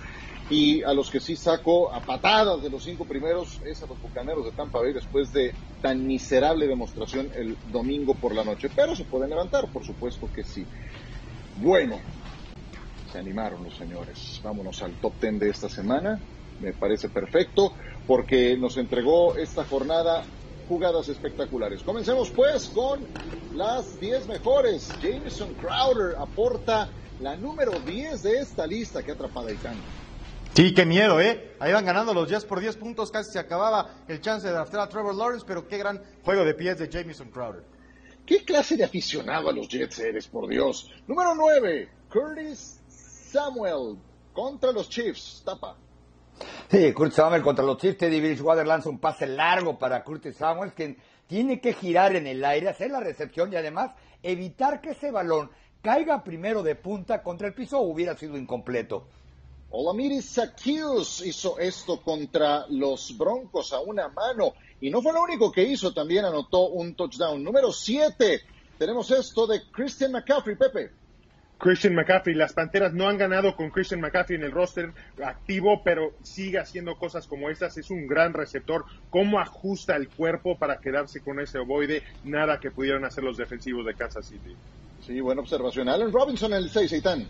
Y 0.51 0.83
a 0.83 0.93
los 0.93 1.11
que 1.11 1.21
sí 1.21 1.37
saco 1.37 1.95
a 1.95 2.01
patadas 2.01 2.61
de 2.61 2.71
los 2.71 2.83
cinco 2.83 3.05
primeros 3.05 3.61
es 3.65 3.81
a 3.85 3.87
los 3.87 4.03
Bucaneros 4.03 4.45
de 4.45 4.51
Tampa 4.51 4.81
Bay 4.81 4.93
después 4.93 5.33
de 5.33 5.55
tan 5.81 6.05
miserable 6.05 6.67
demostración 6.67 7.31
el 7.37 7.57
domingo 7.71 8.15
por 8.15 8.35
la 8.35 8.43
noche. 8.43 8.69
Pero 8.75 8.97
se 8.97 9.05
pueden 9.05 9.31
levantar, 9.31 9.69
por 9.73 9.85
supuesto 9.85 10.29
que 10.35 10.43
sí. 10.43 10.67
Bueno, 11.59 12.01
se 13.11 13.19
animaron 13.19 13.65
los 13.65 13.75
señores. 13.77 14.41
Vámonos 14.43 14.83
al 14.83 14.93
top 15.01 15.15
10 15.21 15.41
de 15.41 15.51
esta 15.51 15.69
semana. 15.69 16.21
Me 16.61 16.73
parece 16.73 17.09
perfecto 17.09 17.73
porque 18.07 18.57
nos 18.57 18.77
entregó 18.77 19.37
esta 19.37 19.65
jornada 19.65 20.25
jugadas 20.69 21.09
espectaculares. 21.09 21.83
Comencemos 21.83 22.31
pues 22.31 22.69
con 22.69 23.01
las 23.55 23.99
10 23.99 24.29
mejores. 24.29 24.93
Jameson 25.03 25.55
Crowder 25.55 26.17
aporta 26.19 26.89
la 27.21 27.37
número 27.37 27.73
10 27.81 28.23
de 28.23 28.39
esta 28.39 28.67
lista 28.67 29.03
que 29.03 29.13
atrapada 29.13 29.51
Itán. 29.51 29.77
Sí, 30.55 30.75
qué 30.75 30.85
miedo, 30.85 31.21
¿eh? 31.21 31.55
Ahí 31.61 31.73
van 31.73 31.85
ganando 31.85 32.13
los 32.13 32.29
Jets 32.29 32.45
por 32.45 32.61
10 32.61 32.77
puntos, 32.77 33.11
casi 33.11 33.31
se 33.31 33.39
acababa 33.39 33.95
el 34.09 34.21
chance 34.21 34.47
de 34.47 34.53
draftar 34.53 34.81
a 34.81 34.89
Trevor 34.89 35.15
Lawrence, 35.15 35.45
pero 35.47 35.67
qué 35.67 35.79
gran 35.79 36.03
juego 36.25 36.45
de 36.45 36.55
pies 36.55 36.77
de 36.79 36.89
Jameson 36.89 37.31
Crowder. 37.31 37.63
¿Qué 38.27 38.45
clase 38.45 38.77
de 38.77 38.85
aficionado 38.85 39.49
a 39.49 39.53
los 39.53 39.69
Jets 39.69 40.01
eres, 40.01 40.27
por 40.27 40.49
Dios? 40.49 40.91
Número 41.07 41.35
9, 41.37 41.89
Curtis 42.13 42.80
Samuel 43.31 43.97
contra 44.33 44.73
los 44.73 44.89
Chiefs. 44.89 45.43
Tapa. 45.45 45.77
Sí, 46.71 46.93
Curtis 46.93 47.17
Samuel 47.17 47.43
contra 47.43 47.65
los 47.65 47.79
Chiefs, 47.79 47.99
Teddy 47.99 48.21
Bridgewater 48.21 48.67
lanza 48.67 48.89
un 48.89 48.99
pase 48.99 49.27
largo 49.27 49.79
para 49.79 50.03
Curtis 50.05 50.37
Samuel, 50.37 50.73
que 50.73 50.97
tiene 51.27 51.61
que 51.61 51.75
girar 51.75 52.17
en 52.17 52.27
el 52.27 52.45
aire, 52.45 52.69
hacer 52.69 52.91
la 52.91 53.01
recepción 53.01 53.53
y 53.53 53.57
además 53.57 53.93
evitar 54.23 54.81
que 54.81 54.91
ese 54.91 55.11
balón 55.11 55.51
caiga 55.83 56.23
primero 56.25 56.63
de 56.63 56.75
punta 56.75 57.23
contra 57.23 57.49
el 57.49 57.55
piso 57.55 57.79
o 57.79 57.89
hubiera 57.89 58.17
sido 58.17 58.37
incompleto. 58.37 59.07
Olamiri 59.73 60.21
Zaccheaus 60.21 61.25
hizo 61.25 61.59
esto 61.59 62.01
contra 62.03 62.67
los 62.69 63.17
Broncos 63.17 63.73
a 63.73 63.81
una 63.81 64.09
mano 64.09 64.55
y 64.81 64.91
no 64.91 65.01
fue 65.01 65.13
lo 65.13 65.23
único 65.23 65.53
que 65.53 65.63
hizo, 65.63 65.95
también 65.95 66.25
anotó 66.25 66.69
un 66.69 66.95
touchdown. 66.95 67.43
Número 67.43 67.73
7, 67.73 68.41
tenemos 68.79 69.11
esto 69.11 69.47
de 69.47 69.63
Christian 69.71 70.13
McCaffrey, 70.13 70.57
Pepe. 70.57 71.00
Christian 71.61 71.95
McCaffrey, 71.95 72.35
las 72.35 72.55
Panteras 72.55 72.95
no 72.95 73.07
han 73.07 73.19
ganado 73.19 73.55
con 73.55 73.69
Christian 73.69 74.01
McCaffrey 74.01 74.39
en 74.39 74.45
el 74.45 74.51
roster 74.51 74.93
activo, 75.23 75.83
pero 75.85 76.15
sigue 76.23 76.59
haciendo 76.59 76.97
cosas 76.97 77.27
como 77.27 77.51
estas. 77.51 77.77
Es 77.77 77.91
un 77.91 78.07
gran 78.07 78.33
receptor. 78.33 78.87
¿Cómo 79.11 79.39
ajusta 79.39 79.95
el 79.95 80.09
cuerpo 80.09 80.57
para 80.57 80.79
quedarse 80.79 81.21
con 81.21 81.39
ese 81.39 81.59
ovoide? 81.59 82.03
Nada 82.25 82.59
que 82.59 82.71
pudieran 82.71 83.05
hacer 83.05 83.25
los 83.25 83.37
defensivos 83.37 83.85
de 83.85 83.95
Kansas 83.95 84.27
City. 84.27 84.57
Sí, 85.07 85.21
buena 85.21 85.43
observación. 85.43 85.91
Allen 85.91 86.11
Robinson 86.11 86.55
el 86.55 86.71
6, 86.71 86.93
Eitan. 86.95 87.29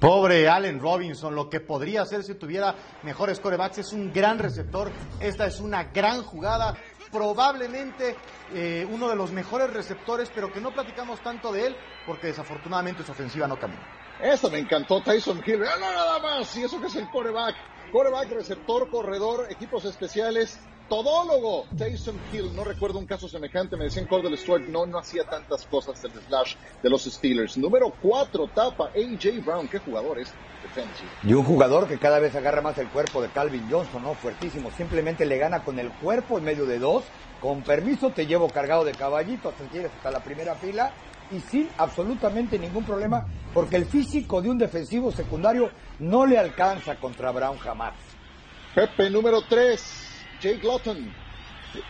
Pobre 0.00 0.48
Allen 0.48 0.80
Robinson, 0.80 1.34
lo 1.34 1.50
que 1.50 1.60
podría 1.60 2.02
hacer 2.02 2.22
si 2.22 2.34
tuviera 2.34 2.74
mejores 3.02 3.38
corebacks 3.38 3.78
es 3.78 3.92
un 3.92 4.12
gran 4.12 4.38
receptor. 4.38 4.90
Esta 5.20 5.46
es 5.46 5.60
una 5.60 5.84
gran 5.84 6.22
jugada, 6.22 6.74
probablemente 7.10 8.16
eh, 8.54 8.86
uno 8.90 9.08
de 9.08 9.16
los 9.16 9.32
mejores 9.32 9.72
receptores, 9.72 10.30
pero 10.34 10.52
que 10.52 10.60
no 10.60 10.72
platicamos 10.72 11.20
tanto 11.20 11.52
de 11.52 11.68
él 11.68 11.76
porque 12.06 12.28
desafortunadamente 12.28 13.04
su 13.04 13.12
ofensiva 13.12 13.46
no 13.46 13.58
cambió. 13.58 13.80
Esta 14.20 14.48
me 14.48 14.58
encantó, 14.58 15.02
Tyson 15.02 15.42
Hill. 15.44 15.60
No, 15.60 15.78
nada 15.78 16.18
más. 16.18 16.54
Y 16.56 16.64
eso 16.64 16.80
que 16.80 16.88
es 16.88 16.96
el 16.96 17.08
coreback. 17.10 17.56
Coreback, 17.90 18.30
receptor, 18.30 18.88
corredor, 18.90 19.46
equipos 19.50 19.84
especiales 19.84 20.58
todólogo 20.90 21.66
Tyson 21.78 22.18
Hill, 22.32 22.54
no 22.54 22.64
recuerdo 22.64 22.98
un 22.98 23.06
caso 23.06 23.28
semejante, 23.28 23.76
me 23.76 23.84
decían 23.84 24.06
Cordell 24.06 24.36
Stewart, 24.36 24.68
no, 24.68 24.84
no 24.86 24.98
hacía 24.98 25.22
tantas 25.22 25.64
cosas 25.66 26.02
del 26.02 26.12
slash 26.26 26.56
de 26.82 26.90
los 26.90 27.04
Steelers. 27.04 27.56
Número 27.56 27.94
4, 28.02 28.48
tapa 28.48 28.86
AJ 28.86 29.44
Brown, 29.46 29.68
qué 29.68 29.78
jugador 29.78 30.18
es 30.18 30.34
Y 31.22 31.32
un 31.32 31.44
jugador 31.44 31.86
que 31.86 31.98
cada 31.98 32.18
vez 32.18 32.34
agarra 32.34 32.60
más 32.60 32.76
el 32.78 32.88
cuerpo 32.88 33.22
de 33.22 33.28
Calvin 33.28 33.68
Johnson, 33.70 34.02
¿no? 34.02 34.14
Fuertísimo, 34.14 34.70
simplemente 34.76 35.24
le 35.24 35.38
gana 35.38 35.62
con 35.62 35.78
el 35.78 35.90
cuerpo 35.92 36.38
en 36.38 36.44
medio 36.44 36.66
de 36.66 36.80
dos, 36.80 37.04
con 37.40 37.62
permiso 37.62 38.10
te 38.10 38.26
llevo 38.26 38.48
cargado 38.48 38.84
de 38.84 38.92
caballito, 38.92 39.48
hasta 39.48 39.64
quieres 39.66 39.92
hasta 39.96 40.10
la 40.10 40.24
primera 40.24 40.56
fila, 40.56 40.92
y 41.30 41.38
sin 41.38 41.68
absolutamente 41.78 42.58
ningún 42.58 42.84
problema, 42.84 43.26
porque 43.54 43.76
el 43.76 43.86
físico 43.86 44.42
de 44.42 44.50
un 44.50 44.58
defensivo 44.58 45.12
secundario 45.12 45.70
no 46.00 46.26
le 46.26 46.36
alcanza 46.36 46.96
contra 46.96 47.30
Brown 47.30 47.58
jamás. 47.58 47.94
Pepe, 48.74 49.08
número 49.08 49.42
3. 49.48 49.99
Jake 50.40 50.66
Lawton. 50.66 51.12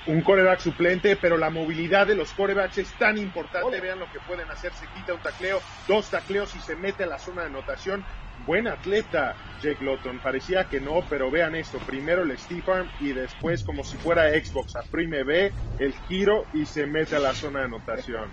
Un 0.07 0.21
coreback 0.21 0.61
suplente, 0.61 1.17
pero 1.17 1.39
la 1.39 1.49
movilidad 1.49 2.07
de 2.07 2.15
los 2.15 2.33
corebacks 2.33 2.77
es 2.79 2.93
tan 2.99 3.17
importante. 3.17 3.81
Vean 3.81 3.99
lo 3.99 4.13
que 4.13 4.21
pueden 4.21 4.51
hacer. 4.51 4.73
Se 4.75 4.87
quita 4.89 5.15
un 5.15 5.21
tacleo, 5.21 5.61
dos 5.89 6.11
tacleos 6.11 6.55
y 6.55 6.61
se 6.61 6.77
mete 6.77 7.05
a 7.05 7.07
la 7.07 7.19
zona 7.19 7.43
de 7.43 7.47
anotación. 7.49 8.05
Buen 8.47 8.69
atleta 8.69 9.37
Jake 9.63 9.83
Lawton. 9.83 10.19
Parecía 10.19 10.65
que 10.65 10.81
no, 10.81 11.03
pero 11.09 11.31
vean 11.31 11.55
esto. 11.55 11.79
Primero 11.79 12.23
el 12.23 12.37
Steve 12.37 12.63
Arm 12.71 12.91
y 13.01 13.13
después, 13.13 13.63
como 13.63 13.83
si 13.83 13.97
fuera 13.97 14.29
Xbox, 14.31 14.77
aprime 14.77 15.25
B, 15.25 15.53
el 15.79 15.95
giro 16.09 16.45
y 16.53 16.67
se 16.67 16.87
mete 16.87 17.17
a 17.17 17.21
la 17.21 17.33
zona 17.33 17.61
de 17.61 17.65
anotación. 17.67 18.31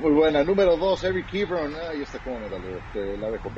Muy 0.00 0.12
buena. 0.12 0.44
Número 0.44 0.76
dos, 0.76 1.02
Eric 1.04 1.32
Ebron. 1.32 1.74
Ahí 1.90 2.02
está 2.02 2.18
como 2.18 2.40
me 2.40 2.48
la 2.50 3.30
dejo 3.30 3.50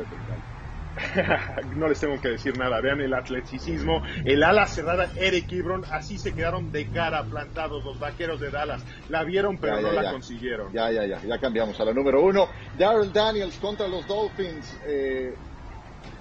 no 1.76 1.88
les 1.88 2.00
tengo 2.00 2.20
que 2.20 2.28
decir 2.28 2.56
nada. 2.58 2.80
Vean 2.80 3.00
el 3.00 3.14
atleticismo, 3.14 4.02
el 4.24 4.42
ala 4.42 4.66
cerrada, 4.66 5.10
Eric 5.16 5.52
Ebron, 5.52 5.84
así 5.90 6.18
se 6.18 6.32
quedaron 6.32 6.72
de 6.72 6.86
cara 6.88 7.24
plantados 7.24 7.84
los 7.84 7.98
vaqueros 7.98 8.40
de 8.40 8.50
Dallas. 8.50 8.82
La 9.08 9.24
vieron, 9.24 9.58
pero 9.58 9.80
no 9.80 9.92
la 9.92 10.12
consiguieron. 10.12 10.72
Ya, 10.72 10.90
ya, 10.90 11.06
ya, 11.06 11.22
ya 11.22 11.38
cambiamos 11.38 11.78
a 11.80 11.84
la 11.84 11.92
número 11.92 12.22
uno. 12.22 12.48
Darrell 12.78 13.12
Daniels 13.12 13.56
contra 13.58 13.88
los 13.88 14.06
Dolphins. 14.06 14.78
Eh, 14.86 15.34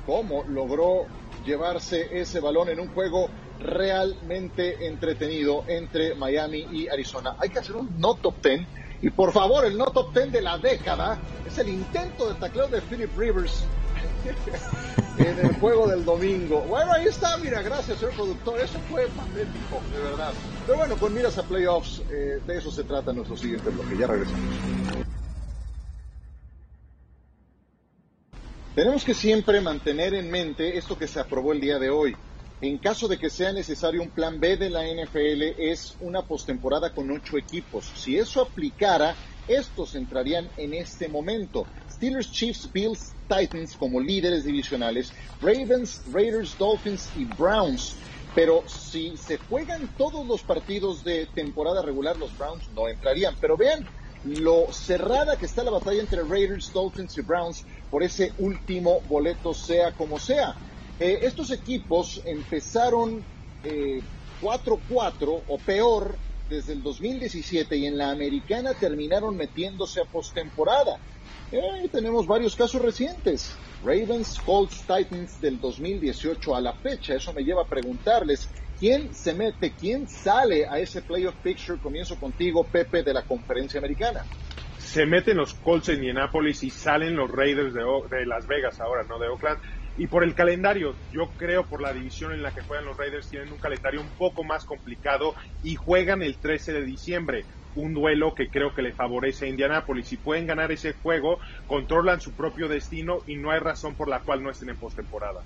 ¿Cómo 0.06 0.44
logró 0.48 1.06
llevarse 1.46 2.20
ese 2.20 2.40
balón 2.40 2.70
en 2.70 2.80
un 2.80 2.88
juego 2.90 3.30
realmente 3.60 4.88
entretenido 4.88 5.66
entre 5.68 6.16
Miami 6.16 6.66
y 6.72 6.88
Arizona? 6.88 7.36
Hay 7.40 7.50
que 7.50 7.60
hacer 7.60 7.76
un 7.76 8.00
no 8.00 8.16
top 8.16 8.42
ten. 8.42 8.68
Y 9.02 9.12
por 9.12 9.32
favor, 9.32 9.66
el 9.66 9.78
no 9.78 9.86
top 9.86 10.14
ten 10.14 10.32
de 10.32 10.42
la 10.42 10.58
década 10.58 11.20
es 11.46 11.58
el 11.58 11.70
intento 11.70 12.28
de 12.28 12.40
tacleo 12.40 12.68
de 12.68 12.82
Philip 12.82 13.18
Rivers 13.18 13.64
en 15.18 15.40
el 15.40 15.54
juego 15.56 15.88
del 15.88 16.06
domingo. 16.06 16.62
Bueno, 16.62 16.94
ahí 16.94 17.06
está, 17.06 17.38
mira, 17.38 17.62
gracias, 17.62 18.00
señor 18.00 18.16
productor. 18.16 18.60
Eso 18.60 18.80
fue 18.90 19.08
magnífico, 19.10 19.82
de 19.94 20.02
verdad. 20.02 20.34
Pero 20.66 20.78
bueno, 20.78 20.98
con 20.98 21.14
miras 21.14 21.38
a 21.38 21.44
playoffs, 21.44 22.02
eh, 22.10 22.40
de 22.46 22.58
eso 22.58 22.72
se 22.72 22.84
trata 22.84 23.14
nuestro 23.14 23.36
siguiente 23.36 23.70
bloque. 23.70 23.98
Ya 23.98 24.08
regresamos. 24.08 24.40
Tenemos 28.76 29.04
que 29.04 29.14
siempre 29.14 29.60
mantener 29.60 30.14
en 30.14 30.32
mente 30.32 30.78
esto 30.78 30.98
que 30.98 31.08
se 31.08 31.20
aprobó 31.20 31.52
el 31.52 31.60
día 31.60 31.80
de 31.80 31.90
hoy. 31.90 32.16
En 32.62 32.78
caso 32.78 33.08
de 33.08 33.18
que 33.18 33.30
sea 33.30 33.52
necesario 33.52 34.02
un 34.02 34.10
plan 34.10 34.40
B 34.40 34.58
de 34.58 34.70
la 34.70 34.84
NFL, 34.84 35.62
es 35.62 35.96
una 36.02 36.22
postemporada 36.22 36.94
con 36.94 37.10
ocho 37.10 37.38
equipos. 37.38 37.92
Si 37.96 38.18
eso 38.18 38.42
aplicara, 38.42 39.16
estos 39.48 39.96
entrarían 39.96 40.50
en 40.58 40.74
este 40.74 41.08
momento. 41.08 41.66
Steelers, 42.00 42.32
Chiefs, 42.32 42.72
Bills, 42.72 43.12
Titans 43.28 43.76
como 43.76 44.00
líderes 44.00 44.46
divisionales, 44.46 45.12
Ravens, 45.42 46.02
Raiders, 46.14 46.58
Dolphins 46.58 47.10
y 47.18 47.26
Browns. 47.26 47.98
Pero 48.34 48.64
si 48.68 49.18
se 49.18 49.38
juegan 49.38 49.90
todos 49.98 50.26
los 50.26 50.42
partidos 50.42 51.04
de 51.04 51.26
temporada 51.26 51.82
regular, 51.82 52.16
los 52.16 52.38
Browns 52.38 52.64
no 52.74 52.88
entrarían. 52.88 53.36
Pero 53.42 53.58
vean 53.58 53.86
lo 54.24 54.72
cerrada 54.72 55.36
que 55.36 55.46
está 55.46 55.62
la 55.62 55.72
batalla 55.72 56.00
entre 56.00 56.24
Raiders, 56.24 56.72
Dolphins 56.72 57.18
y 57.18 57.22
Browns 57.22 57.66
por 57.92 58.02
ese 58.02 58.32
último 58.38 59.02
boleto, 59.10 59.54
sea 59.54 59.92
como 59.92 60.20
sea. 60.20 60.56
Eh, 61.02 61.20
estos 61.24 61.52
equipos 61.52 62.22
empezaron 62.24 63.22
4-4 64.42 65.38
eh, 65.38 65.44
o 65.50 65.58
peor 65.58 66.16
desde 66.50 66.74
el 66.74 66.82
2017 66.82 67.76
y 67.76 67.86
en 67.88 67.98
la 67.98 68.10
americana 68.10 68.74
terminaron 68.74 69.36
metiéndose 69.36 70.00
a 70.00 70.06
postemporada. 70.06 70.98
Eh, 71.52 71.90
tenemos 71.92 72.28
varios 72.28 72.56
casos 72.56 72.82
recientes. 72.82 73.58
Ravens, 73.84 74.40
Colts, 74.46 74.82
Titans 74.82 75.42
del 75.42 75.60
2018 75.60 76.56
a 76.56 76.62
la 76.62 76.74
fecha. 76.74 77.16
Eso 77.16 77.34
me 77.34 77.44
lleva 77.44 77.64
a 77.64 77.66
preguntarles 77.66 78.50
quién 78.80 79.14
se 79.16 79.34
mete, 79.34 79.74
quién 79.74 80.08
sale 80.08 80.68
a 80.68 80.80
ese 80.80 81.02
playoff 81.02 81.36
picture. 81.42 81.80
Comienzo 81.80 82.20
contigo, 82.20 82.64
Pepe, 82.64 83.02
de 83.02 83.14
la 83.14 83.24
conferencia 83.24 83.80
americana. 83.80 84.24
Se 84.78 85.06
meten 85.06 85.38
los 85.38 85.56
Colts 85.56 85.90
en 85.90 85.98
Indianapolis 85.98 86.64
y 86.64 86.70
salen 86.70 87.16
los 87.16 87.32
Raiders 87.32 87.74
de, 87.74 87.82
de 87.82 88.26
Las 88.26 88.46
Vegas 88.48 88.80
ahora, 88.80 89.04
no 89.04 89.18
de 89.18 89.28
Oakland. 89.28 89.60
Y 89.98 90.08
por 90.08 90.24
el 90.24 90.36
calendario, 90.36 90.96
yo 91.12 91.30
creo 91.38 91.66
por 91.66 91.82
la 91.82 91.92
división 91.92 92.32
en 92.32 92.44
la 92.44 92.52
que 92.52 92.62
juegan 92.62 92.86
los 92.86 92.96
Raiders, 92.96 93.28
tienen 93.28 93.52
un 93.52 93.58
calendario 93.58 94.02
un 94.02 94.10
poco 94.18 94.44
más 94.44 94.66
complicado 94.66 95.36
y 95.64 95.76
juegan 95.76 96.22
el 96.22 96.38
13 96.38 96.74
de 96.74 96.86
diciembre 96.86 97.46
un 97.76 97.94
duelo 97.94 98.34
que 98.36 98.50
creo 98.50 98.74
que 98.74 98.82
le 98.82 98.94
favorece 98.94 99.46
a 99.46 99.50
Indianápolis. 99.50 100.08
Si 100.08 100.18
pueden 100.18 100.48
ganar 100.48 100.72
ese 100.72 100.94
juego, 100.94 101.40
controlan 101.68 102.22
su 102.22 102.32
propio 102.32 102.68
destino 102.68 103.20
y 103.28 103.36
no 103.36 103.52
hay 103.52 103.60
razón 103.60 103.96
por 103.96 104.08
la 104.08 104.20
cual 104.20 104.44
no 104.44 104.50
estén 104.50 104.70
en 104.70 104.78
postemporada. 104.78 105.42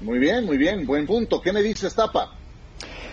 Muy 0.00 0.18
bien, 0.18 0.44
muy 0.44 0.56
bien, 0.56 0.84
buen 0.86 1.06
punto. 1.06 1.40
¿Qué 1.40 1.52
me 1.52 1.62
dices, 1.62 1.94
Tapa? 1.94 2.32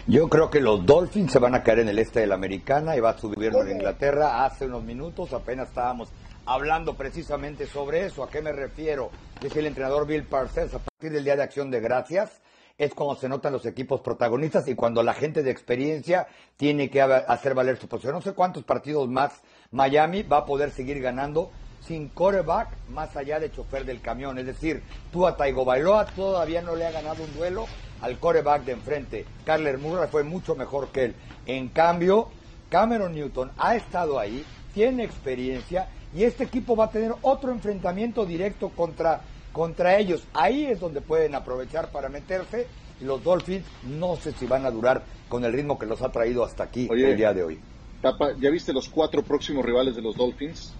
Yo 0.08 0.28
creo 0.28 0.50
que 0.50 0.60
los 0.60 0.86
Dolphins 0.86 1.32
se 1.32 1.40
van 1.40 1.54
a 1.54 1.62
caer 1.62 1.80
en 1.80 1.90
el 1.90 2.00
este 2.00 2.22
de 2.22 2.28
la 2.28 2.36
Americana 2.36 2.96
y 2.96 3.00
va 3.00 3.12
a 3.12 3.18
subir 3.18 3.52
en 3.54 3.72
Inglaterra. 3.72 4.44
Hace 4.44 4.66
unos 4.66 4.84
minutos 4.84 5.34
apenas 5.34 5.68
estábamos 5.68 6.10
hablando 6.48 6.96
precisamente 6.96 7.68
sobre 7.68 8.06
eso. 8.06 8.24
¿A 8.24 8.30
qué 8.30 8.42
me 8.42 8.52
refiero? 8.52 9.12
Dice 9.40 9.60
el 9.60 9.68
entrenador 9.68 10.08
Bill 10.08 10.24
Parcells, 10.24 10.74
a 10.74 10.80
partir 10.80 11.12
del 11.12 11.24
Día 11.24 11.36
de 11.36 11.44
Acción 11.44 11.70
de 11.70 11.80
Gracias, 11.80 12.42
es 12.80 12.96
como 12.96 13.16
se 13.16 13.30
notan 13.30 13.54
los 13.54 13.66
equipos 13.66 14.00
protagonistas 14.00 14.68
y 14.70 14.74
cuando 14.74 15.04
la 15.04 15.14
gente 15.14 15.44
de 15.44 15.52
experiencia 15.52 16.28
tiene 16.56 16.90
que 16.90 17.02
hacer 17.02 17.54
valer 17.54 17.78
su 17.78 17.90
posición. 17.90 18.16
No 18.16 18.22
sé 18.22 18.32
cuántos 18.32 18.64
partidos 18.64 19.08
más 19.10 19.42
Miami 19.72 20.24
va 20.24 20.38
a 20.38 20.46
poder 20.46 20.72
seguir 20.72 21.02
ganando 21.02 21.52
sin 21.86 22.08
coreback 22.08 22.70
más 22.88 23.18
allá 23.18 23.38
de 23.40 23.52
chofer 23.52 23.84
del 23.84 24.00
camión. 24.00 24.40
Es 24.40 24.46
decir, 24.46 24.82
tú 25.12 25.28
a 25.28 25.36
Taigo 25.36 25.66
Bailoa 25.66 26.06
todavía 26.06 26.62
no 26.62 26.76
le 26.76 26.88
ha 26.88 26.92
ganado 26.92 27.22
un 27.22 27.34
duelo 27.36 27.66
al 28.02 28.18
coreback 28.18 28.64
de 28.64 28.72
enfrente. 28.72 29.26
Carler 29.46 29.78
Murray 29.78 30.08
fue 30.10 30.24
mucho 30.24 30.56
mejor 30.56 30.88
que 30.88 31.06
él. 31.06 31.16
En 31.48 31.68
cambio, 31.68 32.30
Cameron 32.70 33.14
Newton 33.14 33.52
ha 33.58 33.76
estado 33.76 34.20
ahí, 34.20 34.46
tiene 34.74 35.04
experiencia 35.04 35.90
y 36.16 36.24
este 36.24 36.46
equipo 36.46 36.78
va 36.78 36.86
a 36.86 36.92
tener 36.92 37.14
otro 37.24 37.52
enfrentamiento 37.52 38.26
directo 38.26 38.70
contra 38.70 39.22
contra 39.60 39.98
ellos. 39.98 40.24
Ahí 40.34 40.68
es 40.68 40.80
donde 40.80 41.02
pueden 41.02 41.36
aprovechar 41.36 41.92
para 41.92 42.08
meterse. 42.08 42.66
Y 43.02 43.04
los 43.04 43.22
Dolphins 43.22 43.66
no 43.84 44.16
sé 44.16 44.32
si 44.32 44.46
van 44.46 44.66
a 44.66 44.72
durar 44.72 45.04
con 45.28 45.44
el 45.44 45.52
ritmo 45.52 45.78
que 45.78 45.86
los 45.86 46.02
ha 46.02 46.14
traído 46.14 46.46
hasta 46.46 46.64
aquí 46.64 46.88
el 46.90 47.18
día 47.18 47.34
de 47.34 47.44
hoy. 47.44 47.60
Tapa, 48.02 48.32
¿ya 48.40 48.50
viste 48.52 48.72
los 48.72 48.88
cuatro 48.88 49.22
próximos 49.22 49.66
rivales 49.66 49.98
de 49.98 50.02
los 50.02 50.16
Dolphins? 50.16 50.72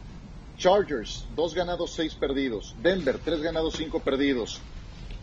Chargers, 0.58 1.26
dos 1.36 1.54
ganados, 1.54 1.92
seis 1.92 2.16
perdidos. 2.16 2.74
Denver, 2.82 3.20
tres 3.22 3.42
ganados, 3.42 3.76
cinco 3.76 4.00
perdidos. 4.00 4.62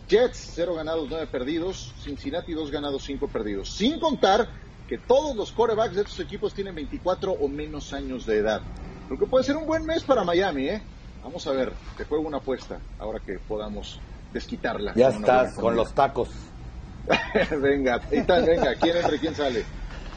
Jets, 0.07 0.51
0 0.53 0.75
ganados, 0.75 1.07
9 1.09 1.25
perdidos. 1.25 1.93
Cincinnati, 2.03 2.53
2 2.53 2.69
ganados, 2.69 3.03
5 3.03 3.27
perdidos. 3.27 3.71
Sin 3.71 3.99
contar 3.99 4.47
que 4.87 4.99
todos 4.99 5.35
los 5.35 5.51
quarterbacks 5.51 5.95
de 5.95 6.01
estos 6.03 6.19
equipos 6.19 6.53
tienen 6.53 6.75
24 6.75 7.31
o 7.31 7.47
menos 7.47 7.91
años 7.91 8.25
de 8.27 8.37
edad. 8.37 8.61
Lo 9.09 9.17
que 9.17 9.25
puede 9.25 9.43
ser 9.43 9.57
un 9.57 9.65
buen 9.65 9.83
mes 9.83 10.03
para 10.03 10.23
Miami, 10.23 10.69
¿eh? 10.69 10.81
Vamos 11.27 11.45
a 11.45 11.51
ver, 11.51 11.73
te 11.97 12.05
juego 12.05 12.25
una 12.25 12.37
apuesta 12.37 12.79
ahora 12.99 13.19
que 13.19 13.37
podamos 13.37 13.99
desquitarla. 14.31 14.93
Ya 14.95 15.09
estás 15.09 15.55
con 15.55 15.75
los 15.75 15.93
tacos. 15.93 16.29
venga, 17.61 17.97
venga, 18.09 18.75
¿quién 18.79 18.95
entra 18.95 19.13
y 19.13 19.19
quién 19.19 19.35
sale? 19.35 19.65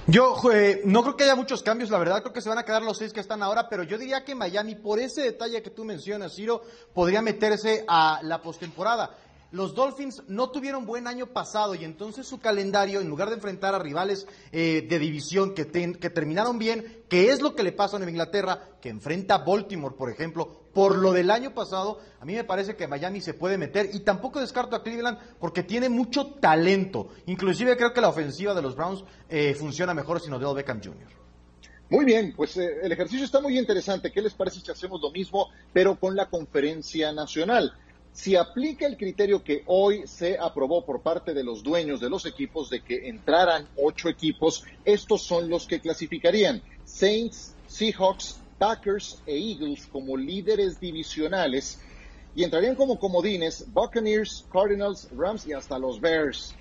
Yo 0.07 0.37
eh, 0.53 0.83
no 0.85 1.03
creo 1.03 1.17
que 1.17 1.25
haya 1.25 1.35
muchos 1.35 1.65
cambios, 1.65 1.91
la 1.91 1.99
verdad 1.99 2.21
creo 2.21 2.33
que 2.33 2.41
se 2.41 2.49
van 2.49 2.59
a 2.59 2.63
quedar 2.63 2.83
los 2.83 2.97
seis 2.97 3.13
que 3.13 3.19
están 3.19 3.43
ahora, 3.43 3.69
pero 3.69 3.83
yo 3.83 3.99
diría 3.99 4.23
que 4.25 4.37
Miami, 4.37 4.77
por 4.77 5.01
ese 5.01 5.23
detalle 5.23 5.61
que 5.63 5.71
tú 5.71 5.85
mencionas, 5.85 6.37
Ciro, 6.37 6.63
podría 6.95 7.23
meterse 7.23 7.85
a 7.89 8.21
la 8.23 8.41
postemporada. 8.41 9.11
Los 9.51 9.75
Dolphins 9.75 10.23
no 10.29 10.51
tuvieron 10.51 10.87
buen 10.87 11.09
año 11.09 11.27
pasado 11.27 11.75
y 11.75 11.85
entonces 11.85 12.25
su 12.25 12.39
calendario, 12.39 13.01
en 13.01 13.09
lugar 13.09 13.31
de 13.31 13.35
enfrentar 13.35 13.75
a 13.75 13.81
rivales 13.81 14.29
eh, 14.53 14.87
de 14.89 14.99
división 15.01 15.55
que, 15.55 15.67
que 15.67 16.11
terminaron 16.11 16.61
bien, 16.61 17.03
que 17.09 17.33
es 17.33 17.43
lo 17.43 17.57
que 17.57 17.65
le 17.65 17.73
pasa 17.73 17.97
a 17.97 17.99
Nueva 17.99 18.13
Inglaterra, 18.13 18.61
que 18.81 18.91
enfrenta 18.91 19.35
a 19.35 19.45
Baltimore, 19.45 19.97
por 19.97 20.09
ejemplo, 20.09 20.60
por 20.73 20.97
lo 20.97 21.13
del 21.13 21.31
año 21.31 21.53
pasado, 21.53 22.01
a 22.21 22.25
mí 22.25 22.35
me 22.35 22.45
parece 22.45 22.77
que 22.77 22.87
Miami 22.87 23.21
se 23.21 23.35
puede 23.35 23.59
meter 23.59 23.91
y 23.93 24.01
tampoco 24.01 24.41
descarto 24.41 24.77
a 24.77 24.83
Cleveland 24.83 25.19
porque 25.39 25.63
tiene 25.63 25.89
mucho 25.89 26.27
talento. 26.41 27.09
Inclusive 27.27 27.77
creo 27.77 27.93
que 27.93 28.01
la 28.01 28.09
ofensiva 28.09 28.55
de 28.55 28.63
los 28.63 28.77
Browns 28.77 29.05
eh, 29.29 29.55
funciona 29.55 29.95
mejor 29.95 30.21
sin 30.21 30.33
Odell 30.33 30.55
Beckham 30.55 30.81
Jr. 30.83 31.09
Muy 31.91 32.05
bien, 32.05 32.33
pues 32.37 32.57
eh, 32.57 32.81
el 32.83 32.93
ejercicio 32.93 33.25
está 33.25 33.41
muy 33.41 33.59
interesante. 33.59 34.13
¿Qué 34.13 34.23
les 34.23 34.35
parece 34.35 34.61
si 34.61 34.71
hacemos 34.71 35.01
lo 35.01 35.11
mismo, 35.11 35.49
pero 35.73 35.97
con 35.97 36.15
la 36.15 36.27
conferencia 36.27 37.13
nacional? 37.13 37.73
si 38.13 38.37
aplica 38.37 38.87
el 38.87 38.97
criterio 38.97 39.43
que 39.43 39.63
hoy 39.67 40.07
se 40.07 40.39
aprobó 40.39 40.85
por 40.85 41.01
parte 41.01 41.33
de 41.33 41.45
los 41.45 41.63
dueños 41.63 42.01
de 42.01 42.11
los 42.11 42.27
equipos 42.27 42.69
de 42.71 42.81
que 42.83 43.09
entraran 43.09 43.69
ocho 43.77 44.09
equipos, 44.09 44.65
estos 44.85 45.23
son 45.23 45.49
los 45.49 45.67
que 45.67 45.81
clasificarían 45.81 46.63
Saints, 46.85 47.55
Seahawks, 47.67 48.40
Packers 48.61 49.23
e 49.25 49.39
Eagles 49.39 49.87
como 49.87 50.19
líderes 50.19 50.79
divisionales 50.79 51.81
y 52.35 52.45
entrarían 52.45 52.77
como 52.77 52.99
comodines 52.99 53.65
Buccaneers, 53.73 54.45
Cardinals, 54.53 55.09
Rams 55.13 55.47
y 55.47 55.55
hasta 55.55 55.79
los 55.79 55.99
Bears. 55.99 56.55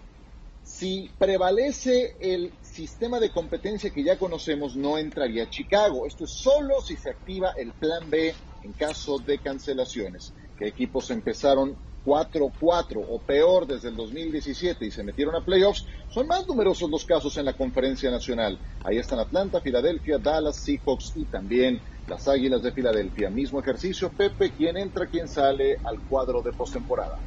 Si 0.63 1.11
prevalece 1.19 2.15
el 2.21 2.53
sistema 2.61 3.19
de 3.19 3.31
competencia 3.31 3.89
que 3.89 4.03
ya 4.03 4.17
conocemos, 4.17 4.77
no 4.77 4.97
entraría 4.97 5.49
Chicago. 5.49 6.05
Esto 6.07 6.23
es 6.23 6.31
solo 6.31 6.79
si 6.81 6.95
se 6.95 7.09
activa 7.09 7.51
el 7.57 7.73
plan 7.73 8.09
B 8.09 8.33
en 8.63 8.73
caso 8.73 9.19
de 9.19 9.39
cancelaciones 9.39 10.33
que 10.57 10.67
equipos 10.67 11.11
empezaron 11.11 11.77
4-4 12.09 13.05
o 13.07 13.19
peor 13.19 13.67
desde 13.67 13.89
el 13.89 13.95
2017 13.95 14.83
y 14.83 14.89
se 14.89 15.03
metieron 15.03 15.35
a 15.35 15.45
playoffs, 15.45 15.85
son 16.09 16.25
más 16.25 16.47
numerosos 16.47 16.89
los 16.89 17.05
casos 17.05 17.37
en 17.37 17.45
la 17.45 17.53
conferencia 17.53 18.09
nacional. 18.09 18.59
Ahí 18.83 18.97
están 18.97 19.19
Atlanta, 19.19 19.61
Filadelfia, 19.61 20.17
Dallas, 20.17 20.55
Seahawks 20.55 21.11
y 21.15 21.25
también 21.25 21.79
las 22.07 22.27
Águilas 22.27 22.63
de 22.63 22.71
Filadelfia. 22.71 23.29
Mismo 23.29 23.59
ejercicio, 23.59 24.09
Pepe, 24.09 24.51
quién 24.57 24.77
entra, 24.77 25.05
quién 25.05 25.27
sale 25.27 25.77
al 25.83 25.99
cuadro 26.01 26.41
de 26.41 26.51
postemporada. 26.51 27.19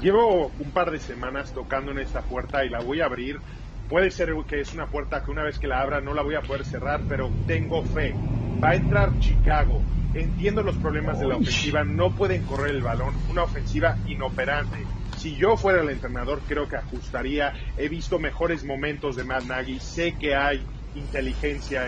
Llevo 0.00 0.52
un 0.60 0.70
par 0.70 0.92
de 0.92 1.00
semanas 1.00 1.52
tocando 1.52 1.90
en 1.90 1.98
esta 1.98 2.22
puerta 2.22 2.64
y 2.64 2.68
la 2.68 2.80
voy 2.80 3.00
a 3.00 3.06
abrir. 3.06 3.40
Puede 3.88 4.10
ser 4.10 4.34
que 4.46 4.60
es 4.60 4.72
una 4.74 4.86
puerta 4.86 5.22
que 5.22 5.30
una 5.30 5.44
vez 5.44 5.58
que 5.58 5.66
la 5.66 5.80
abra 5.80 6.00
no 6.00 6.14
la 6.14 6.22
voy 6.22 6.34
a 6.34 6.40
poder 6.40 6.64
cerrar, 6.64 7.02
pero 7.08 7.30
tengo 7.46 7.82
fe. 7.82 8.14
Va 8.62 8.70
a 8.70 8.74
entrar 8.74 9.18
Chicago 9.18 9.82
Entiendo 10.14 10.62
los 10.62 10.76
problemas 10.76 11.18
de 11.18 11.26
la 11.26 11.36
ofensiva, 11.36 11.82
no 11.82 12.14
pueden 12.14 12.44
correr 12.44 12.70
el 12.70 12.82
balón, 12.82 13.14
una 13.28 13.42
ofensiva 13.42 13.96
inoperante. 14.06 14.78
Si 15.16 15.34
yo 15.34 15.56
fuera 15.56 15.82
el 15.82 15.90
entrenador, 15.90 16.40
creo 16.46 16.68
que 16.68 16.76
ajustaría. 16.76 17.52
He 17.76 17.88
visto 17.88 18.20
mejores 18.20 18.64
momentos 18.64 19.16
de 19.16 19.24
Matt 19.24 19.42
Nagy, 19.44 19.80
sé 19.80 20.12
que 20.12 20.36
hay 20.36 20.64
inteligencia 20.94 21.82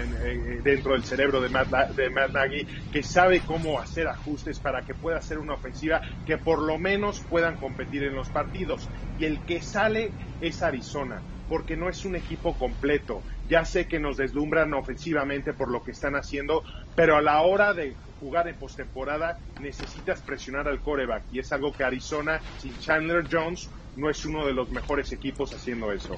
dentro 0.65 0.95
del 0.95 1.05
cerebro 1.05 1.41
de 1.41 1.49
Matt, 1.51 1.91
de 1.95 2.11
Matt 2.11 2.33
Nagy 2.33 2.67
que 2.93 3.05
sabe 3.05 3.39
cómo 3.47 3.79
hacer 3.79 4.09
ajustes 4.09 4.59
para 4.59 4.83
que 4.83 4.95
pueda 4.95 5.23
ser 5.23 5.39
una 5.39 5.55
ofensiva 5.55 6.01
que 6.27 6.37
por 6.37 6.61
lo 6.61 6.79
menos 6.79 7.21
puedan 7.31 7.55
competir 7.55 8.03
en 8.03 8.17
los 8.17 8.29
partidos. 8.31 8.89
Y 9.21 9.25
el 9.27 9.39
que 9.43 9.63
sale 9.63 10.11
es 10.41 10.63
Arizona 10.65 11.23
porque 11.49 11.77
no 11.77 11.89
es 11.89 12.05
un 12.05 12.17
equipo 12.17 12.55
completo. 12.55 13.23
Ya 13.49 13.65
sé 13.65 13.87
que 13.87 13.99
nos 13.99 14.17
deslumbran 14.17 14.75
ofensivamente 14.75 15.53
por 15.53 15.71
lo 15.71 15.83
que 15.83 15.93
están 15.93 16.17
haciendo, 16.17 16.63
pero 16.95 17.17
a 17.17 17.23
la 17.23 17.43
hora 17.43 17.75
de 17.75 17.95
jugar 18.21 18.49
en 18.49 18.57
postemporada 18.57 19.39
necesitas 19.61 20.21
presionar 20.23 20.69
al 20.69 20.81
coreback 20.81 21.25
y 21.33 21.39
es 21.39 21.53
algo 21.53 21.73
que 21.73 21.85
Arizona 21.85 22.41
sin 22.61 22.77
Chandler 22.81 23.27
Jones 23.31 23.69
no 23.97 24.11
es 24.11 24.25
uno 24.25 24.47
de 24.47 24.53
los 24.53 24.71
mejores 24.71 25.13
equipos 25.13 25.53
haciendo 25.55 25.93
eso. 25.93 26.17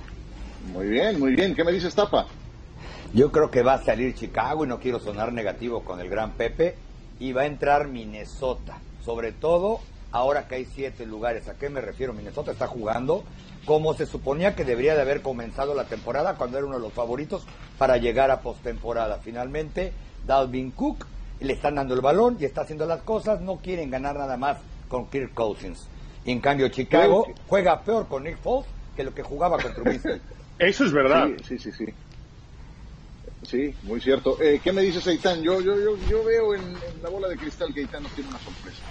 Muy 0.72 0.88
bien, 0.88 1.18
muy 1.18 1.34
bien. 1.34 1.54
¿Qué 1.54 1.64
me 1.64 1.72
dices, 1.72 1.94
Tapa? 1.94 2.26
Yo 3.14 3.32
creo 3.32 3.50
que 3.50 3.62
va 3.62 3.74
a 3.74 3.82
salir 3.82 4.14
Chicago 4.14 4.64
y 4.64 4.68
no 4.68 4.80
quiero 4.80 5.00
sonar 5.00 5.32
negativo 5.32 5.82
con 5.82 6.00
el 6.00 6.08
gran 6.08 6.32
Pepe 6.32 6.76
y 7.18 7.32
va 7.32 7.42
a 7.42 7.46
entrar 7.46 7.88
Minnesota, 7.88 8.78
sobre 9.04 9.32
todo 9.32 9.80
ahora 10.12 10.46
que 10.46 10.56
hay 10.56 10.64
siete 10.66 11.06
lugares. 11.06 11.48
¿A 11.48 11.54
qué 11.54 11.70
me 11.70 11.80
refiero? 11.80 12.12
Minnesota 12.12 12.52
está 12.52 12.66
jugando 12.66 13.24
como 13.68 13.92
se 13.92 14.06
suponía 14.06 14.56
que 14.56 14.64
debería 14.64 14.94
de 14.94 15.02
haber 15.02 15.20
comenzado 15.20 15.74
la 15.74 15.84
temporada 15.84 16.36
cuando 16.36 16.56
era 16.56 16.66
uno 16.66 16.76
de 16.76 16.82
los 16.84 16.92
favoritos 16.94 17.44
para 17.76 17.98
llegar 17.98 18.30
a 18.30 18.40
postemporada. 18.40 19.18
Finalmente, 19.18 19.92
Dalvin 20.26 20.70
Cook 20.70 21.04
le 21.40 21.52
están 21.52 21.74
dando 21.74 21.92
el 21.92 22.00
balón 22.00 22.38
y 22.40 22.46
está 22.46 22.62
haciendo 22.62 22.86
las 22.86 23.02
cosas, 23.02 23.42
no 23.42 23.56
quieren 23.56 23.90
ganar 23.90 24.16
nada 24.16 24.38
más 24.38 24.56
con 24.88 25.10
Kirk 25.10 25.34
Cousins. 25.34 25.86
Y 26.24 26.32
en 26.32 26.40
cambio 26.40 26.68
Chicago 26.68 27.26
juega 27.46 27.82
peor 27.82 28.08
con 28.08 28.24
Nick 28.24 28.38
Foles 28.38 28.66
que 28.96 29.04
lo 29.04 29.12
que 29.12 29.22
jugaba 29.22 29.58
con 29.58 29.74
Trubisky. 29.74 30.18
Eso 30.58 30.86
es 30.86 30.92
verdad. 30.92 31.28
Sí, 31.46 31.58
sí, 31.58 31.70
sí. 31.70 31.84
Sí, 33.42 33.74
muy 33.82 34.00
cierto. 34.00 34.40
Eh, 34.40 34.62
¿Qué 34.64 34.72
me 34.72 34.80
dices, 34.80 35.06
Eitan? 35.06 35.42
Yo, 35.42 35.60
yo, 35.60 35.78
yo, 35.78 35.94
yo 36.08 36.24
veo 36.24 36.54
en, 36.54 36.62
en, 36.62 37.02
la 37.02 37.10
bola 37.10 37.28
de 37.28 37.36
cristal 37.36 37.74
que 37.74 37.80
Eitan 37.80 38.02
no 38.02 38.08
tiene 38.14 38.30
una 38.30 38.38
sorpresa. 38.38 38.82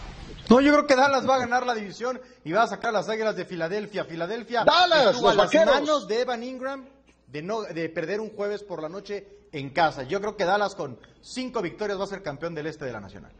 No, 0.49 0.61
yo 0.61 0.71
creo 0.71 0.87
que 0.87 0.95
Dallas 0.95 1.27
va 1.27 1.35
a 1.35 1.39
ganar 1.39 1.65
la 1.65 1.75
división 1.75 2.19
y 2.43 2.51
va 2.51 2.63
a 2.63 2.67
sacar 2.67 2.93
las 2.93 3.09
águilas 3.09 3.35
de 3.35 3.45
Filadelfia. 3.45 4.05
Filadelfia 4.05 4.63
Dallas, 4.63 5.15
estuvo 5.15 5.29
a 5.29 5.35
las 5.35 5.53
manos 5.53 6.07
de 6.07 6.21
Evan 6.21 6.43
Ingram 6.43 6.85
de, 7.27 7.41
no, 7.41 7.63
de 7.63 7.89
perder 7.89 8.21
un 8.21 8.29
jueves 8.29 8.63
por 8.63 8.81
la 8.81 8.89
noche 8.89 9.27
en 9.51 9.69
casa. 9.71 10.03
Yo 10.03 10.19
creo 10.21 10.35
que 10.37 10.45
Dallas 10.45 10.75
con 10.75 10.97
cinco 11.21 11.61
victorias 11.61 11.99
va 11.99 12.05
a 12.05 12.07
ser 12.07 12.23
campeón 12.23 12.55
del 12.55 12.67
este 12.67 12.85
de 12.85 12.93
la 12.93 12.99
Nacional. 12.99 13.31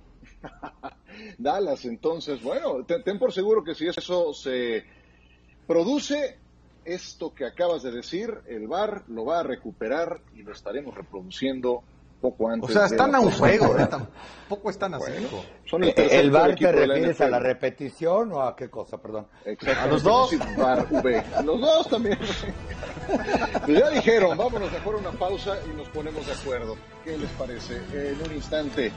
Dallas, 1.38 1.86
entonces, 1.86 2.42
bueno, 2.44 2.84
ten, 2.86 3.04
ten 3.04 3.18
por 3.18 3.34
seguro 3.34 3.64
que 3.64 3.74
si 3.74 3.88
eso 3.88 4.34
se 4.34 4.86
produce, 5.66 6.38
esto 6.86 7.34
que 7.34 7.46
acabas 7.46 7.84
de 7.84 7.92
decir, 7.92 8.40
el 8.48 8.68
VAR 8.68 9.04
lo 9.08 9.26
va 9.26 9.40
a 9.40 9.44
recuperar 9.44 10.22
y 10.36 10.44
lo 10.44 10.54
estaremos 10.54 10.96
reproduciendo 10.96 11.84
poco 12.22 12.50
antes. 12.50 12.70
O 12.70 12.74
sea, 12.74 12.86
están 12.86 13.14
a 13.16 13.20
un 13.20 13.32
juego, 13.32 13.78
¿eh? 13.78 13.88
tampoco 13.88 14.70
están 14.70 14.94
a 14.94 14.98
bueno, 14.98 15.30
son 15.66 15.84
el, 15.84 15.94
¿El 15.96 16.32
VAR 16.32 16.56
te 16.56 16.72
refieres 16.72 17.22
a 17.22 17.28
la 17.30 17.40
repetición 17.40 18.32
o 18.32 18.42
a 18.42 18.56
qué 18.56 18.70
cosa, 18.70 18.98
perdón? 18.98 19.28
A 19.78 19.88
los 19.88 20.04
dos. 20.04 20.32
VAR, 20.58 20.88
v. 20.90 21.24
Los 21.44 21.62
dos 21.62 21.90
también. 21.90 22.18
pues 23.66 23.80
ya 23.80 23.90
dijeron, 23.90 24.38
vámonos 24.38 24.72
mejor 24.72 24.96
a 24.96 24.98
una 24.98 25.12
pausa 25.12 25.58
y 25.66 25.76
nos 25.76 25.88
ponemos 25.90 26.26
de 26.26 26.34
acuerdo. 26.34 26.76
¿Qué 27.04 27.18
les 27.18 27.30
parece? 27.32 27.78
En 27.94 28.22
un 28.26 28.36
instante, 28.36 28.92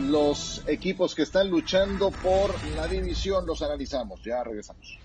los 0.00 0.62
equipos 0.66 1.14
que 1.14 1.22
están 1.22 1.50
luchando 1.50 2.10
por 2.10 2.54
la 2.76 2.86
división 2.86 3.46
los 3.46 3.62
analizamos. 3.62 4.22
Ya 4.22 4.42
regresamos. 4.42 4.98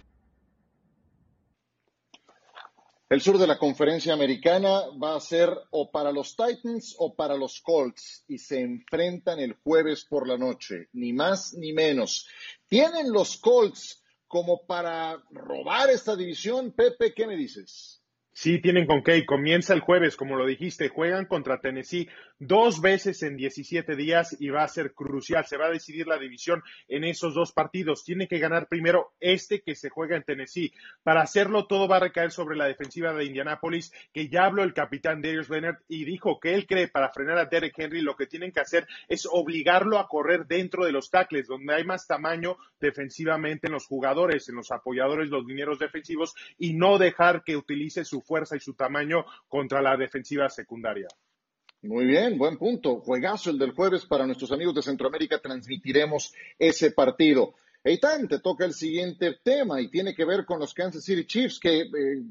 El 3.09 3.21
sur 3.21 3.39
de 3.39 3.47
la 3.47 3.57
conferencia 3.57 4.13
americana 4.13 4.83
va 5.03 5.15
a 5.15 5.19
ser 5.19 5.49
o 5.71 5.89
para 5.89 6.11
los 6.11 6.35
Titans 6.35 6.95
o 6.99 7.15
para 7.15 7.35
los 7.35 7.59
Colts 7.59 8.23
y 8.27 8.37
se 8.37 8.61
enfrentan 8.61 9.39
el 9.39 9.53
jueves 9.53 10.05
por 10.05 10.27
la 10.27 10.37
noche, 10.37 10.89
ni 10.93 11.11
más 11.11 11.55
ni 11.55 11.73
menos. 11.73 12.27
¿Tienen 12.67 13.11
los 13.11 13.37
Colts 13.37 14.03
como 14.27 14.63
para 14.67 15.23
robar 15.31 15.89
esta 15.89 16.15
división? 16.15 16.71
Pepe, 16.71 17.15
¿qué 17.15 17.25
me 17.25 17.35
dices? 17.35 18.03
Sí, 18.31 18.61
tienen 18.61 18.85
con 18.85 19.01
qué. 19.01 19.25
Comienza 19.25 19.73
el 19.73 19.81
jueves, 19.81 20.15
como 20.15 20.35
lo 20.35 20.45
dijiste. 20.45 20.89
Juegan 20.89 21.25
contra 21.25 21.61
Tennessee 21.61 22.07
dos 22.39 22.81
veces 22.81 23.21
en 23.21 23.35
17 23.35 23.95
días 23.95 24.35
y 24.39 24.49
va 24.49 24.63
a 24.63 24.67
ser 24.67 24.93
crucial. 24.93 25.45
Se 25.45 25.57
va 25.57 25.67
a 25.67 25.71
decidir 25.71 26.07
la 26.07 26.17
división 26.17 26.63
en 26.87 27.03
esos 27.03 27.33
dos 27.33 27.51
partidos. 27.51 28.03
Tiene 28.03 28.27
que 28.27 28.39
ganar 28.39 28.67
primero 28.67 29.13
este 29.19 29.61
que 29.61 29.75
se 29.75 29.89
juega 29.89 30.15
en 30.15 30.23
Tennessee. 30.23 30.73
Para 31.03 31.21
hacerlo, 31.21 31.67
todo 31.67 31.87
va 31.87 31.97
a 31.97 32.01
recaer 32.01 32.31
sobre 32.31 32.55
la 32.57 32.65
defensiva 32.65 33.13
de 33.13 33.25
Indianapolis, 33.25 33.91
que 34.13 34.29
ya 34.29 34.45
habló 34.45 34.63
el 34.63 34.73
capitán 34.73 35.21
Darius 35.21 35.49
Leonard 35.49 35.79
y 35.87 36.05
dijo 36.05 36.39
que 36.39 36.53
él 36.53 36.65
cree 36.65 36.87
para 36.87 37.09
frenar 37.09 37.37
a 37.37 37.45
Derek 37.45 37.77
Henry 37.77 38.01
lo 38.01 38.15
que 38.15 38.27
tienen 38.27 38.51
que 38.51 38.61
hacer 38.61 38.87
es 39.07 39.27
obligarlo 39.29 39.99
a 39.99 40.07
correr 40.07 40.45
dentro 40.47 40.85
de 40.85 40.91
los 40.91 41.09
tackles, 41.09 41.47
donde 41.47 41.73
hay 41.73 41.83
más 41.83 42.07
tamaño 42.07 42.57
defensivamente 42.79 43.67
en 43.67 43.73
los 43.73 43.85
jugadores, 43.85 44.47
en 44.49 44.55
los 44.55 44.71
apoyadores, 44.71 45.29
los 45.29 45.45
dineros 45.45 45.79
defensivos 45.79 46.35
y 46.57 46.73
no 46.73 46.97
dejar 46.97 47.43
que 47.43 47.57
utilice 47.57 48.05
su 48.05 48.21
fuerza 48.21 48.55
y 48.55 48.59
su 48.59 48.73
tamaño 48.73 49.25
contra 49.47 49.81
la 49.81 49.97
defensiva 49.97 50.49
secundaria. 50.49 51.07
Muy 51.81 52.05
bien, 52.07 52.37
buen 52.37 52.57
punto. 52.57 52.99
Juegazo 52.99 53.51
el 53.51 53.57
del 53.57 53.71
jueves 53.71 54.05
para 54.05 54.25
nuestros 54.25 54.51
amigos 54.51 54.75
de 54.75 54.81
Centroamérica. 54.81 55.39
Transmitiremos 55.39 56.33
ese 56.57 56.91
partido. 56.91 57.53
Eitan, 57.81 58.27
te 58.27 58.39
toca 58.39 58.65
el 58.65 58.73
siguiente 58.73 59.39
tema 59.41 59.79
y 59.79 59.87
tiene 59.87 60.13
que 60.13 60.25
ver 60.25 60.45
con 60.45 60.59
los 60.59 60.73
Kansas 60.73 61.05
City 61.05 61.23
Chiefs, 61.23 61.57
que 61.57 61.83
eh, 61.83 61.87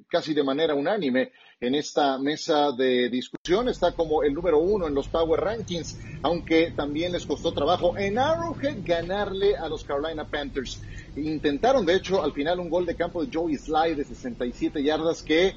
casi 0.07 0.35
de 0.35 0.43
manera 0.43 0.75
unánime 0.75 1.33
en 1.59 1.75
esta 1.75 2.19
mesa 2.19 2.73
de 2.73 3.09
discusión 3.09 3.71
está 3.71 3.93
como 3.93 4.23
el 4.23 4.35
número 4.35 4.59
uno 4.59 4.87
en 4.87 4.95
los 4.95 5.09
Power 5.09 5.41
Rankings, 5.41 5.99
aunque 6.23 6.73
también 6.77 7.13
les 7.13 7.25
costó 7.25 7.53
trabajo 7.53 7.97
en 7.97 8.19
Arrowhead 8.19 8.81
ganarle 8.85 9.57
a 9.57 9.71
los 9.71 9.83
Carolina 9.83 10.29
Panthers. 10.29 10.83
Intentaron, 11.17 11.87
de 11.87 11.95
hecho, 11.95 12.23
al 12.23 12.35
final 12.35 12.61
un 12.61 12.69
gol 12.69 12.85
de 12.85 12.97
campo 12.97 13.25
de 13.25 13.31
Joey 13.33 13.57
Sly 13.57 13.95
de 13.95 14.05
67 14.05 14.83
yardas 14.83 15.23
que 15.23 15.55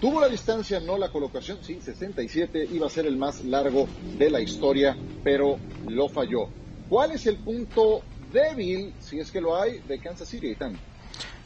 tuvo 0.00 0.20
la 0.20 0.28
distancia, 0.28 0.80
no 0.80 0.96
la 0.96 1.10
colocación, 1.10 1.58
sí, 1.62 1.80
67, 1.80 2.68
iba 2.72 2.86
a 2.86 2.90
ser 2.90 3.06
el 3.06 3.16
más 3.16 3.44
largo 3.44 3.88
de 4.16 4.30
la 4.30 4.40
historia, 4.40 4.96
pero 5.24 5.58
lo 5.86 6.08
falló. 6.08 6.48
¿Cuál 6.88 7.12
es 7.12 7.26
el 7.26 7.38
punto 7.38 8.02
débil, 8.32 8.94
si 9.00 9.18
es 9.18 9.30
que 9.30 9.40
lo 9.40 9.60
hay, 9.60 9.80
de 9.80 9.98
Kansas 9.98 10.28
City, 10.28 10.54
Tan? 10.54 10.78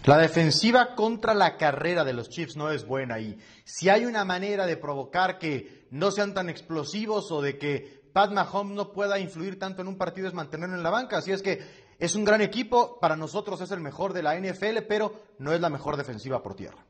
La 0.05 0.19
defensiva 0.19 0.97
contra 0.97 1.33
la 1.33 1.57
carrera 1.57 2.03
de 2.05 2.13
los 2.13 2.29
Chiefs 2.29 2.57
no 2.57 2.71
es 2.71 2.85
buena 2.85 3.21
y 3.21 3.39
si 3.65 3.89
hay 3.89 4.05
una 4.05 4.25
manera 4.25 4.67
de 4.67 4.77
provocar 4.77 5.39
que 5.39 5.87
no 5.93 6.11
sean 6.11 6.35
tan 6.35 6.51
explosivos 6.51 7.31
o 7.31 7.41
de 7.41 7.57
que 7.57 8.03
Pat 8.13 8.33
Mahomes 8.33 8.75
no 8.75 8.93
pueda 8.93 9.21
influir 9.21 9.61
tanto 9.61 9.81
en 9.81 9.89
un 9.89 9.97
partido 9.97 10.27
es 10.27 10.35
mantenerlo 10.35 10.75
en 10.75 10.83
la 10.83 10.91
banca. 10.91 11.19
Así 11.19 11.31
es 11.31 11.41
que 11.41 11.61
es 12.01 12.17
un 12.17 12.25
gran 12.25 12.41
equipo, 12.41 12.99
para 13.01 13.15
nosotros 13.15 13.61
es 13.61 13.71
el 13.71 13.81
mejor 13.81 14.13
de 14.13 14.25
la 14.25 14.37
NFL, 14.37 14.79
pero 14.89 15.15
no 15.39 15.53
es 15.53 15.61
la 15.61 15.71
mejor 15.71 15.97
defensiva 15.97 16.43
por 16.43 16.57
tierra. 16.57 16.85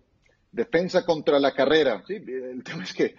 Defensa 0.53 1.05
contra 1.05 1.41
la 1.41 1.53
carrera. 1.53 2.05
Sí, 2.07 2.15
el 2.15 2.63
tema 2.63 2.85
es 2.85 2.93
que 2.93 3.17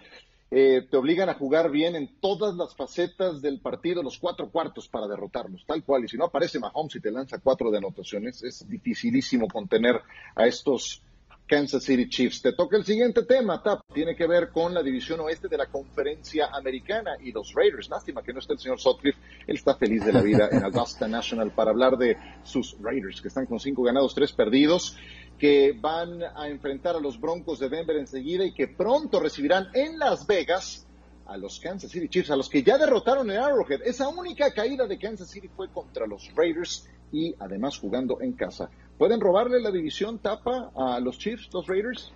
eh, 0.50 0.86
te 0.88 0.96
obligan 0.96 1.28
a 1.28 1.34
jugar 1.34 1.68
bien 1.70 1.96
en 1.96 2.20
todas 2.20 2.54
las 2.54 2.76
facetas 2.76 3.42
del 3.42 3.60
partido, 3.60 4.04
los 4.04 4.18
cuatro 4.18 4.50
cuartos 4.50 4.86
para 4.86 5.08
derrotarlos, 5.08 5.66
tal 5.66 5.82
cual. 5.82 6.04
Y 6.04 6.08
si 6.08 6.16
no 6.16 6.26
aparece 6.26 6.60
Mahomes 6.60 6.94
y 6.94 7.00
te 7.00 7.10
lanza 7.10 7.40
cuatro 7.40 7.72
de 7.72 7.78
anotaciones, 7.78 8.42
es 8.44 8.68
dificilísimo 8.68 9.48
contener 9.48 10.00
a 10.36 10.46
estos 10.46 11.02
Kansas 11.46 11.84
City 11.84 12.08
Chiefs. 12.08 12.40
Te 12.40 12.52
toca 12.52 12.76
el 12.76 12.84
siguiente 12.84 13.24
tema, 13.24 13.62
Tap. 13.62 13.80
Tiene 13.92 14.16
que 14.16 14.26
ver 14.26 14.50
con 14.50 14.72
la 14.72 14.82
división 14.82 15.20
oeste 15.20 15.48
de 15.48 15.58
la 15.58 15.66
conferencia 15.66 16.46
americana 16.52 17.16
y 17.20 17.32
los 17.32 17.52
Raiders. 17.52 17.90
Lástima 17.90 18.22
que 18.22 18.32
no 18.32 18.38
esté 18.38 18.54
el 18.54 18.58
señor 18.58 18.80
Sutcliffe. 18.80 19.18
Él 19.46 19.56
está 19.56 19.74
feliz 19.74 20.04
de 20.04 20.12
la 20.12 20.22
vida 20.22 20.48
en 20.50 20.64
Augusta 20.64 21.06
National 21.06 21.50
para 21.50 21.70
hablar 21.70 21.98
de 21.98 22.16
sus 22.44 22.76
Raiders, 22.80 23.20
que 23.20 23.28
están 23.28 23.46
con 23.46 23.60
cinco 23.60 23.82
ganados, 23.82 24.14
tres 24.14 24.32
perdidos 24.32 24.96
que 25.38 25.72
van 25.78 26.22
a 26.22 26.48
enfrentar 26.48 26.96
a 26.96 27.00
los 27.00 27.20
Broncos 27.20 27.58
de 27.58 27.68
Denver 27.68 27.96
enseguida 27.96 28.44
y 28.44 28.52
que 28.52 28.68
pronto 28.68 29.20
recibirán 29.20 29.68
en 29.74 29.98
Las 29.98 30.26
Vegas 30.26 30.86
a 31.26 31.36
los 31.36 31.58
Kansas 31.58 31.90
City 31.90 32.08
Chiefs, 32.08 32.30
a 32.30 32.36
los 32.36 32.48
que 32.48 32.62
ya 32.62 32.78
derrotaron 32.78 33.30
en 33.30 33.38
Arrowhead. 33.38 33.82
Esa 33.84 34.08
única 34.08 34.52
caída 34.52 34.86
de 34.86 34.98
Kansas 34.98 35.30
City 35.30 35.48
fue 35.48 35.68
contra 35.70 36.06
los 36.06 36.30
Raiders 36.34 36.88
y 37.12 37.34
además 37.38 37.78
jugando 37.78 38.20
en 38.20 38.32
casa. 38.32 38.70
¿Pueden 38.98 39.20
robarle 39.20 39.60
la 39.60 39.70
división 39.70 40.18
tapa 40.18 40.70
a 40.74 41.00
los 41.00 41.18
Chiefs, 41.18 41.48
los 41.52 41.66
Raiders? 41.66 42.12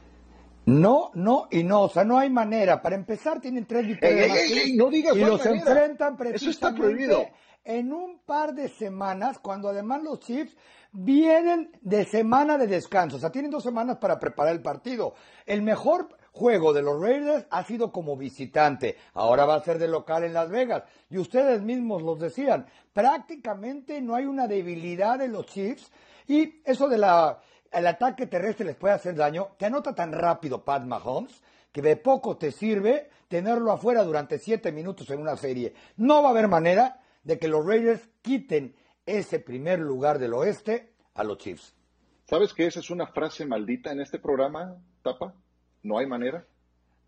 No, 0.67 1.11
no 1.15 1.49
y 1.51 1.63
no, 1.63 1.83
o 1.83 1.89
sea, 1.89 2.05
no 2.05 2.19
hay 2.19 2.29
manera. 2.29 2.83
Para 2.83 2.95
empezar, 2.95 3.41
tienen 3.41 3.65
tres 3.65 3.87
victorias 3.87 4.31
no 4.75 4.91
digas 4.91 5.17
y 5.17 5.21
los 5.21 5.45
enfrentan 5.47 6.17
precisamente 6.17 6.37
Eso 6.37 6.51
está 6.51 6.75
prohibido. 6.75 7.27
En 7.69 7.93
un 7.93 8.19
par 8.21 8.55
de 8.55 8.71
semanas, 8.71 9.39
cuando 9.39 9.69
además 9.69 10.03
los 10.03 10.21
Chiefs 10.21 10.57
vienen 10.91 11.71
de 11.83 12.07
semana 12.07 12.57
de 12.57 12.67
descanso, 12.67 13.17
o 13.17 13.19
sea, 13.21 13.31
tienen 13.31 13.51
dos 13.51 13.63
semanas 13.63 13.99
para 13.99 14.19
preparar 14.19 14.55
el 14.55 14.63
partido. 14.63 15.13
El 15.45 15.61
mejor 15.61 16.09
juego 16.33 16.73
de 16.73 16.81
los 16.81 16.99
Raiders 16.99 17.47
ha 17.51 17.63
sido 17.65 17.93
como 17.93 18.17
visitante, 18.17 18.97
ahora 19.13 19.45
va 19.45 19.57
a 19.57 19.63
ser 19.63 19.79
de 19.79 19.87
local 19.87 20.25
en 20.25 20.33
Las 20.33 20.49
Vegas. 20.49 20.85
Y 21.11 21.19
ustedes 21.19 21.61
mismos 21.61 22.03
los 22.03 22.19
decían, 22.19 22.65
prácticamente 22.95 24.01
no 24.01 24.15
hay 24.15 24.25
una 24.25 24.47
debilidad 24.47 25.19
de 25.19 25.29
los 25.29 25.45
Chiefs 25.45 25.93
y 26.27 26.63
eso 26.65 26.89
de 26.89 26.97
la 26.97 27.39
el 27.71 27.87
ataque 27.87 28.27
terrestre 28.27 28.65
les 28.65 28.77
puede 28.77 28.95
hacer 28.95 29.15
daño. 29.15 29.49
Te 29.59 29.67
anota 29.67 29.95
tan 29.95 30.11
rápido 30.13 30.65
Pat 30.65 30.85
Mahomes 30.85 31.43
que 31.71 31.83
de 31.83 31.97
poco 31.97 32.39
te 32.39 32.51
sirve 32.51 33.11
tenerlo 33.29 33.73
afuera 33.73 34.05
durante 34.05 34.39
siete 34.39 34.73
minutos 34.73 35.11
en 35.11 35.21
una 35.21 35.37
serie. 35.37 35.75
No 35.99 36.23
va 36.23 36.29
a 36.29 36.33
haber 36.33 36.49
manera 36.49 37.03
de 37.29 37.39
que 37.39 37.47
los 37.47 37.65
Raiders 37.65 38.01
quiten 38.23 38.75
ese 39.05 39.39
primer 39.39 39.79
lugar 39.81 40.19
del 40.19 40.33
oeste 40.33 40.95
a 41.13 41.23
los 41.25 41.37
Chiefs. 41.37 41.75
¿Sabes 42.25 42.55
que 42.55 42.67
esa 42.67 42.81
es 42.81 42.89
una 42.89 43.07
frase 43.07 43.45
maldita 43.45 43.93
en 43.93 44.01
este 44.01 44.19
programa, 44.19 44.77
Tapa? 45.03 45.35
¿No 45.83 45.99
hay 45.99 46.07
manera? 46.07 46.47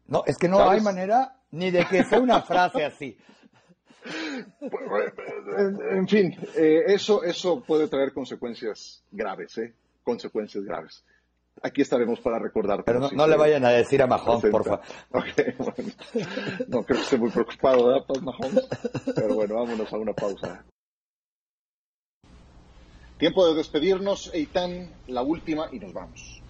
No, 0.09 0.23
es 0.27 0.37
que 0.37 0.47
no 0.47 0.69
hay 0.69 0.83
manera 0.83 1.41
ni 1.53 1.71
de 1.71 1.87
que 1.87 2.05
sea 2.05 2.21
una 2.21 2.43
frase 2.43 2.85
así. 2.85 3.17
En 5.91 6.09
fin, 6.09 6.35
eh, 6.57 6.85
eso, 6.87 7.23
eso 7.23 7.63
puede 7.63 7.87
traer 7.89 8.15
consecuencias 8.15 9.03
graves, 9.11 9.59
¿eh? 9.59 9.75
Consecuencias 10.03 10.65
graves. 10.65 11.05
Aquí 11.63 11.83
estaremos 11.83 12.21
para 12.21 12.39
recordar. 12.39 12.85
Pero 12.85 13.11
no, 13.11 13.27
le 13.27 13.37
vayan 13.37 13.65
a 13.65 13.71
decir 13.71 14.03
a 14.03 14.07
Mahomes, 14.07 14.51
por 14.51 14.65
favor. 14.65 14.81
bueno. 15.11 15.93
No 16.69 16.83
creo 16.83 16.99
que 16.99 17.05
esté 17.05 17.19
muy 17.19 17.31
preocupado, 17.31 17.87
¿verdad, 17.87 18.05
Mahomes? 18.23 18.69
Pero 19.15 19.35
bueno, 19.35 19.57
vámonos 19.57 19.93
a 19.93 19.97
una 19.99 20.13
pausa. 20.13 20.65
Tiempo 23.19 23.47
de 23.47 23.55
despedirnos, 23.55 24.31
Eitan, 24.33 24.91
la 25.09 25.21
última 25.21 25.69
y 25.71 25.79
nos 25.79 25.93
vamos. 25.93 26.41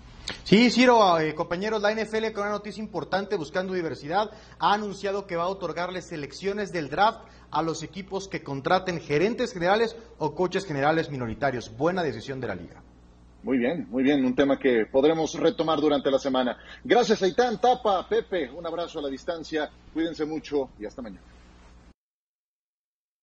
Sí, 0.44 0.70
Ciro, 0.70 1.18
eh, 1.18 1.34
compañeros, 1.34 1.82
la 1.82 1.92
NFL 1.92 2.30
con 2.32 2.44
una 2.44 2.52
noticia 2.52 2.80
importante 2.80 3.34
buscando 3.34 3.74
diversidad 3.74 4.30
ha 4.60 4.72
anunciado 4.72 5.26
que 5.26 5.34
va 5.34 5.44
a 5.44 5.48
otorgarle 5.48 6.02
selecciones 6.02 6.70
del 6.70 6.88
draft 6.88 7.22
a 7.50 7.62
los 7.62 7.82
equipos 7.82 8.28
que 8.28 8.44
contraten 8.44 9.00
gerentes 9.00 9.52
generales 9.52 9.96
o 10.18 10.36
coches 10.36 10.64
generales 10.64 11.10
minoritarios. 11.10 11.76
Buena 11.76 12.04
decisión 12.04 12.40
de 12.40 12.46
la 12.46 12.54
liga. 12.54 12.82
Muy 13.42 13.56
bien, 13.56 13.86
muy 13.90 14.02
bien, 14.02 14.24
un 14.24 14.34
tema 14.34 14.58
que 14.58 14.84
podremos 14.84 15.34
retomar 15.34 15.80
durante 15.80 16.10
la 16.10 16.18
semana. 16.18 16.58
Gracias, 16.84 17.22
Eitan, 17.22 17.58
Tapa, 17.58 18.06
Pepe, 18.06 18.50
un 18.50 18.66
abrazo 18.66 18.98
a 18.98 19.02
la 19.02 19.08
distancia, 19.08 19.70
cuídense 19.94 20.26
mucho 20.26 20.68
y 20.78 20.84
hasta 20.84 21.00
mañana. 21.00 21.29